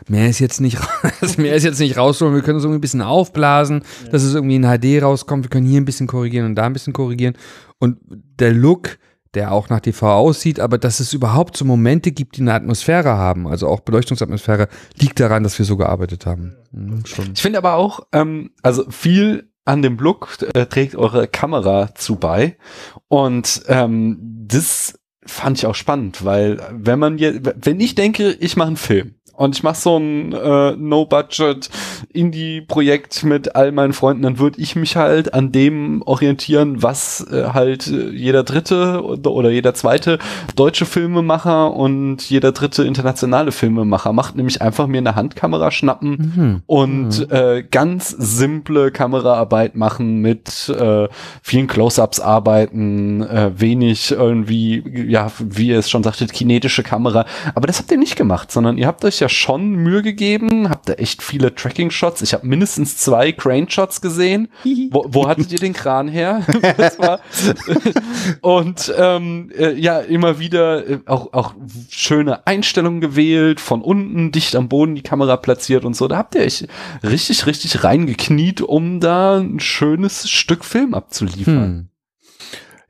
mehr 0.08 0.28
ist 0.28 0.40
jetzt 0.40 0.60
nicht, 0.60 0.80
mehr 1.38 1.56
ist 1.56 1.64
jetzt 1.64 1.80
nicht 1.80 1.98
rausholen, 1.98 2.34
wir 2.34 2.42
können 2.42 2.58
es 2.58 2.64
irgendwie 2.64 2.80
ein 2.80 2.82
bisschen 2.82 3.04
aufblasen, 3.04 3.84
dass 4.12 4.24
es 4.24 4.34
irgendwie 4.34 4.56
in 4.56 4.64
HD 4.64 5.04
rauskommt, 5.04 5.46
wir 5.46 5.50
können 5.50 5.68
hier 5.68 5.80
ein 5.80 5.86
bisschen 5.86 6.08
korrigieren 6.08 6.48
und 6.48 6.56
da 6.56 6.66
ein 6.66 6.74
bisschen 6.74 6.94
korrigieren 6.94 7.36
und 7.78 8.00
der 8.10 8.54
Look, 8.54 8.98
der 9.36 9.52
auch 9.52 9.70
nach 9.70 9.80
TV 9.80 10.12
aussieht, 10.12 10.60
aber 10.60 10.80
dass 10.80 11.00
es 11.00 11.14
überhaupt 11.14 11.56
so 11.56 11.64
Momente 11.64 12.12
gibt, 12.12 12.38
die 12.38 12.42
eine 12.42 12.54
Atmosphäre 12.54 13.12
haben, 13.12 13.48
also 13.48 13.68
auch 13.68 13.82
Beleuchtungsatmosphäre, 13.82 14.68
liegt 15.00 15.20
daran, 15.20 15.44
dass 15.44 15.58
wir 15.60 15.66
so 15.66 15.78
gearbeitet 15.78 16.26
haben. 16.26 16.58
Mhm, 16.72 17.06
schon. 17.06 17.32
Ich 17.34 17.42
finde 17.42 17.60
aber 17.60 17.76
auch, 17.76 18.08
ähm, 18.12 18.50
also 18.62 18.90
viel 18.90 19.51
an 19.66 19.82
dem 19.82 19.98
Look 19.98 20.38
äh, 20.54 20.66
trägt 20.66 20.96
eure 20.96 21.28
Kamera 21.28 21.94
zu 21.96 22.16
bei. 22.16 22.58
Und 23.08 23.64
ähm, 23.68 24.18
das 24.48 25.00
fand 25.26 25.58
ich 25.60 25.66
auch 25.66 25.76
spannend, 25.76 26.26
weil 26.26 26.60
wenn 26.72 27.00
man 27.00 27.18
je, 27.18 27.40
wenn 27.42 27.80
ich 27.80 27.96
denke, 27.96 28.32
ich 28.32 28.58
mache 28.58 28.68
einen 28.68 28.78
Film 28.78 29.16
und 29.42 29.56
ich 29.56 29.64
mache 29.64 29.76
so 29.76 29.98
ein 29.98 30.34
äh, 30.34 30.72
No-Budget 30.78 31.70
Indie-Projekt 32.14 33.24
mit 33.24 33.56
all 33.56 33.72
meinen 33.72 33.94
Freunden, 33.94 34.24
dann 34.24 34.40
würde 34.40 34.62
ich 34.62 34.76
mich 34.76 34.96
halt 34.96 35.34
an 35.34 35.52
dem 35.52 36.02
orientieren, 36.04 36.84
was 36.84 37.26
äh, 37.32 37.46
halt 37.54 37.88
äh, 37.88 38.10
jeder 38.12 38.44
dritte 38.44 39.04
oder, 39.04 39.50
jeder 39.50 39.74
zweite 39.74 40.20
deutsche 40.56 40.86
Filmemacher 40.86 41.74
und 41.74 42.22
jeder 42.30 42.52
dritte 42.52 42.84
internationale 42.84 43.52
Filmemacher 43.52 44.14
macht, 44.14 44.36
nämlich 44.36 44.62
einfach 44.62 44.88
mir 44.88 45.00
eine 45.00 45.16
Handkamera 45.16 45.72
schnappen 45.72 46.12
Mhm. 46.12 46.62
und 46.68 47.32
äh, 47.32 47.64
ganz 47.70 48.10
simple 48.10 48.92
Kameraarbeit 48.92 49.76
machen 49.76 50.20
mit 50.22 50.70
äh, 50.70 51.08
vielen 51.42 51.68
Close-ups 51.68 52.20
arbeiten, 52.20 53.22
äh, 53.24 53.52
wenig 53.56 54.12
irgendwie, 54.12 54.84
ja, 55.08 55.32
wie 55.40 55.70
ihr 55.70 55.80
es 55.80 55.90
schon 55.90 56.04
sagtet, 56.04 56.34
kinetische 56.34 56.84
Kamera. 56.84 57.26
Aber 57.56 57.68
das 57.68 57.80
habt 57.80 57.92
ihr 57.92 57.98
nicht 57.98 58.16
gemacht, 58.16 58.52
sondern 58.52 58.78
ihr 58.78 58.88
habt 58.88 59.04
euch 59.06 59.20
ja 59.20 59.30
schon 59.34 59.76
Mühe 59.76 60.02
gegeben, 60.02 60.70
habt 60.70 60.90
da 60.90 60.94
echt 60.94 61.22
viele 61.22 61.54
Tracking-Shots. 61.54 62.22
Ich 62.22 62.34
habe 62.34 62.48
mindestens 62.48 62.98
zwei 62.98 63.32
Crane-Shots 63.32 64.02
gesehen. 64.02 64.50
wo, 64.92 65.06
wo 65.08 65.28
hattet 65.28 65.52
ihr 65.52 65.60
den 65.60 65.74
Kran 65.74 66.08
her? 66.08 66.46
und 68.42 68.94
ähm, 68.98 69.52
äh, 69.58 69.74
ja, 69.74 70.00
immer 70.00 70.40
wieder 70.40 70.88
äh, 70.88 71.00
auch, 71.06 71.34
auch 71.34 71.54
schöne 71.90 72.46
Einstellungen 72.48 73.02
gewählt, 73.02 73.60
von 73.60 73.82
unten 73.82 74.32
dicht 74.32 74.56
am 74.56 74.70
Boden 74.70 74.96
die 74.96 75.04
Kamera 75.04 75.38
platziert 75.38 75.86
und 75.86 75.96
so. 75.96 76.08
Da 76.08 76.18
habt 76.18 76.36
ihr 76.36 76.42
euch 76.42 76.68
richtig, 77.04 77.46
richtig 77.46 77.84
reingekniet, 77.84 78.62
um 78.62 79.00
da 79.00 79.38
ein 79.40 79.60
schönes 79.60 80.30
Stück 80.30 80.66
Film 80.66 80.94
abzuliefern. 80.94 81.64
Hm. 81.64 81.91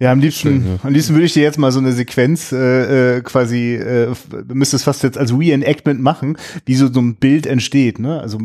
Ja, 0.01 0.11
am 0.11 0.19
liebsten, 0.19 0.47
Schön, 0.47 0.65
ja. 0.65 0.79
am 0.81 0.93
liebsten 0.93 1.13
würde 1.13 1.27
ich 1.27 1.33
dir 1.33 1.43
jetzt 1.43 1.59
mal 1.59 1.71
so 1.71 1.77
eine 1.77 1.91
Sequenz 1.91 2.51
äh, 2.51 3.17
äh, 3.17 3.21
quasi, 3.21 3.75
äh, 3.75 4.11
du 4.31 4.55
müsstest 4.55 4.85
fast 4.85 5.03
jetzt 5.03 5.15
als 5.15 5.31
Reenactment 5.31 6.01
machen, 6.01 6.39
wie 6.65 6.73
so, 6.73 6.91
so 6.91 6.99
ein 6.99 7.17
Bild 7.17 7.45
entsteht. 7.45 7.99
Ne? 7.99 8.19
Also 8.19 8.39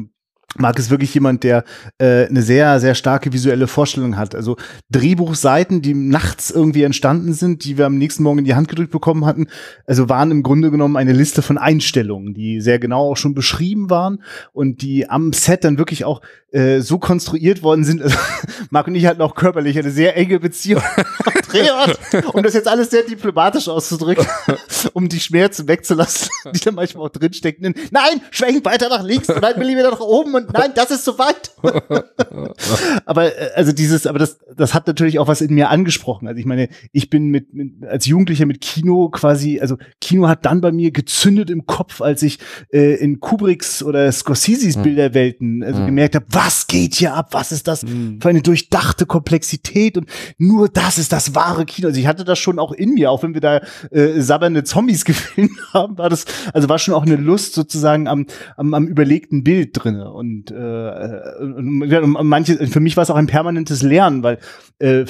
Marc 0.59 0.79
ist 0.79 0.91
wirklich 0.91 1.13
jemand, 1.13 1.45
der 1.45 1.65
äh, 1.99 2.27
eine 2.27 2.43
sehr, 2.43 2.81
sehr 2.81 2.95
starke 2.95 3.33
visuelle 3.33 3.67
Vorstellung 3.67 4.17
hat. 4.17 4.35
Also 4.35 4.57
Drehbuchseiten, 4.91 5.83
die 5.83 5.95
nachts 5.95 6.51
irgendwie 6.51 6.83
entstanden 6.83 7.35
sind, 7.35 7.65
die 7.65 7.77
wir 7.77 7.87
am 7.87 7.99
nächsten 7.99 8.23
Morgen 8.23 8.39
in 8.39 8.45
die 8.45 8.55
Hand 8.55 8.69
gedrückt 8.69 8.91
bekommen 8.91 9.27
hatten, 9.27 9.49
also 9.87 10.09
waren 10.09 10.31
im 10.31 10.43
Grunde 10.43 10.71
genommen 10.71 10.97
eine 10.97 11.13
Liste 11.13 11.43
von 11.43 11.59
Einstellungen, 11.59 12.33
die 12.33 12.61
sehr 12.61 12.79
genau 12.79 13.11
auch 13.11 13.17
schon 13.17 13.35
beschrieben 13.35 13.91
waren 13.91 14.23
und 14.53 14.83
die 14.83 15.11
am 15.11 15.33
Set 15.33 15.65
dann 15.65 15.79
wirklich 15.79 16.05
auch 16.05 16.23
äh, 16.53 16.81
so 16.81 16.99
konstruiert 16.99 17.63
worden 17.63 17.85
sind. 17.85 18.01
Also, 18.01 18.17
Marc 18.71 18.87
und 18.87 18.95
ich 18.95 19.05
hatten 19.07 19.21
auch 19.21 19.35
körperlich 19.35 19.79
eine 19.79 19.91
sehr 19.91 20.17
enge 20.17 20.41
Beziehung 20.41 20.81
am 21.25 21.33
Drehort, 21.51 21.99
um 22.33 22.43
das 22.43 22.55
jetzt 22.55 22.69
alles 22.69 22.91
sehr 22.91 23.03
diplomatisch 23.03 23.69
auszudrücken, 23.69 24.27
um 24.95 25.09
die 25.09 25.21
Schmerzen 25.21 25.69
wegzulassen, 25.69 26.31
die 26.55 26.61
da 26.61 26.73
manchmal 26.73 27.07
auch 27.07 27.11
drinstecken. 27.11 27.75
Nein, 27.91 28.23
schwenk 28.31 28.65
weiter 28.65 28.89
nach 28.89 29.03
links 29.03 29.29
und 29.29 29.45
ein 29.45 29.59
Millimeter 29.59 29.91
nach 29.91 30.01
oben 30.01 30.36
und 30.37 30.53
nein, 30.53 30.72
das 30.75 30.90
ist 30.90 31.05
zu 31.05 31.18
weit. 31.18 31.51
aber 33.07 33.37
äh, 33.37 33.51
also 33.55 33.72
dieses, 33.72 34.07
aber 34.07 34.18
das, 34.18 34.38
das 34.57 34.75
hat 34.75 34.87
natürlich 34.87 35.18
auch 35.18 35.29
was 35.29 35.40
in 35.40 35.55
mir 35.55 35.70
angesprochen. 35.70 36.29
Also 36.29 36.38
ich 36.38 36.46
meine, 36.46 36.68
ich 36.92 37.11
bin 37.11 37.29
mit, 37.29 37.55
mit 37.55 37.85
als 37.85 38.07
Jugendlicher 38.07 38.46
mit 38.46 38.61
Kino 38.61 39.09
quasi, 39.09 39.61
also 39.61 39.77
Kino 40.01 40.29
hat 40.29 40.44
dann 40.44 40.61
bei 40.61 40.72
mir 40.72 40.90
gezündet 40.90 41.51
im 41.51 41.66
Kopf, 41.66 42.01
als 42.01 42.22
ich 42.22 42.38
äh, 42.72 42.94
in 42.96 43.20
Kubricks 43.20 43.83
oder 43.83 44.11
Scorseses 44.12 44.77
Bilderwelten 44.77 45.62
also 45.62 45.81
Mhm. 45.81 45.87
gemerkt 45.87 46.14
habe, 46.14 46.27
was 46.31 46.66
geht 46.66 46.94
hier 46.94 47.14
ab? 47.14 47.29
Was 47.33 47.53
ist 47.53 47.68
das 47.68 47.81
für 47.81 48.29
eine 48.29 48.42
durchdachte 48.42 49.07
Komplexität? 49.07 49.96
Und 49.96 50.09
nur 50.38 50.68
das 50.68 50.99
ist 50.99 51.12
das 51.12 51.35
wahre 51.35 51.64
Kino. 51.64 51.88
Also 51.88 52.01
ich 52.01 52.07
hatte 52.07 52.25
das 52.25 52.38
schon 52.38 52.59
auch 52.59 52.72
in 52.72 52.94
mir, 52.94 53.11
auch 53.11 53.22
wenn 53.22 53.35
wir 53.35 53.40
da 53.40 53.61
äh, 53.90 54.20
sabbernde 54.20 54.64
Zombies 54.64 55.05
gefilmt 55.07 55.59
haben, 55.72 55.99
war 55.99 56.09
das, 56.09 56.25
also 56.53 56.68
war 56.68 56.79
schon 56.79 56.94
auch 56.94 57.05
eine 57.05 57.16
Lust 57.16 57.55
sozusagen 57.55 58.09
am, 58.09 58.27
am, 58.57 58.75
am 58.75 58.87
überlegten 58.87 59.44
Bild 59.44 59.70
drinne. 59.72 60.12
Und, 60.12 60.26
äh, 60.51 61.43
und, 61.43 61.83
und 62.17 62.27
manche, 62.29 62.67
für 62.67 62.81
mich 62.81 62.97
war 62.97 63.03
es 63.03 63.11
auch 63.11 63.17
ein 63.17 63.27
permanentes 63.27 63.83
Lernen, 63.83 64.23
weil 64.23 64.39
äh, 64.79 65.05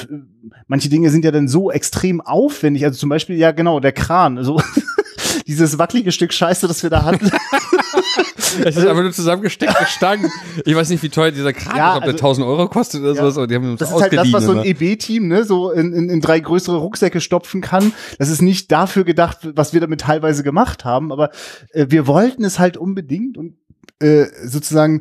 manche 0.67 0.89
Dinge 0.89 1.11
sind 1.11 1.25
ja 1.25 1.31
dann 1.31 1.49
so 1.49 1.71
extrem 1.71 2.21
aufwendig. 2.21 2.85
Also 2.85 2.99
zum 2.99 3.09
Beispiel, 3.09 3.37
ja 3.37 3.53
genau, 3.53 3.81
der 3.81 3.93
Kran. 3.93 4.39
Also 4.39 4.61
dieses 5.47 5.79
wackelige 5.79 6.13
Stück 6.13 6.33
Scheiße, 6.33 6.67
das 6.69 6.83
wir 6.83 6.91
da 6.91 7.05
hatten. 7.05 7.31
Es 8.65 8.77
ist 8.77 8.87
einfach 8.87 9.03
nur 9.03 9.13
zusammengesteckte 9.13 9.85
Stangen. 9.87 10.31
Ich 10.65 10.75
weiß 10.75 10.89
nicht, 10.89 11.03
wie 11.03 11.09
teuer 11.11 11.31
dieser 11.31 11.53
Kran 11.53 11.77
Ja, 11.77 11.91
ist, 11.93 11.97
ob 11.99 12.03
der 12.05 12.13
also- 12.15 12.25
1000 12.27 12.47
Euro 12.47 12.69
kostet 12.69 13.03
oder 13.03 13.11
Ja. 13.13 13.21
sowas, 13.23 13.37
aber 13.37 13.47
die 13.47 13.55
haben 13.55 13.71
uns 13.71 13.81
Das 13.81 13.91
ist 13.91 14.01
halt 14.01 14.13
das, 14.15 14.33
was 14.33 14.45
so 14.45 14.53
ein. 14.53 14.65
EB-Team 14.65 15.29
ne, 15.29 15.45
so 15.45 15.71
in, 15.71 15.93
in, 15.93 16.09
in 16.09 16.21
drei 16.21 16.41
größere 16.41 16.77
Rucksäcke 16.77 17.21
stopfen 17.21 17.61
kann. 17.61 17.93
Das 18.19 18.31
ist 18.31 18.41
nicht 18.43 18.73
dafür 18.73 19.05
gedacht, 19.05 19.39
was 19.55 19.73
wir 19.75 19.81
damit 19.81 20.01
teilweise 20.03 20.43
gemacht 20.43 20.85
haben, 20.85 21.13
aber 21.13 21.31
äh, 21.73 21.87
wir 21.91 22.07
wollten 22.07 22.45
es 22.45 22.59
halt 22.59 22.77
unbedingt 22.77 23.37
und 23.37 23.57
äh, 24.01 24.27
sozusagen 24.45 25.01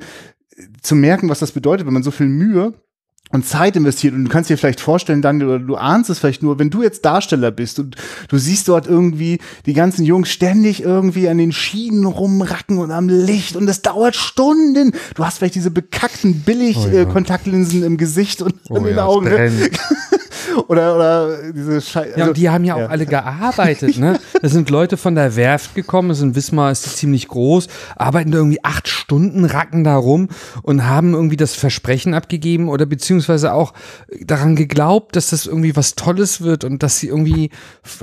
äh, 0.55 0.63
zu 0.81 0.95
merken, 0.95 1.29
was 1.29 1.39
das 1.39 1.51
bedeutet, 1.51 1.85
wenn 1.85 1.93
man 1.93 2.03
so 2.03 2.11
viel 2.11 2.27
Mühe 2.27 2.73
und 3.31 3.45
Zeit 3.45 3.75
investiert 3.75 4.13
und 4.13 4.25
du 4.25 4.29
kannst 4.29 4.49
dir 4.49 4.57
vielleicht 4.57 4.79
vorstellen, 4.79 5.21
dann 5.21 5.41
oder 5.41 5.59
du 5.59 5.75
ahnst 5.75 6.09
es 6.11 6.19
vielleicht 6.19 6.43
nur, 6.43 6.59
wenn 6.59 6.69
du 6.69 6.83
jetzt 6.83 7.03
Darsteller 7.05 7.49
bist 7.51 7.79
und 7.79 7.95
du 8.29 8.37
siehst 8.37 8.67
dort 8.67 8.85
irgendwie 8.85 9.39
die 9.65 9.73
ganzen 9.73 10.05
Jungs 10.05 10.29
ständig 10.29 10.83
irgendwie 10.83 11.27
an 11.27 11.39
den 11.39 11.51
Schienen 11.51 12.05
rumracken 12.05 12.77
und 12.77 12.91
am 12.91 13.09
Licht 13.09 13.55
und 13.55 13.67
es 13.67 13.81
dauert 13.81 14.15
Stunden. 14.15 14.91
Du 15.15 15.25
hast 15.25 15.39
vielleicht 15.39 15.55
diese 15.55 15.71
bekackten 15.71 16.41
billig 16.41 16.77
Oh 16.77 16.87
ja. 16.87 17.01
äh, 17.01 17.05
Kontaktlinsen 17.05 17.83
im 17.83 17.97
Gesicht 17.97 18.43
und 18.43 18.53
Oh 18.69 18.75
an 18.75 18.83
den 18.83 18.95
ja, 18.95 19.05
Augen. 19.05 19.27
Oder 20.67 20.95
oder 20.95 21.51
diese 21.51 21.81
Scheiße. 21.81 22.19
Ja, 22.19 22.27
und 22.27 22.37
die 22.37 22.49
haben 22.49 22.63
ja 22.63 22.75
auch 22.75 22.79
ja. 22.79 22.87
alle 22.87 23.05
gearbeitet, 23.05 23.97
ne? 23.97 24.19
Das 24.41 24.51
sind 24.51 24.69
Leute 24.69 24.97
von 24.97 25.15
der 25.15 25.35
Werft 25.35 25.75
gekommen, 25.75 26.09
das 26.09 26.19
ist 26.19 26.23
in 26.23 26.35
Wismar 26.35 26.71
ist 26.71 26.85
die 26.85 26.89
ziemlich 26.91 27.27
groß, 27.27 27.67
arbeiten 27.95 28.31
da 28.31 28.37
irgendwie 28.37 28.63
acht 28.63 28.87
Stunden, 28.87 29.45
racken 29.45 29.83
da 29.83 29.95
rum 29.95 30.29
und 30.61 30.85
haben 30.85 31.13
irgendwie 31.13 31.37
das 31.37 31.55
Versprechen 31.55 32.13
abgegeben 32.13 32.69
oder 32.69 32.85
beziehungsweise 32.85 33.53
auch 33.53 33.73
daran 34.21 34.55
geglaubt, 34.55 35.15
dass 35.15 35.29
das 35.29 35.45
irgendwie 35.45 35.75
was 35.75 35.95
Tolles 35.95 36.41
wird 36.41 36.63
und 36.63 36.83
dass 36.83 36.99
sie 36.99 37.07
irgendwie, 37.07 37.49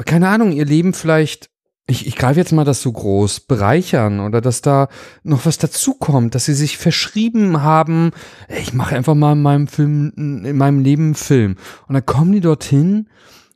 keine 0.04 0.28
Ahnung, 0.28 0.52
ihr 0.52 0.64
Leben 0.64 0.94
vielleicht 0.94 1.51
ich, 1.92 2.06
ich 2.06 2.16
greife 2.16 2.40
jetzt 2.40 2.52
mal 2.52 2.64
das 2.64 2.82
so 2.82 2.90
groß, 2.90 3.40
bereichern 3.40 4.20
oder 4.20 4.40
dass 4.40 4.62
da 4.62 4.88
noch 5.22 5.46
was 5.46 5.58
dazukommt, 5.58 6.34
dass 6.34 6.46
sie 6.46 6.54
sich 6.54 6.78
verschrieben 6.78 7.62
haben, 7.62 8.10
ich 8.48 8.72
mache 8.72 8.96
einfach 8.96 9.14
mal 9.14 9.32
in 9.32 9.42
meinem 9.42 9.68
Film, 9.68 10.12
in 10.16 10.56
meinem 10.56 10.80
Leben 10.80 11.04
einen 11.04 11.14
Film. 11.14 11.56
Und 11.86 11.94
dann 11.94 12.06
kommen 12.06 12.32
die 12.32 12.40
dorthin 12.40 13.08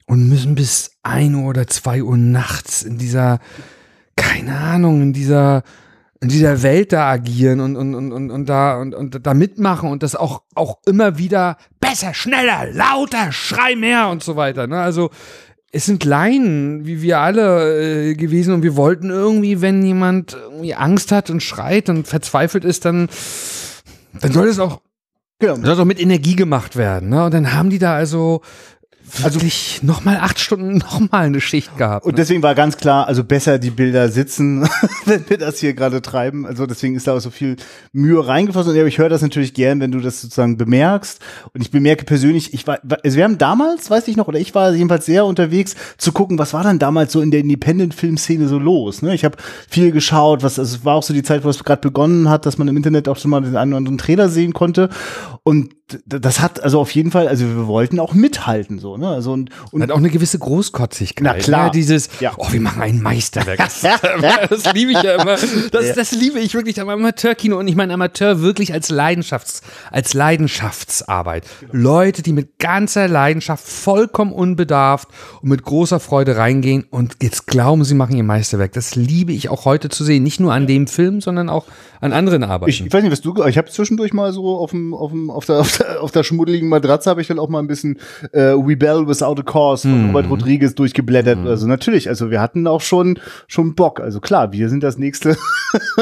und 0.06 0.28
müssen 0.28 0.54
bis 0.54 0.92
ein 1.02 1.34
Uhr 1.34 1.48
oder 1.48 1.66
zwei 1.66 2.02
Uhr 2.02 2.16
nachts 2.16 2.82
in 2.82 2.98
dieser, 2.98 3.40
keine 4.14 4.56
Ahnung, 4.56 5.02
in 5.02 5.12
dieser 5.12 5.62
in 6.22 6.30
dieser 6.30 6.62
Welt 6.62 6.94
da 6.94 7.10
agieren 7.10 7.60
und, 7.60 7.76
und, 7.76 7.94
und, 7.94 8.10
und, 8.10 8.30
und 8.30 8.48
da 8.48 8.80
und, 8.80 8.94
und 8.94 9.26
da 9.26 9.34
mitmachen 9.34 9.90
und 9.90 10.02
das 10.02 10.16
auch, 10.16 10.42
auch 10.54 10.78
immer 10.86 11.18
wieder 11.18 11.58
besser, 11.78 12.14
schneller, 12.14 12.66
lauter, 12.72 13.32
schrei 13.32 13.76
mehr 13.76 14.08
und 14.08 14.22
so 14.22 14.34
weiter. 14.34 14.66
Ne? 14.66 14.80
Also 14.80 15.10
es 15.76 15.84
sind 15.84 16.04
Laien, 16.04 16.86
wie 16.86 17.02
wir 17.02 17.18
alle 17.20 18.08
äh, 18.08 18.14
gewesen 18.14 18.54
und 18.54 18.62
wir 18.62 18.76
wollten 18.76 19.10
irgendwie, 19.10 19.60
wenn 19.60 19.84
jemand 19.84 20.32
irgendwie 20.32 20.74
Angst 20.74 21.12
hat 21.12 21.28
und 21.28 21.42
schreit 21.42 21.90
und 21.90 22.08
verzweifelt 22.08 22.64
ist, 22.64 22.86
dann, 22.86 23.08
dann 24.20 24.32
soll 24.32 24.48
es 24.48 24.58
auch, 24.58 24.80
Genau. 25.38 25.56
soll 25.56 25.74
es 25.74 25.78
auch 25.78 25.84
mit 25.84 26.00
Energie 26.00 26.34
gemacht 26.34 26.76
werden. 26.76 27.10
Ne? 27.10 27.26
Und 27.26 27.34
dann 27.34 27.52
haben 27.52 27.68
die 27.68 27.78
da 27.78 27.94
also 27.94 28.40
wirklich 29.12 29.80
also, 29.82 29.92
nochmal 29.92 30.18
acht 30.18 30.38
Stunden 30.38 30.78
nochmal 30.78 31.26
eine 31.26 31.40
Schicht 31.40 31.76
gehabt. 31.76 32.04
Und 32.04 32.12
ne? 32.12 32.16
deswegen 32.16 32.42
war 32.42 32.54
ganz 32.54 32.76
klar, 32.76 33.06
also 33.06 33.24
besser 33.24 33.58
die 33.58 33.70
Bilder 33.70 34.08
sitzen, 34.08 34.68
wenn 35.04 35.28
wir 35.28 35.38
das 35.38 35.58
hier 35.58 35.74
gerade 35.74 36.02
treiben. 36.02 36.46
Also 36.46 36.66
deswegen 36.66 36.96
ist 36.96 37.06
da 37.06 37.14
auch 37.14 37.20
so 37.20 37.30
viel 37.30 37.56
Mühe 37.92 38.26
reingeflossen. 38.26 38.72
Und 38.72 38.86
ich 38.86 38.98
höre 38.98 39.08
das 39.08 39.22
natürlich 39.22 39.54
gern, 39.54 39.80
wenn 39.80 39.92
du 39.92 40.00
das 40.00 40.20
sozusagen 40.20 40.56
bemerkst. 40.56 41.20
Und 41.52 41.60
ich 41.60 41.70
bemerke 41.70 42.04
persönlich, 42.04 42.52
ich 42.54 42.66
war, 42.66 42.78
also 43.04 43.16
wir 43.16 43.24
haben 43.24 43.38
damals, 43.38 43.90
weiß 43.90 44.08
ich 44.08 44.16
noch, 44.16 44.28
oder 44.28 44.38
ich 44.38 44.54
war 44.54 44.72
jedenfalls 44.72 45.06
sehr 45.06 45.24
unterwegs, 45.24 45.76
zu 45.98 46.12
gucken, 46.12 46.38
was 46.38 46.52
war 46.52 46.64
dann 46.64 46.78
damals 46.78 47.12
so 47.12 47.20
in 47.20 47.30
der 47.30 47.40
Independent-Film-Szene 47.40 48.48
so 48.48 48.58
los. 48.58 49.02
Ne? 49.02 49.14
Ich 49.14 49.24
habe 49.24 49.36
viel 49.68 49.92
geschaut, 49.92 50.42
was, 50.42 50.58
also 50.58 50.76
es 50.76 50.84
war 50.84 50.94
auch 50.94 51.02
so 51.02 51.14
die 51.14 51.22
Zeit, 51.22 51.44
wo 51.44 51.48
es 51.48 51.62
gerade 51.62 51.80
begonnen 51.80 52.28
hat, 52.28 52.46
dass 52.46 52.58
man 52.58 52.68
im 52.68 52.76
Internet 52.76 53.08
auch 53.08 53.16
schon 53.16 53.30
mal 53.30 53.40
den 53.40 53.56
einen 53.56 53.72
oder 53.72 53.78
anderen 53.78 53.98
Trailer 53.98 54.28
sehen 54.28 54.52
konnte. 54.52 54.88
Und 55.46 55.76
das 56.04 56.40
hat 56.40 56.60
also 56.60 56.80
auf 56.80 56.90
jeden 56.90 57.12
Fall, 57.12 57.28
also 57.28 57.44
wir 57.46 57.68
wollten 57.68 58.00
auch 58.00 58.14
mithalten 58.14 58.80
so, 58.80 58.96
ne? 58.96 59.08
Also 59.08 59.30
und, 59.30 59.50
und 59.70 59.80
hat 59.80 59.92
auch 59.92 59.98
eine 59.98 60.10
gewisse 60.10 60.40
Großkotzigkeit. 60.40 61.24
Na 61.24 61.34
klar. 61.34 61.64
Ne? 61.66 61.70
Dieses, 61.70 62.08
Ja. 62.18 62.32
oh, 62.36 62.48
wir 62.50 62.60
machen 62.60 62.82
ein 62.82 63.00
Meisterwerk. 63.00 63.56
Das, 63.56 63.80
das 64.50 64.72
liebe 64.74 64.90
ich 64.90 65.00
ja 65.00 65.22
immer. 65.22 65.36
Das, 65.70 65.94
das 65.94 66.10
liebe 66.10 66.40
ich 66.40 66.54
wirklich 66.54 66.80
am 66.80 66.88
Amateurkino 66.88 67.56
und 67.56 67.68
ich 67.68 67.76
meine 67.76 67.94
Amateur 67.94 68.40
wirklich 68.40 68.72
als 68.72 68.88
Leidenschafts, 68.88 69.62
als 69.92 70.14
Leidenschaftsarbeit. 70.14 71.44
Leute, 71.70 72.24
die 72.24 72.32
mit 72.32 72.58
ganzer 72.58 73.06
Leidenschaft, 73.06 73.64
vollkommen 73.64 74.32
unbedarft 74.32 75.06
und 75.42 75.50
mit 75.50 75.62
großer 75.62 76.00
Freude 76.00 76.36
reingehen 76.36 76.86
und 76.90 77.18
jetzt 77.22 77.46
glauben, 77.46 77.84
sie 77.84 77.94
machen 77.94 78.16
ihr 78.16 78.24
Meisterwerk. 78.24 78.72
Das 78.72 78.96
liebe 78.96 79.30
ich 79.30 79.48
auch 79.48 79.64
heute 79.64 79.90
zu 79.90 80.02
sehen. 80.02 80.24
Nicht 80.24 80.40
nur 80.40 80.52
an 80.52 80.66
dem 80.66 80.88
Film, 80.88 81.20
sondern 81.20 81.48
auch 81.48 81.66
an 82.00 82.12
anderen 82.12 82.42
Arbeiten. 82.42 82.70
Ich, 82.70 82.84
ich 82.84 82.92
weiß 82.92 83.02
nicht, 83.02 83.12
was 83.12 83.20
du, 83.20 83.44
ich 83.44 83.58
habe 83.58 83.70
zwischendurch 83.70 84.12
mal 84.12 84.32
so 84.32 84.56
auf 84.56 84.70
dem, 84.70 84.92
auf 84.92 85.12
dem, 85.12 85.30
auf 85.36 85.46
der, 85.46 85.60
auf 85.60 85.76
der, 85.76 86.02
auf 86.02 86.10
der 86.10 86.24
schmuddeligen 86.24 86.68
Matratze 86.68 87.10
habe 87.10 87.20
ich 87.20 87.28
dann 87.28 87.38
auch 87.38 87.48
mal 87.48 87.60
ein 87.60 87.66
bisschen 87.66 87.98
äh, 88.32 88.40
Rebel 88.40 89.06
Without 89.06 89.40
a 89.40 89.42
Cause 89.42 89.88
von 89.88 90.06
Robert 90.06 90.30
Rodriguez 90.30 90.74
durchgeblättert. 90.74 91.46
Also 91.46 91.66
natürlich, 91.66 92.08
also 92.08 92.30
wir 92.30 92.40
hatten 92.40 92.66
auch 92.66 92.80
schon 92.80 93.18
schon 93.46 93.74
Bock. 93.74 94.00
Also 94.00 94.20
klar, 94.20 94.52
wir 94.52 94.68
sind 94.68 94.82
das 94.82 94.98
nächste 94.98 95.36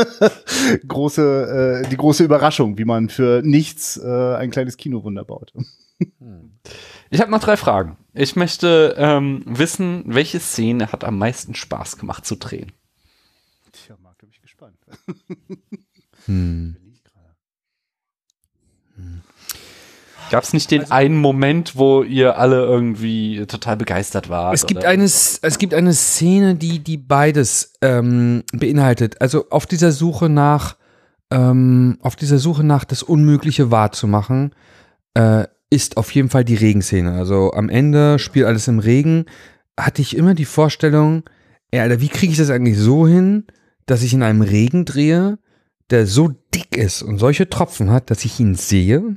große, 0.88 1.83
äh, 1.85 1.88
die 1.88 1.97
große 1.97 2.25
Überraschung, 2.25 2.79
wie 2.79 2.85
man 2.85 3.09
für 3.09 3.42
nichts 3.44 3.97
äh, 3.97 4.35
ein 4.37 4.51
kleines 4.51 4.77
Kinowunder 4.77 5.25
baut. 5.25 5.53
Ich 7.11 7.20
habe 7.20 7.31
noch 7.31 7.40
drei 7.40 7.57
Fragen. 7.57 7.97
Ich 8.12 8.37
möchte 8.37 8.94
ähm, 8.97 9.42
wissen, 9.47 10.05
welche 10.07 10.40
Szene 10.40 10.92
hat 10.92 11.05
am 11.05 11.18
meisten 11.18 11.55
Spaß 11.55 11.97
gemacht 11.97 12.25
zu 12.27 12.37
drehen? 12.37 12.73
Tja, 13.73 13.97
Marc, 14.03 14.18
da 14.18 14.27
bin 14.27 14.33
ich 14.33 14.42
gespannt. 14.42 14.77
Hm. 16.27 16.77
Gab 20.35 20.42
es 20.42 20.53
nicht 20.53 20.73
den 20.73 20.90
einen 20.90 21.16
Moment, 21.16 21.77
wo 21.77 22.03
ihr 22.03 22.38
alle 22.38 22.57
irgendwie 22.57 23.47
total 23.47 23.77
begeistert 23.77 24.31
wart? 24.31 24.53
Es 24.53 24.66
gibt 24.66 24.81
oder? 24.81 24.88
eine, 24.88 25.05
es 25.05 25.59
gibt 25.61 25.73
eine 25.73 25.94
Szene, 25.94 26.57
die, 26.57 26.81
die 26.81 26.97
beides 26.97 27.75
ähm, 27.81 28.42
beinhaltet. 28.53 29.20
Also 29.20 29.49
auf 29.51 29.64
dieser 29.64 29.92
Suche 29.92 30.29
nach, 30.29 30.77
ähm, 31.31 31.99
auf 32.01 32.16
dieser 32.16 32.38
Suche 32.38 32.64
nach 32.64 32.83
das 32.83 33.05
Unmögliche 33.05 33.70
wahrzumachen, 33.70 34.57
äh, 35.16 35.44
ist 35.70 35.97
auf 35.97 36.11
jeden 36.11 36.31
Fall 36.31 36.44
die 36.44 36.57
Regenszene. 36.57 37.12
Also 37.12 37.53
am 37.53 37.68
Ende 37.68 38.18
spielt 38.18 38.47
alles 38.47 38.66
im 38.66 38.81
Regen. 38.81 39.27
Hatte 39.79 40.03
ich 40.03 40.16
immer 40.16 40.35
die 40.35 40.47
Vorstellung, 40.47 41.23
ey, 41.70 41.79
Alter, 41.79 42.01
wie 42.01 42.09
kriege 42.09 42.33
ich 42.33 42.38
das 42.38 42.51
eigentlich 42.51 42.77
so 42.77 43.07
hin, 43.07 43.47
dass 43.87 44.03
ich 44.03 44.12
in 44.12 44.25
einem 44.25 44.42
Regen 44.42 44.85
drehe, 44.85 45.38
der 45.90 46.09
so 46.09 46.35
dick 46.53 46.77
ist 46.77 47.03
und 47.03 47.18
solche 47.18 47.49
Tropfen 47.49 47.92
hat, 47.92 48.11
dass 48.11 48.25
ich 48.25 48.40
ihn 48.40 48.57
sehe 48.57 49.16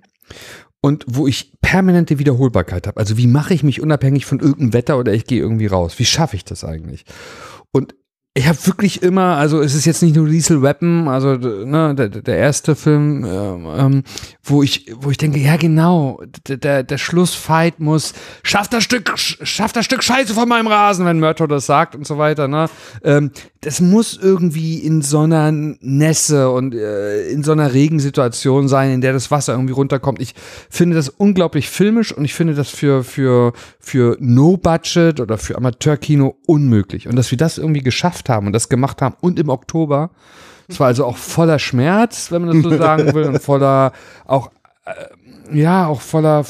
und 0.88 1.04
wo 1.06 1.28
ich 1.28 1.52
permanente 1.60 2.18
Wiederholbarkeit 2.18 2.88
habe. 2.88 2.98
Also 2.98 3.18
wie 3.18 3.28
mache 3.28 3.54
ich 3.54 3.62
mich 3.62 3.82
unabhängig 3.82 4.26
von 4.26 4.40
irgendeinem 4.40 4.72
Wetter 4.72 4.98
oder 4.98 5.14
ich 5.14 5.26
gehe 5.26 5.42
irgendwie 5.42 5.66
raus? 5.66 6.00
Wie 6.00 6.06
schaffe 6.06 6.38
ich 6.38 6.46
das 6.46 6.64
eigentlich? 6.64 7.04
Und 7.74 7.94
ich 8.38 8.48
habe 8.48 8.58
wirklich 8.68 9.02
immer, 9.02 9.38
also 9.38 9.62
es 9.62 9.74
ist 9.74 9.86
jetzt 9.86 10.04
nicht 10.04 10.16
nur 10.16 10.28
Lethal 10.28 10.62
Weapon, 10.62 11.08
also 11.08 11.34
ne, 11.36 11.96
der, 11.96 12.10
der 12.10 12.38
erste 12.38 12.76
Film, 12.76 13.26
ähm, 13.26 13.68
ähm, 13.76 14.04
wo 14.44 14.62
ich, 14.62 14.94
wo 15.00 15.10
ich 15.10 15.18
denke, 15.18 15.40
ja 15.40 15.58
genau, 15.58 16.22
der, 16.48 16.84
der, 16.84 16.98
Schlussfight 17.00 17.80
muss, 17.80 18.14
schafft 18.44 18.74
das 18.74 18.84
Stück, 18.84 19.10
sch- 19.16 19.44
schafft 19.44 19.76
das 19.76 19.86
Stück 19.86 20.04
Scheiße 20.04 20.36
von 20.36 20.48
meinem 20.48 20.68
Rasen, 20.68 21.04
wenn 21.08 21.20
Murtaugh 21.20 21.48
das 21.48 21.66
sagt 21.66 21.96
und 21.96 22.06
so 22.06 22.20
weiter. 22.20 22.48
Ne, 22.48 22.70
ähm, 23.04 23.32
das 23.62 23.82
muss 23.82 24.18
irgendwie 24.22 24.78
in 24.78 25.02
so 25.02 25.22
einer 25.22 25.52
Nässe 25.52 26.52
und 26.52 26.76
äh, 26.76 27.30
in 27.30 27.44
so 27.44 27.54
einer 27.54 27.74
Regensituation 27.74 28.68
sein, 28.68 28.92
in 28.92 29.02
der 29.02 29.14
das 29.14 29.32
Wasser 29.32 29.54
irgendwie 29.54 29.74
runterkommt. 29.74 30.22
Ich 30.22 30.36
finde 30.70 30.96
das 30.96 31.10
unglaublich 31.10 31.70
filmisch 31.70 32.12
und 32.14 32.24
ich 32.24 32.36
finde 32.36 32.54
das 32.54 32.70
für 32.70 33.04
für 33.04 33.54
für 33.80 34.16
No 34.20 34.58
Budget 34.58 35.20
oder 35.20 35.40
für 35.40 35.58
Amateurkino 35.58 36.38
unmöglich. 36.46 37.08
Und 37.08 37.16
dass 37.16 37.32
wir 37.32 37.38
das 37.38 37.58
irgendwie 37.58 37.82
geschafft 37.82 38.27
haben 38.30 38.48
und 38.48 38.54
das 38.54 38.70
gemacht 38.70 39.02
haben 39.02 39.16
und 39.22 39.40
im 39.40 39.50
Oktober, 39.50 40.10
es 40.68 40.80
war 40.80 40.88
also 40.88 41.06
auch 41.06 41.18
voller 41.18 41.60
Schmerz, 41.60 42.32
wenn 42.32 42.46
man 42.46 42.62
das 42.62 42.72
so 42.72 42.78
sagen 42.78 43.14
will, 43.14 43.24
und 43.24 43.42
voller 43.42 43.94
auch 44.26 44.52
äh, 44.86 45.58
ja 45.58 45.88
auch 45.88 46.02
voller 46.02 46.46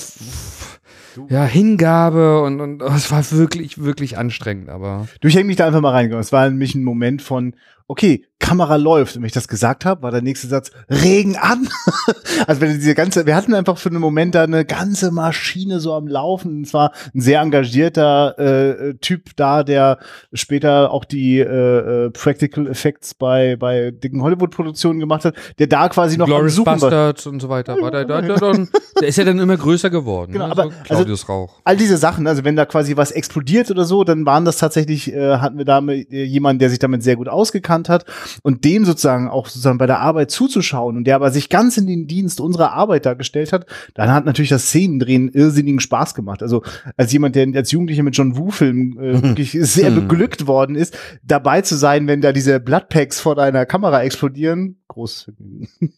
ja 1.30 1.46
Hingabe 1.46 2.42
und 2.42 2.62
und 2.62 2.84
oh, 2.84 2.92
es 2.96 3.12
war 3.12 3.24
wirklich 3.32 3.84
wirklich 3.84 4.18
anstrengend, 4.18 4.70
aber 4.70 5.08
Du, 5.22 5.28
ich 5.28 5.36
häng 5.36 5.48
mich 5.48 5.56
da 5.56 5.68
einfach 5.68 5.82
mal 5.82 5.92
reingegangen. 5.92 6.22
Es 6.22 6.32
war 6.32 6.50
nämlich 6.50 6.76
ein 6.76 6.84
Moment 6.84 7.22
von, 7.22 7.54
okay, 7.88 8.26
Kamera 8.40 8.76
läuft. 8.76 9.16
Und 9.16 9.24
wenn 9.24 9.28
ich 9.28 9.34
das 9.34 9.48
gesagt 9.48 9.84
habe, 9.84 10.04
war 10.04 10.12
der 10.12 10.22
nächste 10.22 10.48
Satz, 10.48 10.72
Regen 10.90 11.36
an. 11.38 11.68
also 12.48 12.62
wenn 12.62 12.74
diese 12.74 12.94
ganze, 12.94 13.26
wir 13.26 13.36
hatten 13.36 13.54
einfach 13.54 13.78
für 13.78 13.90
einen 13.90 14.00
Moment 14.00 14.36
da 14.36 14.44
eine 14.44 14.64
ganze 14.64 15.12
Maschine 15.12 15.80
so 15.80 15.94
am 15.94 16.08
Laufen. 16.08 16.62
Es 16.62 16.74
war 16.74 16.92
ein 17.16 17.22
sehr 17.22 17.42
engagierter 17.42 18.38
äh, 18.38 18.94
Typ 18.96 19.36
da, 19.36 19.64
der 19.64 19.98
später 20.34 20.92
auch 20.92 21.04
die 21.04 21.40
äh, 21.40 22.06
äh, 22.06 22.10
Practical 22.12 22.68
Effects 22.68 23.16
bei, 23.16 23.56
bei 23.56 23.92
dicken 23.92 24.22
Hollywood-Produktionen 24.22 25.00
gemacht 25.00 25.26
hat, 25.26 25.36
der 25.58 25.68
da 25.68 25.90
quasi 25.90 26.18
noch 26.18 26.26
am 26.26 26.32
Glorious 26.32 26.56
Suchen 26.56 26.82
war. 26.82 27.16
Und 27.26 27.42
so 27.42 27.50
weiter. 27.50 27.76
War 27.82 27.92
der, 27.92 28.06
der, 28.06 28.22
der, 28.22 28.38
der, 28.38 28.68
der 29.02 29.08
ist 29.08 29.18
ja 29.18 29.24
dann 29.24 29.40
immer 29.40 29.58
größer 29.58 29.90
geworden. 29.90 30.34
Genau, 30.34 30.46
ne? 30.46 30.52
aber- 30.52 30.64
so 30.64 30.72
Claudius 30.84 31.28
Rauch. 31.28 31.60
all 31.64 31.78
diese 31.78 31.98
Sachen, 31.98 32.28
also 32.28 32.44
wenn 32.44 32.56
da 32.56 32.66
quasi 32.66 32.98
was 32.98 33.12
explodiert 33.12 33.72
oder 33.72 33.86
so, 33.86 34.04
dann 34.04 34.26
waren 34.26 34.46
das 34.46 34.58
tatsächlich, 34.58 35.12
äh, 35.14 35.38
hatten 35.38 35.58
wir 35.58 35.66
da 35.66 35.82
mit, 35.82 36.12
äh, 36.12 36.24
jemanden, 36.24 36.60
der 36.60 36.70
sich 36.70 36.80
damit 36.80 37.04
sehr 37.04 37.16
gut 37.16 37.28
ausgekannt 37.28 37.77
hat 37.90 38.06
und 38.44 38.66
dem 38.66 38.86
sozusagen 38.86 39.30
auch 39.30 39.48
sozusagen 39.48 39.78
bei 39.78 39.88
der 39.88 40.00
Arbeit 40.00 40.32
zuzuschauen 40.32 40.98
und 40.98 41.04
der 41.06 41.16
aber 41.16 41.32
sich 41.32 41.50
ganz 41.50 41.78
in 41.78 41.88
den 41.88 42.08
Dienst 42.08 42.42
unserer 42.42 42.74
Arbeit 42.74 43.06
da 43.06 43.14
gestellt 43.14 43.54
hat, 43.54 43.66
dann 43.94 44.12
hat 44.12 44.26
natürlich 44.26 44.50
das 44.50 44.68
Szenendrehen 44.68 45.30
irrsinnigen 45.30 45.80
Spaß 45.80 46.16
gemacht. 46.16 46.42
Also 46.42 46.64
als 46.98 47.14
jemand, 47.14 47.36
der 47.36 47.48
als 47.56 47.72
Jugendlicher 47.72 48.04
mit 48.04 48.18
John 48.18 48.38
Woo-Filmen 48.38 49.00
äh, 49.00 49.24
wirklich 49.24 49.52
sehr 49.62 49.92
beglückt 49.92 50.48
worden 50.48 50.76
ist, 50.76 50.98
dabei 51.24 51.62
zu 51.62 51.76
sein, 51.76 52.08
wenn 52.08 52.22
da 52.22 52.32
diese 52.32 52.60
Bloodpacks 52.60 53.20
vor 53.20 53.36
deiner 53.36 53.66
Kamera 53.66 54.02
explodieren, 54.04 54.78
Vergnügen. 54.88 55.70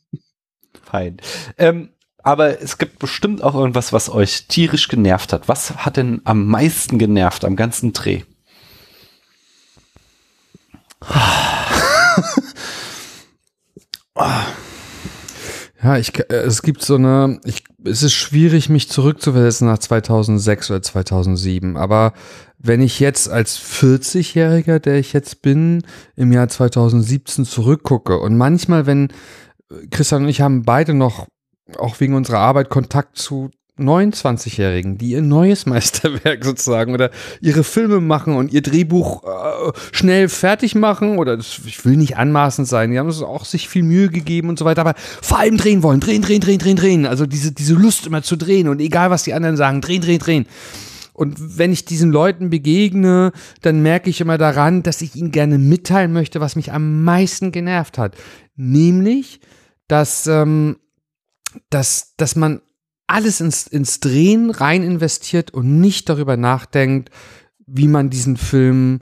Fein. 0.84 1.18
Ähm, 1.58 1.90
aber 2.22 2.62
es 2.62 2.78
gibt 2.78 3.00
bestimmt 3.00 3.42
auch 3.44 3.56
irgendwas, 3.56 3.94
was 3.94 4.10
euch 4.10 4.48
tierisch 4.48 4.88
genervt 4.88 5.34
hat. 5.34 5.48
Was 5.48 5.78
hat 5.78 5.98
denn 5.98 6.22
am 6.26 6.46
meisten 6.48 7.00
genervt 7.00 7.46
am 7.46 7.56
ganzen 7.56 7.94
Dreh? 7.94 8.24
Ja, 15.82 15.98
ich, 15.98 16.18
äh, 16.20 16.34
es 16.34 16.62
gibt 16.62 16.84
so 16.84 16.96
eine, 16.96 17.40
ich, 17.46 17.64
es 17.86 18.04
ist 18.04 18.14
schwierig, 18.14 18.70
mich 18.70 18.90
zurückzuversetzen 18.90 19.68
nach 19.68 19.78
2006 19.78 20.72
oder 20.72 20.82
2007, 20.82 21.78
aber 21.78 22.14
wenn 22.58 22.82
ich 22.82 23.00
jetzt 23.00 23.30
als 23.30 23.58
40-Jähriger, 23.60 24.80
der 24.80 24.96
ich 24.96 25.14
jetzt 25.14 25.42
bin, 25.42 25.84
im 26.18 26.34
Jahr 26.34 26.50
2017 26.50 27.46
zurückgucke 27.46 28.20
und 28.20 28.38
manchmal, 28.38 28.86
wenn 28.86 29.10
äh, 29.72 29.88
Christian 29.90 30.24
und 30.24 30.30
ich 30.30 30.42
haben 30.42 30.64
beide 30.64 30.94
noch, 30.94 31.28
auch 31.78 32.00
wegen 32.02 32.16
unserer 32.16 32.40
Arbeit, 32.40 32.70
Kontakt 32.70 33.18
zu 33.18 33.50
29-Jährigen, 33.80 34.98
die 34.98 35.12
ihr 35.12 35.22
neues 35.22 35.66
Meisterwerk 35.66 36.44
sozusagen 36.44 36.94
oder 36.94 37.12
ihre 37.42 37.64
Filme 37.64 38.00
machen 38.00 38.36
und 38.36 38.52
ihr 38.52 38.62
Drehbuch 38.62 39.24
äh, 39.24 39.72
schnell 39.92 40.30
fertig 40.30 40.76
machen 40.76 41.18
oder 41.18 41.38
das, 41.38 41.62
ich 41.66 41.84
will 41.86 41.98
nicht 41.98 42.18
anmaßend 42.18 42.68
sein, 42.68 42.92
die 42.92 43.00
haben 43.00 43.10
es 43.10 43.22
auch 43.22 43.46
sich 43.46 43.70
viel 43.70 43.84
Mühe 43.84 44.10
gegeben 44.10 44.50
und 44.50 44.60
so 44.60 44.66
weiter, 44.66 44.82
aber 44.82 44.96
vor 44.98 45.40
allem 45.40 45.58
drehen 45.58 45.84
wollen, 45.84 46.00
drehen, 46.00 46.22
drehen, 46.22 46.42
drehen, 46.42 46.60
drehen, 46.60 46.76
drehen, 46.76 47.06
also 47.06 47.26
diese, 47.26 47.52
diese 47.52 47.74
Lust 47.74 48.08
immer 48.08 48.24
zu 48.24 48.36
drehen 48.36 48.68
und 48.68 48.80
egal 48.80 49.10
was 49.10 49.24
die 49.24 49.34
anderen 49.34 49.58
sagen, 49.58 49.82
drehen, 49.82 50.02
drehen, 50.02 50.20
drehen. 50.20 50.46
und 51.14 51.58
wenn 51.58 51.72
ich 51.72 51.86
diesen 51.86 52.12
Leuten 52.12 52.50
begegne, 52.50 53.32
dann 53.62 53.82
merke 53.82 54.10
ich 54.10 54.22
immer 54.22 54.38
daran, 54.38 54.84
dass 54.84 55.02
ich 55.02 55.16
ihnen 55.16 55.32
gerne 55.32 55.58
mitteilen 55.58 56.14
möchte, 56.14 56.40
was 56.40 56.56
mich 56.56 56.72
am 56.72 57.04
meisten 57.04 57.52
genervt 57.52 57.98
hat. 57.98 58.16
Nämlich, 58.56 59.40
dass, 59.88 60.28
ähm, 60.28 60.78
dass, 61.70 62.14
dass 62.16 62.36
man 62.36 62.62
alles 63.10 63.42
ins, 63.42 63.66
ins 63.68 64.00
Drehen 64.00 64.52
rein 64.52 64.84
investiert 64.84 65.52
und 65.52 65.80
nicht 65.80 66.10
darüber 66.10 66.38
nachdenkt, 66.38 67.10
wie 67.66 67.88
man 67.88 68.10
diesen 68.10 68.38
Film 68.38 69.00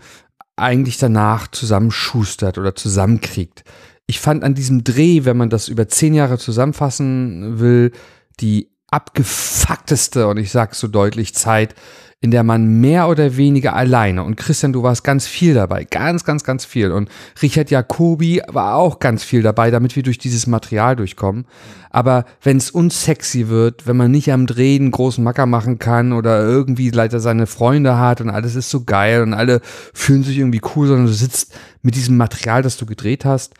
eigentlich 0.55 0.97
danach 0.97 1.47
zusammenschustert 1.49 2.57
oder 2.57 2.73
zusammenkriegt. 2.75 3.63
Ich 4.07 4.19
fand 4.19 4.43
an 4.43 4.55
diesem 4.55 4.83
Dreh, 4.83 5.25
wenn 5.25 5.37
man 5.37 5.49
das 5.49 5.67
über 5.67 5.87
zehn 5.87 6.13
Jahre 6.13 6.37
zusammenfassen 6.37 7.59
will, 7.59 7.91
die 8.39 8.69
abgefuckteste, 8.89 10.27
und 10.27 10.37
ich 10.37 10.51
sag's 10.51 10.79
so 10.79 10.87
deutlich, 10.87 11.35
Zeit, 11.35 11.75
in 12.20 12.32
der 12.32 12.43
man 12.43 12.82
mehr 12.82 13.09
oder 13.09 13.38
weniger 13.38 13.76
alleine, 13.76 14.24
und 14.24 14.38
Christian, 14.38 14.74
du 14.74 14.82
warst 14.82 15.03
ganz 15.03 15.28
viel 15.28 15.53
dabei, 15.53 15.84
ganz, 15.84 16.24
ganz, 16.24 16.43
ganz 16.43 16.65
viel, 16.65 16.91
und 16.91 17.09
Richard 17.43 17.70
Jacobi 17.70 18.41
war 18.47 18.76
auch 18.76 18.97
ganz 18.99 19.24
viel 19.24 19.43
dabei, 19.43 19.70
damit 19.70 19.95
wir 19.95 20.01
durch 20.01 20.18
dieses 20.18 20.47
Material 20.47 20.95
durchkommen. 20.95 21.45
Aber 21.91 22.26
wenn 22.41 22.57
es 22.57 22.72
unsexy 22.72 23.49
wird, 23.49 23.86
wenn 23.86 23.97
man 23.97 24.11
nicht 24.11 24.32
am 24.32 24.47
Drehen 24.47 24.89
großen 24.89 25.24
Macker 25.24 25.45
machen 25.45 25.78
kann 25.78 26.11
oder 26.11 26.41
irgendwie 26.41 26.89
leider 26.89 27.20
seine 27.20 27.45
Freunde 27.45 27.99
hat 27.99 28.20
und 28.20 28.30
alles 28.30 28.55
ist 28.55 28.72
so 28.72 28.84
geil 28.84 29.22
und 29.22 29.34
alle 29.34 29.61
fühlen 29.93 30.24
sich 30.24 30.39
irgendwie 30.39 30.61
cool, 30.76 30.88
sondern 30.88 31.05
du 31.05 31.13
sitzt 31.13 31.53
mit 31.84 31.95
diesem 31.95 32.18
Material, 32.18 32.63
das 32.63 32.78
du 32.78 32.86
gedreht 32.86 33.26
hast, 33.26 33.53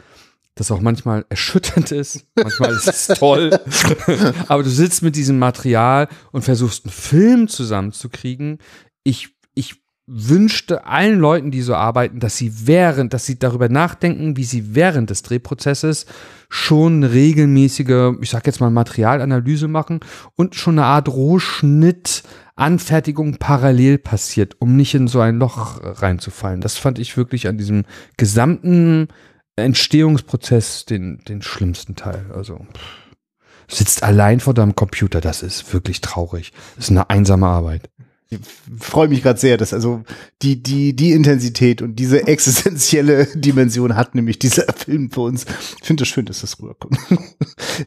das 0.58 0.72
auch 0.72 0.82
manchmal 0.82 1.26
erschütternd 1.30 1.91
ist, 1.91 2.26
manchmal 2.36 2.72
ist 2.72 2.88
es 2.88 3.08
toll, 3.08 3.58
aber 4.47 4.64
du 4.64 4.70
sitzt 4.70 5.03
mit 5.03 5.16
diesem 5.16 5.39
Material 5.39 6.08
und 6.32 6.43
versuchst 6.43 6.86
einen 6.86 6.91
Film 6.91 7.47
zusammenzukriegen. 7.47 8.60
Ich, 9.03 9.30
ich 9.53 9.76
wünschte 10.08 10.86
allen 10.86 11.20
Leuten, 11.20 11.51
die 11.51 11.62
so 11.62 11.76
arbeiten, 11.76 12.20
dass 12.20 12.38
sie 12.38 12.68
während, 12.68 13.14
dass 13.14 13.26
sie 13.26 13.38
darüber 13.38 13.70
nachdenken, 13.70 14.38
wie 14.38 14.45
sie 14.45 14.74
während 14.74 15.10
des 15.10 15.22
Drehprozesses 15.22 16.05
schon 16.49 17.03
regelmäßige, 17.03 18.14
ich 18.22 18.30
sag 18.30 18.47
jetzt 18.47 18.62
mal 18.62 18.70
Materialanalyse 18.70 19.68
machen 19.68 19.99
und 20.36 20.55
schon 20.55 20.80
eine 20.80 20.88
Art 20.88 21.10
Rohschnitt 21.10 22.24
Anfertigung 22.55 23.38
parallel 23.38 23.99
passiert, 23.99 24.55
um 24.60 24.76
nicht 24.76 24.95
in 24.95 25.08
so 25.08 25.20
ein 25.20 25.38
Loch 25.38 25.80
reinzufallen. 25.84 26.62
Das 26.62 26.78
fand 26.78 26.97
ich 26.97 27.16
wirklich 27.16 27.47
an 27.47 27.58
diesem 27.58 27.84
gesamten 28.18 29.10
Entstehungsprozess 29.58 30.86
den, 30.86 31.20
den 31.28 31.41
schlimmsten 31.41 31.95
Teil. 31.95 32.32
Also 32.34 32.58
pff. 32.58 33.76
sitzt 33.76 34.03
allein 34.03 34.39
vor 34.39 34.53
deinem 34.53 34.76
Computer, 34.76 35.22
das 35.22 35.43
ist 35.43 35.74
wirklich 35.74 36.01
traurig. 36.01 36.53
Das 36.76 36.86
ist 36.86 36.91
eine 36.91 37.10
einsame 37.10 37.47
Arbeit. 37.47 37.89
Ich 38.30 38.39
freue 38.78 39.08
mich 39.08 39.24
gerade 39.24 39.39
sehr, 39.39 39.55
dass 39.55 39.74
also 39.74 40.03
die, 40.41 40.62
die, 40.62 40.93
die 40.93 41.14
Intensität 41.14 41.82
und 41.82 41.95
diese 41.95 42.28
existenzielle 42.28 43.26
Dimension 43.36 43.95
hat 43.95 44.16
nämlich 44.16 44.38
dieser 44.38 44.66
Film 44.76 45.12
für 45.12 45.22
uns. 45.22 45.45
Ich 45.80 45.88
finde 45.88 46.03
es 46.03 46.10
schön, 46.10 46.26
dass 46.26 46.41
das 46.41 46.60
rüberkommt. 46.60 46.97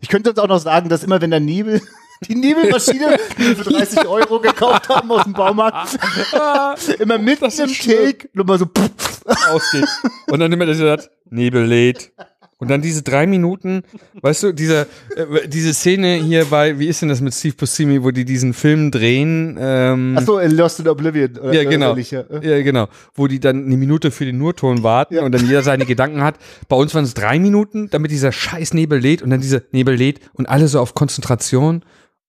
Ich 0.00 0.08
könnte 0.08 0.30
uns 0.30 0.38
auch 0.38 0.46
noch 0.46 0.60
sagen, 0.60 0.88
dass 0.88 1.02
immer 1.02 1.20
wenn 1.20 1.32
der 1.32 1.40
Nebel 1.40 1.82
die 2.28 2.36
Nebelmaschine, 2.36 3.18
die 3.36 3.42
wir 3.42 3.56
für 3.56 3.70
30 3.70 4.06
Euro 4.06 4.38
gekauft 4.38 4.88
haben 4.88 5.10
aus 5.10 5.24
dem 5.24 5.32
Baumarkt, 5.32 5.98
immer 7.00 7.18
mitten 7.18 7.46
im 7.46 7.74
Take 7.74 8.28
nochmal 8.34 8.58
so 8.58 8.66
ausgeht. 9.48 9.86
Und 10.28 10.40
dann 10.40 10.52
immer 10.52 10.66
das 10.66 10.78
sagt, 10.78 11.10
Nebel 11.30 11.64
lädt. 11.64 12.12
Und 12.58 12.68
dann 12.68 12.82
diese 12.82 13.02
drei 13.02 13.26
Minuten, 13.26 13.84
weißt 14.20 14.42
du, 14.42 14.52
diese, 14.52 14.86
äh, 15.16 15.48
diese 15.48 15.72
Szene 15.72 16.16
hier 16.16 16.44
bei, 16.44 16.78
wie 16.78 16.88
ist 16.88 17.00
denn 17.00 17.08
das 17.08 17.22
mit 17.22 17.32
Steve 17.32 17.54
Buscemi, 17.56 18.02
wo 18.04 18.10
die 18.10 18.26
diesen 18.26 18.52
Film 18.52 18.90
drehen? 18.90 19.56
Ähm, 19.58 20.14
Ach 20.18 20.26
so, 20.26 20.38
in 20.38 20.50
Lost 20.50 20.78
in 20.78 20.86
Oblivion. 20.86 21.38
Oder 21.38 21.54
ja, 21.54 21.64
genau. 21.64 21.96
ja, 21.96 22.60
genau. 22.60 22.88
Wo 23.14 23.28
die 23.28 23.40
dann 23.40 23.64
eine 23.64 23.78
Minute 23.78 24.10
für 24.10 24.26
den 24.26 24.36
Nurton 24.36 24.82
warten 24.82 25.14
Ja. 25.14 25.22
und 25.22 25.32
dann 25.32 25.46
jeder 25.46 25.62
seine 25.62 25.86
Gedanken 25.86 26.22
hat. 26.22 26.34
Bei 26.68 26.76
uns 26.76 26.94
waren 26.94 27.04
es 27.04 27.14
drei 27.14 27.38
Minuten, 27.38 27.88
damit 27.88 28.10
dieser 28.10 28.30
scheiß 28.30 28.74
Nebel 28.74 28.98
lädt 29.00 29.22
und 29.22 29.30
dann 29.30 29.40
dieser 29.40 29.62
Nebel 29.72 29.94
lädt 29.94 30.20
und 30.34 30.46
alle 30.46 30.68
so 30.68 30.80
auf 30.80 30.94
Konzentration 30.94 31.82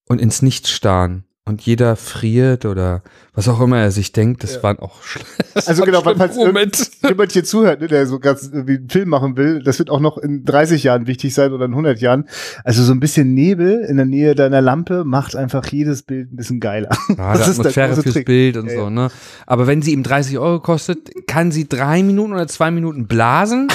und 0.08 0.22
ins 0.22 0.41
Nichts 0.41 0.70
starren. 0.70 1.26
Und 1.44 1.64
jeder 1.64 1.96
friert 1.96 2.66
oder 2.66 3.02
was 3.34 3.48
auch 3.50 3.60
immer 3.62 3.80
er 3.80 3.89
sich 3.89 4.12
denkt, 4.12 4.44
das 4.44 4.62
waren 4.62 4.78
auch 4.78 4.98
das 5.56 5.68
Also 5.68 5.84
genau, 5.84 6.02
falls 6.02 6.36
Momente. 6.36 6.84
jemand 7.08 7.32
hier 7.32 7.44
zuhört, 7.44 7.82
ne, 7.82 7.88
der 7.88 8.06
so 8.06 8.20
ganz 8.20 8.44
irgendwie 8.54 8.76
einen 8.76 8.89
Film 8.89 9.10
machen 9.10 9.36
will, 9.38 9.64
das 9.64 9.80
wird 9.80 9.89
auch 9.89 10.00
noch 10.00 10.20
in 10.20 10.46
30 10.46 10.84
Jahren 10.84 11.08
wichtig 11.08 11.34
sein 11.34 11.52
oder 11.52 11.66
in 11.66 11.72
100 11.72 12.00
Jahren. 12.00 12.26
Also 12.64 12.84
so 12.84 12.92
ein 12.94 13.00
bisschen 13.00 13.34
Nebel 13.34 13.84
in 13.89 13.98
der 13.98 14.06
Nähe 14.06 14.36
deiner 14.36 14.62
Lampe 14.62 15.04
macht 15.04 15.36
einfach 15.36 15.66
jedes 15.66 16.04
Bild 16.04 16.32
ein 16.32 16.36
bisschen 16.36 16.60
geiler. 16.60 16.89
Ja, 17.18 17.34
Das 17.38 17.48
ist 17.48 17.60
Atmosphäre 17.60 17.96
fürs 17.96 18.14
Trick. 18.14 18.26
Bild 18.28 18.58
und 18.58 18.68
Ja, 18.68 18.76
so, 18.76 18.84
ja. 18.84 18.89
ne? 18.92 19.10
Aber 19.48 19.66
wenn 19.66 19.82
sie 19.82 19.94
ihm 19.94 20.04
30 20.04 20.38
Euro 20.38 20.60
kostet, 20.60 21.10
kann 21.26 21.52
sie 21.52 21.68
drei 21.68 22.04
Minuten 22.04 22.34
oder 22.34 22.48
zwei 22.48 22.70
Minuten 22.70 23.08
blasen 23.08 23.68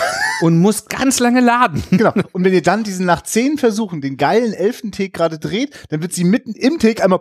und 0.43 0.59
muss 0.59 0.87
ganz 0.87 1.19
lange 1.19 1.41
laden. 1.41 1.83
Genau. 1.91 2.13
Und 2.33 2.45
wenn 2.45 2.53
ihr 2.53 2.63
dann 2.63 2.85
diesen 2.85 3.07
nach 3.07 3.23
10 3.23 3.59
Versuchen 3.59 4.01
den 4.01 4.17
geilen 4.17 4.53
elften 4.53 4.93
Take 4.93 5.11
gerade 5.11 5.39
dreht, 5.39 5.75
dann 5.89 6.03
wird 6.03 6.13
sie 6.13 6.25
mitten 6.25 6.53
im 6.53 6.79
Take 6.79 7.03
einmal 7.03 7.21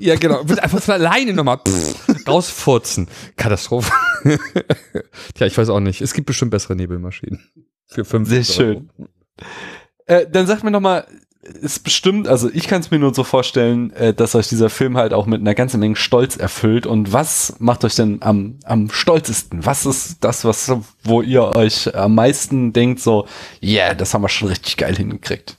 Ja, 0.00 0.16
genau. 0.16 0.48
Wird 0.48 0.60
einfach 0.60 0.82
von 0.82 0.94
alleine 0.94 1.32
nochmal 1.32 1.60
rausfurzen. 2.26 3.08
Katastrophe. 3.36 3.92
Tja, 5.34 5.46
ich 5.46 5.56
weiß 5.56 5.68
auch 5.68 5.80
nicht. 5.80 6.00
Es 6.00 6.12
gibt 6.14 6.26
bestimmt 6.26 6.50
bessere 6.50 6.76
Nebelmaschinen. 6.76 7.40
Für 7.86 8.04
fünf 8.04 8.28
Sehr 8.28 8.38
Euro. 8.38 8.44
schön. 8.52 8.90
Äh, 10.06 10.26
dann 10.30 10.46
sag 10.46 10.62
mir 10.62 10.70
noch 10.70 10.80
mal, 10.80 11.06
ist 11.42 11.84
bestimmt, 11.84 12.28
also 12.28 12.50
ich 12.52 12.66
kann 12.66 12.80
es 12.80 12.90
mir 12.90 12.98
nur 12.98 13.14
so 13.14 13.24
vorstellen, 13.24 13.92
äh, 13.92 14.12
dass 14.12 14.34
euch 14.34 14.48
dieser 14.48 14.70
Film 14.70 14.96
halt 14.96 15.12
auch 15.12 15.26
mit 15.26 15.40
einer 15.40 15.54
ganzen 15.54 15.80
Menge 15.80 15.96
Stolz 15.96 16.36
erfüllt. 16.36 16.86
Und 16.86 17.12
was 17.12 17.56
macht 17.58 17.84
euch 17.84 17.94
denn 17.94 18.22
am, 18.22 18.58
am 18.64 18.90
stolzesten? 18.90 19.64
Was 19.64 19.86
ist 19.86 20.24
das, 20.24 20.44
was, 20.44 20.72
wo 21.04 21.22
ihr 21.22 21.44
euch 21.44 21.94
am 21.94 22.14
meisten 22.14 22.72
denkt, 22.72 23.00
so, 23.00 23.26
yeah, 23.62 23.94
das 23.94 24.12
haben 24.12 24.22
wir 24.22 24.28
schon 24.28 24.48
richtig 24.48 24.76
geil 24.76 24.96
hingekriegt? 24.96 25.56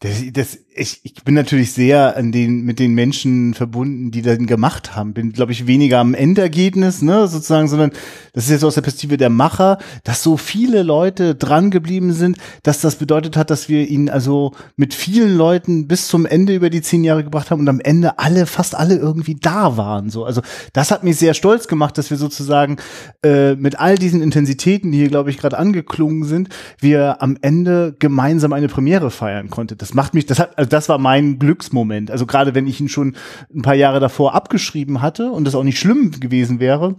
Das, 0.00 0.20
das, 0.32 0.58
ich, 0.74 1.00
ich 1.02 1.14
bin 1.24 1.34
natürlich 1.34 1.72
sehr 1.72 2.16
an 2.16 2.32
den, 2.32 2.62
mit 2.62 2.78
den 2.78 2.94
Menschen 2.94 3.54
verbunden, 3.54 4.10
die 4.10 4.22
den 4.22 4.46
gemacht 4.46 4.96
haben. 4.96 5.12
Bin, 5.12 5.32
glaube 5.32 5.52
ich, 5.52 5.66
weniger 5.66 5.98
am 5.98 6.14
Endergebnis, 6.14 7.02
ne, 7.02 7.26
sozusagen, 7.28 7.68
sondern 7.68 7.90
das 8.32 8.44
ist 8.44 8.50
jetzt 8.50 8.64
aus 8.64 8.74
der 8.74 8.82
Perspektive 8.82 9.16
der 9.16 9.30
Macher, 9.30 9.78
dass 10.04 10.22
so 10.22 10.36
viele 10.36 10.82
Leute 10.82 11.34
dran 11.34 11.70
geblieben 11.70 12.12
sind, 12.12 12.38
dass 12.62 12.80
das 12.80 12.96
bedeutet 12.96 13.36
hat, 13.36 13.50
dass 13.50 13.68
wir 13.68 13.88
ihn 13.88 14.08
also 14.08 14.52
mit 14.76 14.94
vielen 14.94 15.36
Leuten 15.36 15.88
bis 15.88 16.08
zum 16.08 16.26
Ende 16.26 16.54
über 16.54 16.70
die 16.70 16.82
zehn 16.82 17.04
Jahre 17.04 17.24
gebracht 17.24 17.50
haben 17.50 17.60
und 17.60 17.68
am 17.68 17.80
Ende 17.80 18.18
alle, 18.18 18.46
fast 18.46 18.74
alle 18.74 18.96
irgendwie 18.96 19.34
da 19.34 19.76
waren. 19.76 20.10
So, 20.10 20.24
also 20.24 20.42
das 20.72 20.90
hat 20.90 21.04
mich 21.04 21.16
sehr 21.16 21.34
stolz 21.34 21.68
gemacht, 21.68 21.98
dass 21.98 22.10
wir 22.10 22.16
sozusagen 22.16 22.76
äh, 23.22 23.54
mit 23.54 23.78
all 23.78 23.96
diesen 23.96 24.22
Intensitäten, 24.22 24.92
die 24.92 24.98
hier, 24.98 25.08
glaube 25.08 25.30
ich, 25.30 25.38
gerade 25.38 25.58
angeklungen 25.58 26.24
sind, 26.24 26.48
wir 26.78 27.22
am 27.22 27.36
Ende 27.42 27.94
gemeinsam 27.98 28.52
eine 28.52 28.68
Premiere 28.68 29.10
feiern 29.10 29.50
konnten. 29.50 29.78
Das 29.78 29.94
macht 29.94 30.14
mich, 30.14 30.26
das 30.26 30.38
hat, 30.38 30.52
also 30.62 30.70
das 30.70 30.88
war 30.88 30.98
mein 30.98 31.40
Glücksmoment. 31.40 32.12
Also 32.12 32.24
gerade 32.24 32.54
wenn 32.54 32.68
ich 32.68 32.78
ihn 32.78 32.88
schon 32.88 33.16
ein 33.52 33.62
paar 33.62 33.74
Jahre 33.74 33.98
davor 33.98 34.32
abgeschrieben 34.32 35.02
hatte 35.02 35.32
und 35.32 35.44
das 35.44 35.56
auch 35.56 35.64
nicht 35.64 35.80
schlimm 35.80 36.12
gewesen 36.12 36.60
wäre, 36.60 36.94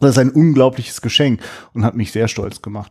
das 0.00 0.12
ist 0.12 0.18
ein 0.18 0.30
unglaubliches 0.30 1.02
Geschenk 1.02 1.42
und 1.74 1.84
hat 1.84 1.94
mich 1.94 2.10
sehr 2.10 2.26
stolz 2.26 2.62
gemacht. 2.62 2.90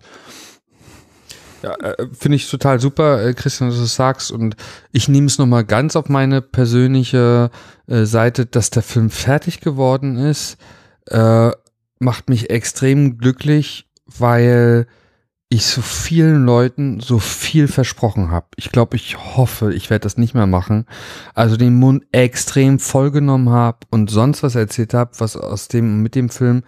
Ja, 1.63 1.73
äh, 1.77 2.07
finde 2.13 2.35
ich 2.35 2.47
total 2.47 2.79
super, 2.79 3.25
äh, 3.25 3.33
Christian, 3.33 3.69
dass 3.69 3.79
du 3.79 3.85
es 3.85 3.95
sagst. 3.95 4.31
Und 4.31 4.55
ich 4.91 5.07
nehme 5.07 5.25
es 5.25 5.39
nochmal 5.39 5.65
ganz 5.65 5.95
auf 5.95 6.07
meine 6.07 6.43
persönliche 6.43 7.49
äh, 7.87 8.03
Seite, 8.03 8.45
dass 8.45 8.69
der 8.69 8.83
Film 8.83 9.09
fertig 9.09 9.59
geworden 9.59 10.17
ist. 10.17 10.57
Macht 11.99 12.29
mich 12.29 12.49
extrem 12.51 13.17
glücklich, 13.17 13.87
weil 14.05 14.85
ich 15.49 15.65
so 15.65 15.81
vielen 15.81 16.45
Leuten 16.45 16.99
so 16.99 17.19
viel 17.19 17.67
versprochen 17.67 18.31
habe. 18.31 18.47
Ich 18.55 18.71
glaube, 18.71 18.95
ich 18.95 19.17
hoffe, 19.35 19.73
ich 19.73 19.89
werde 19.89 20.03
das 20.03 20.17
nicht 20.17 20.33
mehr 20.33 20.47
machen. 20.47 20.85
Also 21.33 21.55
den 21.55 21.75
Mund 21.75 22.03
extrem 22.11 22.79
vollgenommen 22.79 23.49
habe 23.49 23.79
und 23.91 24.09
sonst 24.09 24.43
was 24.43 24.55
erzählt 24.55 24.93
habe, 24.93 25.11
was 25.19 25.37
aus 25.37 25.67
dem 25.67 26.01
mit 26.01 26.15
dem 26.15 26.29
Film 26.29 26.63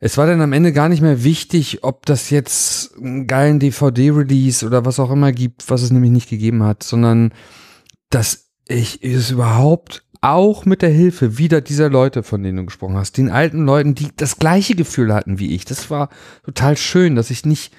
es 0.00 0.16
war 0.16 0.26
dann 0.26 0.40
am 0.40 0.52
Ende 0.52 0.72
gar 0.72 0.88
nicht 0.88 1.00
mehr 1.00 1.24
wichtig, 1.24 1.82
ob 1.82 2.06
das 2.06 2.30
jetzt 2.30 2.96
einen 2.98 3.26
geilen 3.26 3.58
DVD-Release 3.58 4.64
oder 4.64 4.84
was 4.84 5.00
auch 5.00 5.10
immer 5.10 5.32
gibt, 5.32 5.68
was 5.70 5.82
es 5.82 5.90
nämlich 5.90 6.12
nicht 6.12 6.30
gegeben 6.30 6.62
hat, 6.62 6.84
sondern 6.84 7.32
dass 8.10 8.48
ich 8.68 9.02
es 9.02 9.30
überhaupt 9.30 10.04
auch 10.20 10.64
mit 10.64 10.82
der 10.82 10.90
Hilfe 10.90 11.38
wieder 11.38 11.60
dieser 11.60 11.88
Leute, 11.88 12.22
von 12.22 12.42
denen 12.42 12.58
du 12.58 12.64
gesprochen 12.66 12.96
hast, 12.96 13.16
den 13.16 13.30
alten 13.30 13.64
Leuten, 13.64 13.94
die 13.94 14.08
das 14.16 14.38
gleiche 14.38 14.74
Gefühl 14.74 15.14
hatten 15.14 15.38
wie 15.38 15.54
ich. 15.54 15.64
Das 15.64 15.90
war 15.90 16.08
total 16.44 16.76
schön, 16.76 17.14
dass 17.14 17.30
ich 17.30 17.44
nicht, 17.44 17.72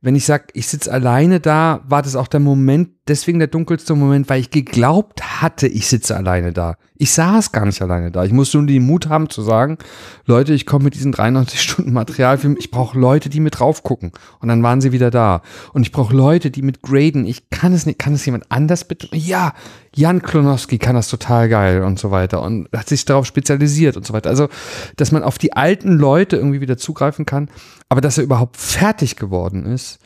wenn 0.00 0.14
ich 0.14 0.24
sag, 0.24 0.50
ich 0.54 0.66
sitze 0.66 0.92
alleine 0.92 1.40
da, 1.40 1.82
war 1.86 2.02
das 2.02 2.16
auch 2.16 2.28
der 2.28 2.40
Moment 2.40 2.88
deswegen 3.10 3.40
der 3.40 3.48
dunkelste 3.48 3.94
Moment, 3.94 4.28
weil 4.28 4.40
ich 4.40 4.50
geglaubt 4.50 5.42
hatte, 5.42 5.66
ich 5.66 5.88
sitze 5.88 6.16
alleine 6.16 6.52
da. 6.52 6.76
Ich 6.96 7.12
saß 7.12 7.50
gar 7.50 7.66
nicht 7.66 7.82
alleine 7.82 8.10
da. 8.10 8.24
Ich 8.24 8.32
musste 8.32 8.58
nur 8.58 8.66
den 8.66 8.86
Mut 8.86 9.08
haben 9.08 9.28
zu 9.28 9.42
sagen, 9.42 9.78
Leute, 10.26 10.54
ich 10.54 10.64
komme 10.64 10.84
mit 10.84 10.94
diesen 10.94 11.12
93 11.12 11.60
Stunden 11.60 11.92
Materialfilm, 11.92 12.56
ich 12.58 12.70
brauche 12.70 12.98
Leute, 12.98 13.28
die 13.28 13.40
mit 13.40 13.58
drauf 13.58 13.82
gucken. 13.82 14.12
Und 14.38 14.48
dann 14.48 14.62
waren 14.62 14.80
sie 14.80 14.92
wieder 14.92 15.10
da. 15.10 15.42
Und 15.72 15.82
ich 15.82 15.92
brauche 15.92 16.14
Leute, 16.14 16.50
die 16.50 16.62
mit 16.62 16.82
graden. 16.82 17.26
Ich 17.26 17.50
kann 17.50 17.72
es 17.72 17.84
nicht, 17.84 17.98
kann 17.98 18.14
es 18.14 18.24
jemand 18.24 18.44
anders 18.50 18.86
bitte? 18.86 19.08
Ja, 19.12 19.54
Jan 19.94 20.22
Klonowski 20.22 20.78
kann 20.78 20.94
das 20.94 21.08
total 21.08 21.48
geil 21.48 21.82
und 21.82 21.98
so 21.98 22.10
weiter 22.10 22.42
und 22.42 22.68
hat 22.74 22.88
sich 22.88 23.04
darauf 23.04 23.26
spezialisiert 23.26 23.96
und 23.96 24.06
so 24.06 24.12
weiter. 24.12 24.30
Also, 24.30 24.48
dass 24.96 25.10
man 25.10 25.24
auf 25.24 25.38
die 25.38 25.54
alten 25.54 25.92
Leute 25.92 26.36
irgendwie 26.36 26.60
wieder 26.60 26.76
zugreifen 26.76 27.26
kann, 27.26 27.48
aber 27.90 28.00
dass 28.00 28.16
er 28.16 28.24
überhaupt 28.24 28.56
fertig 28.56 29.16
geworden 29.16 29.66
ist, 29.66 29.98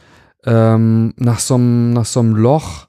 ähm, 0.45 1.15
nach 1.17 1.39
so 1.39 1.55
einem, 1.55 1.93
nach 1.93 2.07
so 2.07 2.21
einem 2.21 2.35
Loch 2.35 2.89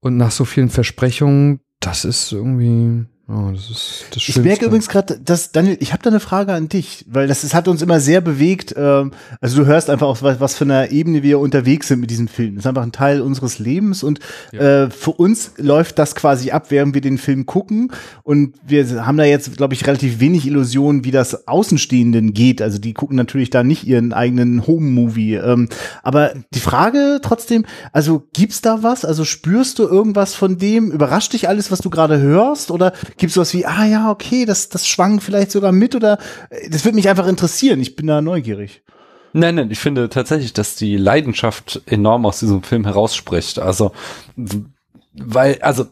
und 0.00 0.16
nach 0.16 0.30
so 0.30 0.44
vielen 0.44 0.68
Versprechungen, 0.68 1.60
das 1.80 2.04
ist 2.04 2.30
irgendwie, 2.30 3.06
Oh, 3.26 3.50
das 3.54 3.70
ist 3.70 4.04
das 4.10 4.28
Ich 4.28 4.36
merke 4.36 4.66
übrigens 4.66 4.90
gerade, 4.90 5.18
dass 5.18 5.50
Daniel, 5.50 5.78
ich 5.80 5.94
habe 5.94 6.02
da 6.02 6.10
eine 6.10 6.20
Frage 6.20 6.52
an 6.52 6.68
dich, 6.68 7.06
weil 7.08 7.26
das, 7.26 7.40
das 7.40 7.54
hat 7.54 7.68
uns 7.68 7.80
immer 7.80 7.98
sehr 7.98 8.20
bewegt. 8.20 8.74
Ähm, 8.76 9.12
also 9.40 9.62
du 9.62 9.66
hörst 9.66 9.88
einfach 9.88 10.08
auf 10.08 10.22
was, 10.22 10.40
was 10.40 10.56
für 10.56 10.64
einer 10.64 10.90
Ebene 10.90 11.22
wir 11.22 11.38
unterwegs 11.38 11.88
sind 11.88 12.00
mit 12.00 12.10
diesem 12.10 12.28
Film. 12.28 12.56
Das 12.56 12.64
ist 12.64 12.66
einfach 12.66 12.82
ein 12.82 12.92
Teil 12.92 13.22
unseres 13.22 13.58
Lebens 13.58 14.02
und 14.02 14.20
ja. 14.52 14.84
äh, 14.84 14.90
für 14.90 15.12
uns 15.12 15.52
läuft 15.56 15.98
das 15.98 16.14
quasi 16.14 16.50
ab, 16.50 16.66
während 16.68 16.92
wir 16.92 17.00
den 17.00 17.16
Film 17.16 17.46
gucken 17.46 17.92
und 18.24 18.56
wir 18.66 19.06
haben 19.06 19.16
da 19.16 19.24
jetzt, 19.24 19.56
glaube 19.56 19.72
ich, 19.72 19.86
relativ 19.86 20.20
wenig 20.20 20.46
Illusionen, 20.46 21.04
wie 21.04 21.10
das 21.10 21.48
Außenstehenden 21.48 22.34
geht. 22.34 22.60
Also 22.60 22.78
die 22.78 22.92
gucken 22.92 23.16
natürlich 23.16 23.48
da 23.48 23.64
nicht 23.64 23.86
ihren 23.86 24.12
eigenen 24.12 24.66
Home-Movie. 24.66 25.36
Ähm, 25.36 25.70
aber 26.02 26.34
die 26.52 26.60
Frage 26.60 27.20
trotzdem, 27.22 27.64
also 27.90 28.24
gibt's 28.34 28.60
da 28.60 28.82
was? 28.82 29.06
Also 29.06 29.24
spürst 29.24 29.78
du 29.78 29.84
irgendwas 29.84 30.34
von 30.34 30.58
dem? 30.58 30.90
Überrascht 30.90 31.32
dich 31.32 31.48
alles, 31.48 31.70
was 31.70 31.78
du 31.78 31.88
gerade 31.88 32.20
hörst 32.20 32.70
oder 32.70 32.92
gibt 33.16 33.30
es 33.30 33.34
sowas 33.34 33.54
wie, 33.54 33.66
ah 33.66 33.84
ja, 33.84 34.10
okay, 34.10 34.44
das, 34.44 34.68
das 34.68 34.86
schwang 34.86 35.20
vielleicht 35.20 35.50
sogar 35.50 35.72
mit 35.72 35.94
oder 35.94 36.18
äh, 36.50 36.68
das 36.70 36.84
würde 36.84 36.96
mich 36.96 37.08
einfach 37.08 37.26
interessieren. 37.26 37.80
Ich 37.80 37.96
bin 37.96 38.06
da 38.06 38.20
neugierig. 38.20 38.82
Nein, 39.32 39.56
nein, 39.56 39.70
ich 39.70 39.80
finde 39.80 40.08
tatsächlich, 40.08 40.52
dass 40.52 40.76
die 40.76 40.96
Leidenschaft 40.96 41.82
enorm 41.86 42.24
aus 42.24 42.38
diesem 42.38 42.62
Film 42.62 42.84
herausspricht. 42.84 43.58
Also, 43.58 43.92
weil, 45.12 45.58
also 45.60 45.86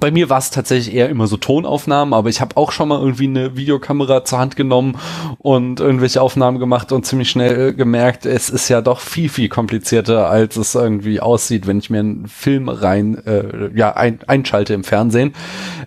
bei 0.00 0.10
mir 0.10 0.28
war 0.28 0.38
es 0.38 0.50
tatsächlich 0.50 0.94
eher 0.94 1.08
immer 1.08 1.26
so 1.26 1.36
Tonaufnahmen, 1.36 2.14
aber 2.14 2.28
ich 2.28 2.40
habe 2.40 2.56
auch 2.56 2.72
schon 2.72 2.88
mal 2.88 3.00
irgendwie 3.00 3.26
eine 3.26 3.56
Videokamera 3.56 4.24
zur 4.24 4.38
Hand 4.38 4.56
genommen 4.56 4.98
und 5.38 5.80
irgendwelche 5.80 6.20
Aufnahmen 6.20 6.58
gemacht 6.58 6.92
und 6.92 7.06
ziemlich 7.06 7.30
schnell 7.30 7.74
gemerkt, 7.74 8.26
es 8.26 8.50
ist 8.50 8.68
ja 8.68 8.80
doch 8.80 9.00
viel, 9.00 9.28
viel 9.28 9.48
komplizierter, 9.48 10.28
als 10.28 10.56
es 10.56 10.74
irgendwie 10.74 11.20
aussieht, 11.20 11.66
wenn 11.66 11.78
ich 11.78 11.90
mir 11.90 12.00
einen 12.00 12.26
Film 12.26 12.68
rein, 12.68 13.24
äh, 13.26 13.70
ja, 13.74 13.94
ein, 13.94 14.18
einschalte 14.26 14.74
im 14.74 14.84
Fernsehen, 14.84 15.34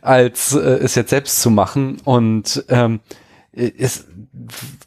als 0.02 0.54
äh, 0.56 0.60
es 0.60 0.96
jetzt 0.96 1.10
selbst 1.10 1.42
zu 1.42 1.50
machen. 1.50 1.98
Und 2.04 2.64
ähm, 2.70 3.00
ist 3.52 4.08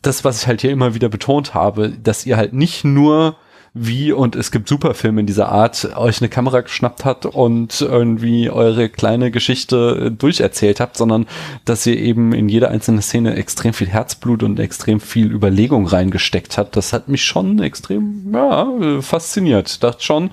das, 0.02 0.24
was 0.24 0.42
ich 0.42 0.46
halt 0.46 0.60
hier 0.60 0.70
immer 0.70 0.94
wieder 0.94 1.08
betont 1.08 1.54
habe, 1.54 1.90
dass 1.90 2.24
ihr 2.24 2.36
halt 2.36 2.52
nicht 2.52 2.84
nur 2.84 3.36
wie, 3.72 4.10
und 4.10 4.34
es 4.34 4.50
gibt 4.50 4.68
super 4.68 4.94
Filme 4.94 5.20
in 5.20 5.26
dieser 5.26 5.48
Art, 5.48 5.96
euch 5.96 6.20
eine 6.20 6.28
Kamera 6.28 6.62
geschnappt 6.62 7.04
hat 7.04 7.24
und 7.24 7.80
irgendwie 7.80 8.50
eure 8.50 8.88
kleine 8.88 9.30
Geschichte 9.30 10.10
durcherzählt 10.10 10.80
habt, 10.80 10.96
sondern 10.96 11.26
dass 11.64 11.86
ihr 11.86 11.96
eben 11.96 12.32
in 12.32 12.48
jede 12.48 12.68
einzelne 12.68 13.00
Szene 13.00 13.36
extrem 13.36 13.72
viel 13.72 13.86
Herzblut 13.86 14.42
und 14.42 14.58
extrem 14.58 14.98
viel 14.98 15.30
Überlegung 15.30 15.86
reingesteckt 15.86 16.58
habt. 16.58 16.76
Das 16.76 16.92
hat 16.92 17.08
mich 17.08 17.24
schon 17.24 17.62
extrem, 17.62 18.32
ja, 18.34 19.00
fasziniert. 19.00 19.84
Dachte 19.84 20.02
schon, 20.02 20.30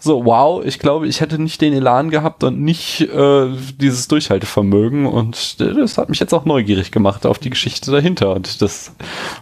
so, 0.00 0.24
wow, 0.24 0.64
ich 0.64 0.80
glaube, 0.80 1.06
ich 1.06 1.20
hätte 1.20 1.40
nicht 1.40 1.60
den 1.60 1.72
Elan 1.72 2.10
gehabt 2.10 2.42
und 2.42 2.60
nicht 2.60 3.02
äh, 3.02 3.50
dieses 3.80 4.08
Durchhaltevermögen 4.08 5.06
und 5.06 5.60
das 5.60 5.96
hat 5.96 6.08
mich 6.08 6.18
jetzt 6.18 6.34
auch 6.34 6.44
neugierig 6.44 6.90
gemacht 6.90 7.24
auf 7.24 7.38
die 7.38 7.50
Geschichte 7.50 7.92
dahinter 7.92 8.34
und 8.34 8.60
das 8.62 8.92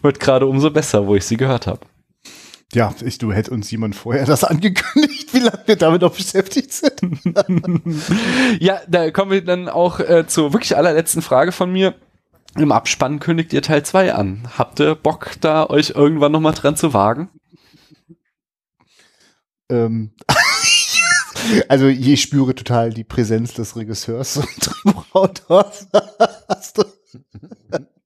wird 0.02 0.20
gerade 0.20 0.46
umso 0.46 0.70
besser, 0.70 1.06
wo 1.06 1.14
ich 1.14 1.24
sie 1.24 1.38
gehört 1.38 1.66
habe. 1.66 1.80
Ja, 2.74 2.94
ich, 3.02 3.16
du 3.16 3.32
hättest 3.32 3.50
uns 3.50 3.70
jemand 3.70 3.96
vorher 3.96 4.26
das 4.26 4.44
angekündigt, 4.44 5.32
wie 5.32 5.38
lange 5.38 5.62
wir 5.64 5.76
damit 5.76 6.02
noch 6.02 6.14
beschäftigt 6.14 6.72
sind. 6.72 7.20
ja, 8.60 8.80
da 8.86 9.10
kommen 9.10 9.30
wir 9.30 9.44
dann 9.44 9.68
auch 9.68 10.00
äh, 10.00 10.26
zur 10.26 10.52
wirklich 10.52 10.76
allerletzten 10.76 11.22
Frage 11.22 11.52
von 11.52 11.72
mir. 11.72 11.94
Im 12.56 12.72
Abspann 12.72 13.20
kündigt 13.20 13.52
ihr 13.52 13.62
Teil 13.62 13.84
2 13.84 14.14
an. 14.14 14.48
Habt 14.58 14.80
ihr 14.80 14.94
Bock, 14.94 15.32
da 15.40 15.66
euch 15.66 15.90
irgendwann 15.90 16.32
nochmal 16.32 16.54
dran 16.54 16.76
zu 16.76 16.92
wagen? 16.92 17.30
Ähm. 19.70 20.12
also 21.68 21.86
ich 21.86 22.20
spüre 22.20 22.54
total 22.54 22.90
die 22.90 23.04
Präsenz 23.04 23.54
des 23.54 23.76
Regisseurs 23.76 24.36
und 24.36 24.48
Drehbuchautors. 24.60 25.88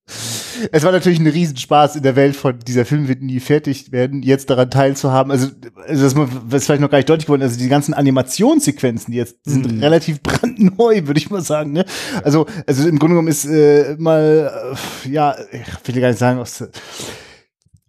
Es 0.71 0.85
war 0.85 0.93
natürlich 0.93 1.19
ein 1.19 1.27
Riesenspaß 1.27 1.97
in 1.97 2.03
der 2.03 2.17
Welt 2.17 2.37
von 2.37 2.59
dieser 2.59 2.85
Film 2.85 3.09
wird 3.09 3.23
nie 3.23 3.41
fertig 3.41 3.91
werden, 3.91 4.23
jetzt 4.23 4.51
daran 4.51 4.71
teilzuhaben. 4.71 5.33
Also, 5.33 5.49
also 5.87 6.15
das 6.49 6.61
ist 6.61 6.67
vielleicht 6.67 6.81
noch 6.81 6.91
gar 6.91 6.99
nicht 6.99 7.09
deutlich 7.09 7.27
geworden. 7.27 7.43
Also 7.43 7.59
die 7.59 7.69
ganzen 7.69 7.95
Animationssequenzen, 7.95 9.13
die 9.13 9.19
jetzt 9.19 9.39
sind 9.45 9.73
mhm. 9.73 9.81
relativ 9.81 10.21
brandneu, 10.23 11.07
würde 11.07 11.19
ich 11.19 11.31
mal 11.31 11.43
sagen. 11.43 11.73
Ne? 11.73 11.85
Also, 12.23 12.47
also 12.67 12.89
im 12.89 12.99
Grunde 12.99 13.15
genommen 13.15 13.29
ist 13.29 13.45
äh, 13.45 13.97
mal, 13.99 14.75
äh, 15.05 15.09
ja, 15.09 15.35
ich 15.51 15.95
will 15.95 16.01
gar 16.01 16.09
nicht 16.09 16.19
sagen, 16.19 16.39
was, 16.39 16.65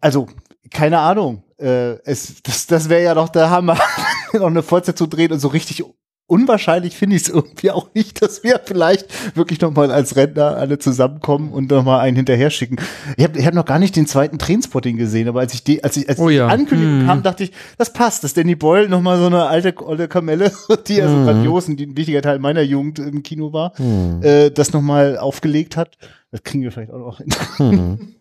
also 0.01 0.27
keine 0.71 0.99
Ahnung. 0.99 1.43
Äh, 1.59 1.99
es, 2.05 2.41
das, 2.43 2.67
das 2.67 2.89
wäre 2.89 3.03
ja 3.03 3.13
doch 3.13 3.29
der 3.29 3.49
Hammer, 3.49 3.77
noch 4.33 4.47
eine 4.47 4.63
Fortsetzung 4.63 5.09
drehen 5.09 5.31
und 5.31 5.39
so 5.39 5.49
richtig 5.49 5.83
unwahrscheinlich 6.27 6.95
finde 6.95 7.15
ich 7.15 7.23
es 7.23 7.29
irgendwie 7.29 7.71
auch 7.71 7.93
nicht, 7.93 8.21
dass 8.21 8.43
wir 8.43 8.61
vielleicht 8.63 9.35
wirklich 9.35 9.59
noch 9.61 9.73
mal 9.73 9.91
als 9.91 10.15
Rentner 10.15 10.57
alle 10.57 10.79
zusammenkommen 10.79 11.51
und 11.51 11.69
noch 11.69 11.83
mal 11.83 11.99
einen 11.99 12.15
hinterher 12.15 12.49
schicken. 12.49 12.77
Ich 13.17 13.23
habe 13.23 13.37
ich 13.37 13.45
hab 13.45 13.53
noch 13.53 13.65
gar 13.65 13.79
nicht 13.79 13.95
den 13.95 14.07
zweiten 14.07 14.39
Trainspotting 14.39 14.97
gesehen, 14.97 15.27
aber 15.27 15.41
als 15.41 15.53
ich 15.53 15.63
die, 15.63 15.83
als 15.83 15.97
ich 15.97 16.07
als 16.07 16.19
oh 16.19 16.29
ja. 16.29 16.47
die 16.47 16.53
Ankündigung 16.53 17.01
hm. 17.01 17.07
kam, 17.07 17.23
dachte 17.23 17.43
ich, 17.43 17.51
das 17.77 17.91
passt, 17.93 18.23
dass 18.23 18.33
Danny 18.33 18.55
Boyle 18.55 18.89
noch 18.89 19.01
mal 19.01 19.17
so 19.17 19.25
eine 19.25 19.45
alte 19.45 19.75
alte 19.85 20.07
Kamelle, 20.07 20.51
die 20.87 20.95
ja 20.95 21.07
so 21.07 21.15
hm. 21.15 21.25
grandios 21.25 21.67
und 21.67 21.77
die 21.77 21.87
ein 21.87 21.97
wichtiger 21.97 22.21
Teil 22.21 22.39
meiner 22.39 22.61
Jugend 22.61 22.99
im 22.99 23.23
Kino 23.23 23.53
war, 23.53 23.73
hm. 23.77 24.21
äh, 24.23 24.49
das 24.49 24.73
noch 24.73 24.81
mal 24.81 25.17
aufgelegt 25.17 25.77
hat. 25.77 25.97
Das 26.33 26.41
kriegen 26.41 26.63
wir 26.63 26.71
vielleicht 26.71 26.91
auch 26.91 26.97
noch 26.97 27.17
hin. 27.19 27.27
Hm. 27.57 28.15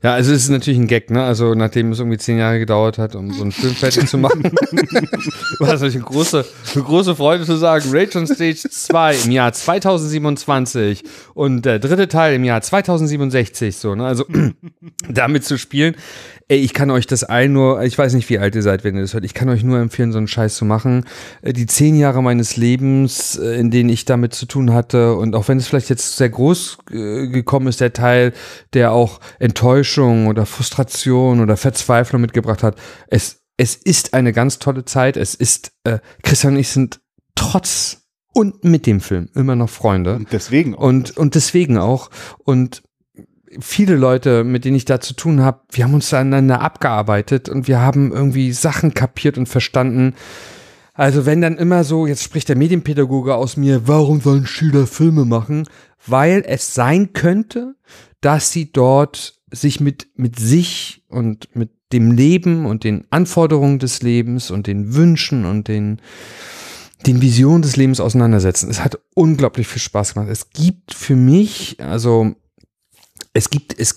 Ja, 0.00 0.14
also 0.14 0.32
es 0.32 0.44
ist 0.44 0.48
natürlich 0.48 0.78
ein 0.78 0.86
Gag, 0.86 1.10
ne? 1.10 1.24
Also 1.24 1.54
nachdem 1.54 1.90
es 1.90 1.98
irgendwie 1.98 2.16
zehn 2.16 2.38
Jahre 2.38 2.60
gedauert 2.60 2.98
hat, 2.98 3.16
um 3.16 3.32
so 3.32 3.42
einen 3.42 3.50
Film 3.50 3.74
fertig 3.74 4.06
zu 4.06 4.16
machen, 4.16 4.44
war 5.58 5.72
das 5.72 5.80
natürlich 5.80 5.96
eine 5.96 6.04
große, 6.04 6.44
eine 6.76 6.84
große 6.84 7.16
Freude 7.16 7.44
zu 7.44 7.56
sagen, 7.56 7.86
Rage 7.90 8.16
on 8.16 8.28
Stage 8.28 8.70
2 8.70 9.16
im 9.24 9.32
Jahr 9.32 9.52
2027 9.52 11.02
und 11.34 11.64
der 11.64 11.80
dritte 11.80 12.06
Teil 12.06 12.36
im 12.36 12.44
Jahr 12.44 12.60
2067, 12.60 13.76
so, 13.76 13.96
ne? 13.96 14.06
Also 14.06 14.24
damit 15.08 15.44
zu 15.44 15.58
spielen. 15.58 15.96
Ey, 16.50 16.60
ich 16.60 16.72
kann 16.72 16.90
euch 16.90 17.06
das 17.06 17.24
allen 17.24 17.52
nur, 17.52 17.82
ich 17.82 17.98
weiß 17.98 18.14
nicht, 18.14 18.30
wie 18.30 18.38
alt 18.38 18.54
ihr 18.54 18.62
seid, 18.62 18.82
wenn 18.82 18.94
ihr 18.96 19.02
das 19.02 19.12
hört, 19.12 19.26
ich 19.26 19.34
kann 19.34 19.50
euch 19.50 19.62
nur 19.62 19.78
empfehlen, 19.78 20.12
so 20.12 20.18
einen 20.18 20.28
Scheiß 20.28 20.56
zu 20.56 20.64
machen. 20.64 21.04
Äh, 21.42 21.52
die 21.52 21.66
zehn 21.66 21.94
Jahre 21.94 22.22
meines 22.22 22.56
Lebens, 22.56 23.36
äh, 23.36 23.60
in 23.60 23.70
denen 23.70 23.90
ich 23.90 24.06
damit 24.06 24.32
zu 24.32 24.46
tun 24.46 24.72
hatte 24.72 25.14
und 25.14 25.34
auch 25.34 25.46
wenn 25.48 25.58
es 25.58 25.66
vielleicht 25.66 25.90
jetzt 25.90 26.16
sehr 26.16 26.30
groß 26.30 26.78
äh, 26.90 27.26
gekommen 27.28 27.66
ist, 27.66 27.82
der 27.82 27.92
Teil, 27.92 28.32
der 28.72 28.92
auch 28.92 29.20
Enttäuschung 29.38 30.26
oder 30.26 30.46
Frustration 30.46 31.40
oder 31.40 31.58
Verzweiflung 31.58 32.22
mitgebracht 32.22 32.62
hat, 32.62 32.76
es, 33.08 33.42
es 33.58 33.76
ist 33.76 34.14
eine 34.14 34.32
ganz 34.32 34.58
tolle 34.58 34.86
Zeit. 34.86 35.18
Es 35.18 35.34
ist, 35.34 35.72
äh, 35.84 35.98
Christian 36.22 36.54
und 36.54 36.60
ich 36.60 36.68
sind 36.68 37.00
trotz 37.34 38.06
und 38.32 38.64
mit 38.64 38.86
dem 38.86 39.00
Film 39.00 39.28
immer 39.34 39.56
noch 39.56 39.68
Freunde. 39.68 40.14
Und 40.14 40.32
deswegen 40.32 40.74
auch. 40.74 40.82
Und, 40.82 41.16
und 41.16 41.34
deswegen 41.34 41.76
auch. 41.76 42.10
Und 42.38 42.82
viele 43.60 43.96
Leute, 43.96 44.44
mit 44.44 44.64
denen 44.64 44.76
ich 44.76 44.84
da 44.84 45.00
zu 45.00 45.14
tun 45.14 45.40
habe, 45.40 45.60
wir 45.70 45.84
haben 45.84 45.94
uns 45.94 46.12
aneinander 46.12 46.60
abgearbeitet 46.60 47.48
und 47.48 47.68
wir 47.68 47.80
haben 47.80 48.12
irgendwie 48.12 48.52
Sachen 48.52 48.94
kapiert 48.94 49.38
und 49.38 49.48
verstanden. 49.48 50.14
Also 50.94 51.26
wenn 51.26 51.40
dann 51.40 51.56
immer 51.56 51.84
so, 51.84 52.06
jetzt 52.06 52.22
spricht 52.24 52.48
der 52.48 52.56
Medienpädagoge 52.56 53.34
aus 53.34 53.56
mir, 53.56 53.86
warum 53.86 54.20
sollen 54.20 54.46
Schüler 54.46 54.86
Filme 54.86 55.24
machen? 55.24 55.66
Weil 56.06 56.44
es 56.46 56.74
sein 56.74 57.12
könnte, 57.12 57.76
dass 58.20 58.50
sie 58.50 58.72
dort 58.72 59.34
sich 59.50 59.80
mit, 59.80 60.08
mit 60.16 60.38
sich 60.38 61.04
und 61.08 61.54
mit 61.54 61.70
dem 61.92 62.12
Leben 62.12 62.66
und 62.66 62.84
den 62.84 63.06
Anforderungen 63.10 63.78
des 63.78 64.02
Lebens 64.02 64.50
und 64.50 64.66
den 64.66 64.94
Wünschen 64.94 65.44
und 65.44 65.68
den, 65.68 66.00
den 67.06 67.22
Visionen 67.22 67.62
des 67.62 67.76
Lebens 67.76 68.00
auseinandersetzen. 68.00 68.68
Es 68.68 68.84
hat 68.84 68.98
unglaublich 69.14 69.66
viel 69.66 69.80
Spaß 69.80 70.14
gemacht. 70.14 70.28
Es 70.30 70.50
gibt 70.50 70.92
für 70.92 71.16
mich, 71.16 71.76
also 71.80 72.34
es 73.32 73.50
gibt, 73.50 73.78
es, 73.78 73.94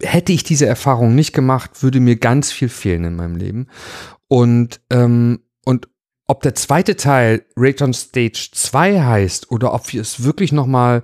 hätte 0.00 0.32
ich 0.32 0.44
diese 0.44 0.66
Erfahrung 0.66 1.14
nicht 1.14 1.32
gemacht, 1.32 1.82
würde 1.82 2.00
mir 2.00 2.16
ganz 2.16 2.52
viel 2.52 2.68
fehlen 2.68 3.04
in 3.04 3.16
meinem 3.16 3.36
Leben. 3.36 3.66
Und, 4.28 4.80
ähm, 4.90 5.40
und 5.64 5.88
ob 6.26 6.42
der 6.42 6.54
zweite 6.54 6.96
Teil 6.96 7.44
Rage 7.56 7.84
on 7.84 7.92
Stage 7.92 8.50
2 8.52 9.02
heißt 9.02 9.50
oder 9.50 9.74
ob 9.74 9.92
wir 9.92 10.00
es 10.00 10.22
wirklich 10.24 10.52
nochmal 10.52 11.02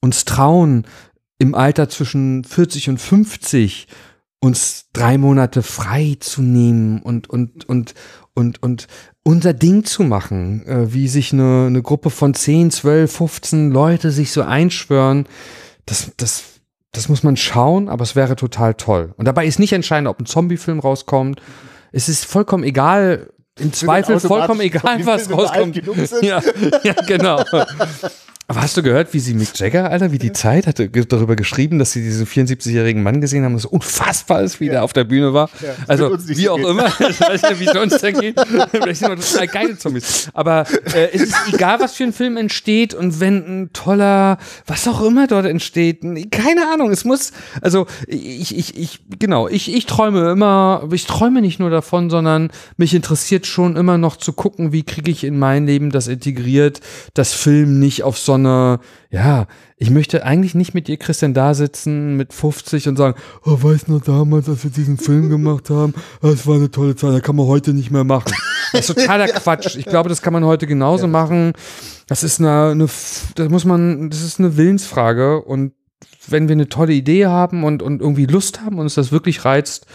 uns 0.00 0.24
trauen, 0.24 0.86
im 1.38 1.54
Alter 1.54 1.88
zwischen 1.88 2.44
40 2.44 2.90
und 2.90 2.98
50 2.98 3.88
uns 4.40 4.86
drei 4.92 5.18
Monate 5.18 5.62
frei 5.62 6.16
zu 6.20 6.42
nehmen 6.42 7.02
und, 7.02 7.28
und, 7.28 7.68
und, 7.68 7.94
und, 8.34 8.62
und 8.62 8.86
unser 9.22 9.52
Ding 9.52 9.84
zu 9.84 10.02
machen, 10.02 10.66
äh, 10.66 10.92
wie 10.92 11.08
sich 11.08 11.32
eine, 11.32 11.66
eine 11.66 11.82
Gruppe 11.82 12.10
von 12.10 12.34
10, 12.34 12.70
12, 12.70 13.12
15 13.12 13.70
Leute 13.70 14.10
sich 14.10 14.32
so 14.32 14.42
einschwören, 14.42 15.26
das, 15.86 16.12
das, 16.16 16.44
das 16.92 17.08
muss 17.08 17.22
man 17.22 17.36
schauen, 17.36 17.88
aber 17.88 18.02
es 18.02 18.16
wäre 18.16 18.36
total 18.36 18.74
toll. 18.74 19.14
Und 19.16 19.26
dabei 19.26 19.46
ist 19.46 19.58
nicht 19.58 19.72
entscheidend, 19.72 20.08
ob 20.08 20.20
ein 20.20 20.26
Zombie-Film 20.26 20.80
rauskommt. 20.80 21.40
Es 21.92 22.08
ist 22.08 22.24
vollkommen 22.24 22.64
egal, 22.64 23.30
im 23.58 23.72
Zweifel 23.72 24.18
vollkommen 24.18 24.60
egal, 24.60 25.04
was 25.06 25.30
rauskommt. 25.30 25.80
Ja, 26.22 26.40
ja, 26.82 26.94
genau. 27.06 27.42
Aber 28.50 28.62
hast 28.62 28.76
du 28.76 28.82
gehört, 28.82 29.14
wie 29.14 29.20
sie 29.20 29.34
Mick 29.34 29.56
Jagger, 29.56 29.92
Alter, 29.92 30.10
wie 30.10 30.18
die 30.18 30.32
Zeit 30.32 30.66
hatte 30.66 30.88
darüber 30.88 31.36
geschrieben, 31.36 31.78
dass 31.78 31.92
sie 31.92 32.02
diesen 32.02 32.26
74-jährigen 32.26 33.00
Mann 33.00 33.20
gesehen 33.20 33.44
haben, 33.44 33.52
das 33.52 33.62
so 33.62 33.68
unfassbar 33.68 34.42
ist, 34.42 34.58
wie 34.58 34.66
ja. 34.66 34.72
der 34.72 34.82
auf 34.82 34.92
der 34.92 35.04
Bühne 35.04 35.32
war. 35.32 35.48
Ja, 35.62 35.68
also 35.86 36.18
wie 36.26 36.48
auch 36.48 36.56
geht. 36.56 36.66
immer, 36.66 36.86
ich 37.08 37.20
weiß 37.20 37.42
nicht, 37.42 37.60
wie 37.60 37.66
es 37.66 37.76
uns 37.76 37.98
da 37.98 38.10
geht. 38.10 38.34
Vielleicht 38.72 38.98
sind 38.98 39.08
wir 39.08 39.24
total 39.24 39.46
geile 39.46 39.78
Zombies. 39.78 40.30
Aber 40.34 40.64
äh, 40.92 41.10
es 41.12 41.22
ist 41.22 41.36
egal, 41.52 41.78
was 41.78 41.94
für 41.94 42.02
ein 42.02 42.12
Film 42.12 42.36
entsteht 42.36 42.92
und 42.92 43.20
wenn 43.20 43.36
ein 43.36 43.72
toller, 43.72 44.38
was 44.66 44.88
auch 44.88 45.00
immer 45.00 45.28
dort 45.28 45.46
entsteht, 45.46 46.00
keine 46.32 46.72
Ahnung, 46.72 46.90
es 46.90 47.04
muss, 47.04 47.30
also 47.60 47.86
ich, 48.08 48.58
ich, 48.58 48.76
ich, 48.76 48.98
genau, 49.20 49.46
ich, 49.46 49.72
ich 49.72 49.86
träume 49.86 50.28
immer, 50.28 50.88
ich 50.90 51.06
träume 51.06 51.40
nicht 51.40 51.60
nur 51.60 51.70
davon, 51.70 52.10
sondern 52.10 52.50
mich 52.76 52.94
interessiert 52.94 53.46
schon 53.46 53.76
immer 53.76 53.96
noch 53.96 54.16
zu 54.16 54.32
gucken, 54.32 54.72
wie 54.72 54.82
kriege 54.82 55.12
ich 55.12 55.22
in 55.22 55.38
mein 55.38 55.68
Leben 55.68 55.90
das 55.90 56.08
integriert, 56.08 56.80
das 57.14 57.32
Film 57.32 57.78
nicht 57.78 58.02
auf 58.02 58.18
so 58.18 58.39
eine, 58.40 58.80
ja, 59.10 59.46
ich 59.76 59.90
möchte 59.90 60.24
eigentlich 60.24 60.54
nicht 60.54 60.74
mit 60.74 60.88
dir, 60.88 60.96
Christian, 60.96 61.34
da 61.34 61.54
sitzen 61.54 62.16
mit 62.16 62.32
50 62.32 62.88
und 62.88 62.96
sagen, 62.96 63.18
oh, 63.44 63.62
weißt 63.62 63.88
du 63.88 63.92
noch 63.92 64.02
damals, 64.02 64.48
als 64.48 64.64
wir 64.64 64.70
diesen 64.70 64.98
Film 64.98 65.30
gemacht 65.30 65.70
haben, 65.70 65.94
das 66.20 66.46
war 66.46 66.56
eine 66.56 66.70
tolle 66.70 66.96
Zeit, 66.96 67.14
das 67.14 67.22
kann 67.22 67.36
man 67.36 67.46
heute 67.46 67.72
nicht 67.72 67.90
mehr 67.90 68.04
machen. 68.04 68.32
Das 68.72 68.88
ist 68.88 68.94
totaler 68.94 69.26
Quatsch. 69.28 69.76
Ich 69.76 69.86
glaube, 69.86 70.08
das 70.08 70.22
kann 70.22 70.32
man 70.32 70.44
heute 70.44 70.66
genauso 70.66 71.06
ja. 71.06 71.10
machen. 71.10 71.52
Das 72.06 72.22
ist 72.22 72.40
eine, 72.40 72.70
eine, 72.70 72.86
das 73.34 73.48
muss 73.48 73.64
man, 73.64 74.10
das 74.10 74.22
ist 74.22 74.38
eine 74.38 74.56
Willensfrage 74.56 75.42
und 75.42 75.72
wenn 76.28 76.48
wir 76.48 76.54
eine 76.54 76.68
tolle 76.68 76.92
Idee 76.92 77.26
haben 77.26 77.64
und, 77.64 77.82
und 77.82 78.00
irgendwie 78.00 78.26
Lust 78.26 78.60
haben 78.60 78.76
und 78.76 78.82
uns 78.82 78.94
das 78.94 79.12
wirklich 79.12 79.44
reizt, 79.44 79.86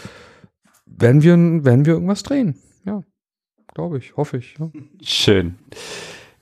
werden 0.86 1.22
wir, 1.22 1.36
werden 1.64 1.84
wir 1.84 1.94
irgendwas 1.94 2.22
drehen. 2.22 2.56
Ja, 2.84 3.02
glaube 3.74 3.98
ich, 3.98 4.16
hoffe 4.16 4.38
ich. 4.38 4.56
Ja. 4.58 4.70
Schön. 5.02 5.56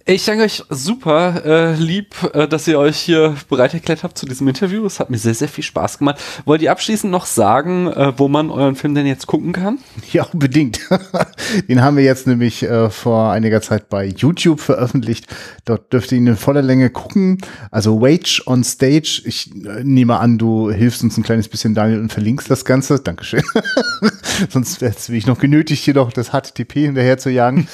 Ich 0.07 0.27
danke 0.27 0.45
euch 0.45 0.63
super 0.69 1.47
äh, 1.47 1.75
lieb, 1.77 2.15
äh, 2.35 2.47
dass 2.47 2.69
ihr 2.69 2.79
euch 2.79 2.99
hier 2.99 3.37
bereit 3.49 3.73
erklärt 3.73 4.03
habt 4.03 4.19
zu 4.19 4.27
diesem 4.27 4.47
Interview. 4.47 4.85
Es 4.85 5.01
hat 5.01 5.09
mir 5.09 5.17
sehr, 5.17 5.33
sehr 5.33 5.49
viel 5.49 5.65
Spaß 5.65 5.97
gemacht. 5.97 6.21
Wollt 6.45 6.61
ihr 6.61 6.73
abschließend 6.73 7.11
noch 7.11 7.25
sagen, 7.25 7.87
äh, 7.87 8.13
wo 8.19 8.29
man 8.29 8.51
euren 8.51 8.77
Film 8.77 8.95
denn 8.95 9.07
jetzt 9.07 9.27
gucken 9.27 9.55
kann? 9.55 9.79
Ja, 10.13 10.25
unbedingt. 10.25 10.79
Den 11.69 11.81
haben 11.81 11.97
wir 11.97 12.05
jetzt 12.05 12.27
nämlich 12.27 12.65
äh, 12.65 12.91
vor 12.91 13.33
einiger 13.33 13.63
Zeit 13.63 13.89
bei 13.89 14.05
YouTube 14.05 14.61
veröffentlicht. 14.61 15.27
Dort 15.65 15.91
dürft 15.91 16.13
ihr 16.13 16.19
ihn 16.19 16.27
in 16.27 16.37
voller 16.37 16.61
Länge 16.61 16.91
gucken. 16.91 17.39
Also 17.71 18.03
Wage 18.03 18.43
on 18.45 18.63
Stage. 18.63 19.23
Ich 19.25 19.53
äh, 19.65 19.85
nehme 19.85 20.19
an, 20.19 20.37
du 20.37 20.71
hilfst 20.71 21.03
uns 21.03 21.17
ein 21.17 21.23
kleines 21.23 21.49
bisschen, 21.49 21.75
Daniel, 21.75 22.01
und 22.01 22.13
verlinkst 22.13 22.51
das 22.51 22.67
Ganze. 22.67 23.01
Dankeschön. 23.01 23.43
Sonst 24.51 24.83
wäre 24.83 24.95
ich 25.09 25.27
noch 25.27 25.39
genötigt, 25.39 25.83
hier 25.83 25.95
noch 25.95 26.13
das 26.13 26.29
HTTP 26.29 26.81
hinterher 26.81 27.17
zu 27.17 27.31
jagen. 27.31 27.69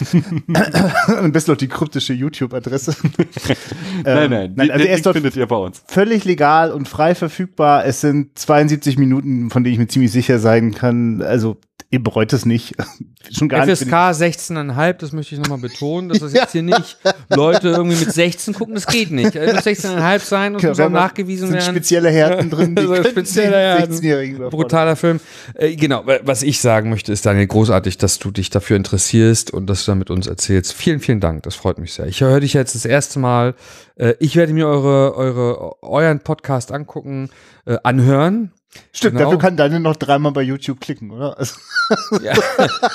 Am 1.08 1.32
besten 1.32 1.50
noch 1.50 1.58
die 1.58 1.66
kryptische 1.66 2.19
YouTube-Adresse. 2.20 2.96
nein, 4.04 4.30
nein, 4.30 4.52
nein 4.54 4.70
also 4.70 4.86
er 4.86 4.94
ist 4.94 5.06
dort 5.06 5.16
findet 5.16 5.36
ihr 5.36 5.46
bei 5.46 5.56
uns. 5.56 5.82
Völlig 5.86 6.24
legal 6.24 6.70
und 6.72 6.88
frei 6.88 7.14
verfügbar. 7.14 7.84
Es 7.84 8.00
sind 8.00 8.38
72 8.38 8.98
Minuten, 8.98 9.50
von 9.50 9.64
denen 9.64 9.74
ich 9.74 9.78
mir 9.78 9.88
ziemlich 9.88 10.12
sicher 10.12 10.38
sein 10.38 10.72
kann. 10.72 11.22
Also 11.22 11.56
ihr 11.90 12.02
bereut 12.02 12.32
es 12.32 12.46
nicht. 12.46 12.74
Schon 13.36 13.48
gar 13.48 13.66
FSK 13.66 13.92
16,5, 13.92 14.92
das 14.94 15.12
möchte 15.12 15.34
ich 15.34 15.40
nochmal 15.40 15.58
betonen, 15.58 16.08
dass 16.08 16.20
das 16.20 16.32
jetzt 16.32 16.52
hier 16.52 16.62
nicht 16.62 16.96
Leute 17.28 17.68
irgendwie 17.68 17.96
mit 17.96 18.12
16 18.12 18.54
gucken, 18.54 18.74
das 18.74 18.86
geht 18.86 19.10
nicht. 19.10 19.36
Es 19.36 19.54
muss 19.54 19.66
16,5 19.66 20.18
sein 20.20 20.54
und 20.54 20.60
genau, 20.60 20.72
muss 20.72 20.80
auch 20.80 20.88
nachgewiesen 20.88 21.48
sind 21.48 21.58
werden. 21.58 21.74
spezielle 21.74 22.10
Härten 22.10 22.50
drin. 22.50 22.74
Die 22.74 22.82
so 22.86 22.94
spezielle 23.04 23.56
Härten. 23.56 24.50
Brutaler 24.50 24.96
Film. 24.96 25.20
Äh, 25.54 25.76
genau, 25.76 26.04
was 26.22 26.42
ich 26.42 26.60
sagen 26.60 26.90
möchte, 26.90 27.12
ist 27.12 27.26
Daniel, 27.26 27.46
großartig, 27.46 27.98
dass 27.98 28.18
du 28.18 28.30
dich 28.30 28.50
dafür 28.50 28.76
interessierst 28.76 29.52
und 29.52 29.66
dass 29.66 29.84
du 29.84 29.92
da 29.92 29.94
mit 29.96 30.10
uns 30.10 30.26
erzählst. 30.26 30.72
Vielen, 30.72 31.00
vielen 31.00 31.20
Dank, 31.20 31.42
das 31.42 31.54
freut 31.54 31.78
mich 31.78 31.92
sehr. 31.92 32.06
Ich 32.06 32.20
höre 32.20 32.40
dich 32.40 32.54
jetzt 32.54 32.74
das 32.74 32.84
erste 32.84 33.18
Mal. 33.18 33.54
Äh, 33.96 34.14
ich 34.18 34.34
werde 34.34 34.52
mir 34.52 34.66
eure, 34.66 35.14
eure, 35.14 35.82
euren 35.82 36.20
Podcast 36.20 36.72
angucken, 36.72 37.30
äh, 37.66 37.76
anhören 37.82 38.52
Stimmt, 38.92 39.16
genau. 39.16 39.24
dafür 39.24 39.38
kann 39.38 39.56
Daniel 39.56 39.80
noch 39.80 39.96
dreimal 39.96 40.32
bei 40.32 40.42
YouTube 40.42 40.80
klicken, 40.80 41.10
oder? 41.10 41.36
Also 41.38 41.56
ja. 42.22 42.34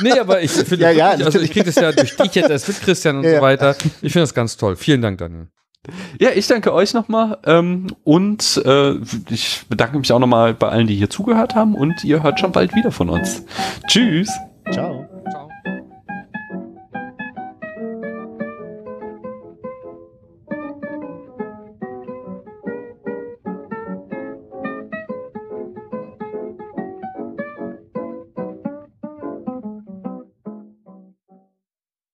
Nee, 0.02 0.20
aber 0.20 0.42
ich 0.42 0.52
finde, 0.52 0.78
ja, 0.86 0.92
ja, 0.92 1.10
also 1.10 1.40
ich 1.40 1.52
kriege 1.52 1.66
das 1.66 1.76
ja 1.76 1.92
durch 1.92 2.16
dich 2.16 2.36
jetzt 2.36 2.50
erst 2.50 2.68
mit 2.68 2.82
Christian 2.82 3.18
und 3.18 3.24
ja, 3.24 3.38
so 3.38 3.42
weiter. 3.42 3.76
Ich 4.02 4.14
finde 4.14 4.22
das 4.22 4.34
ganz 4.34 4.56
toll. 4.58 4.76
Vielen 4.76 5.02
Dank, 5.02 5.18
Daniel. 5.18 5.48
Ja, 6.20 6.30
ich 6.34 6.48
danke 6.48 6.74
euch 6.74 6.94
nochmal 6.94 7.38
ähm, 7.46 7.88
und 8.04 8.62
äh, 8.66 8.96
ich 9.30 9.66
bedanke 9.70 10.00
mich 10.00 10.12
auch 10.12 10.20
nochmal 10.20 10.54
bei 10.54 10.70
allen, 10.70 10.88
die 10.88 10.96
hier 10.96 11.10
zugehört 11.10 11.54
haben 11.56 11.76
und 11.76 12.04
ihr 12.04 12.24
hört 12.24 12.40
schon 12.40 12.52
bald 12.52 12.74
wieder 12.74 12.92
von 12.92 13.10
uns. 13.10 13.44
Tschüss. 13.88 14.30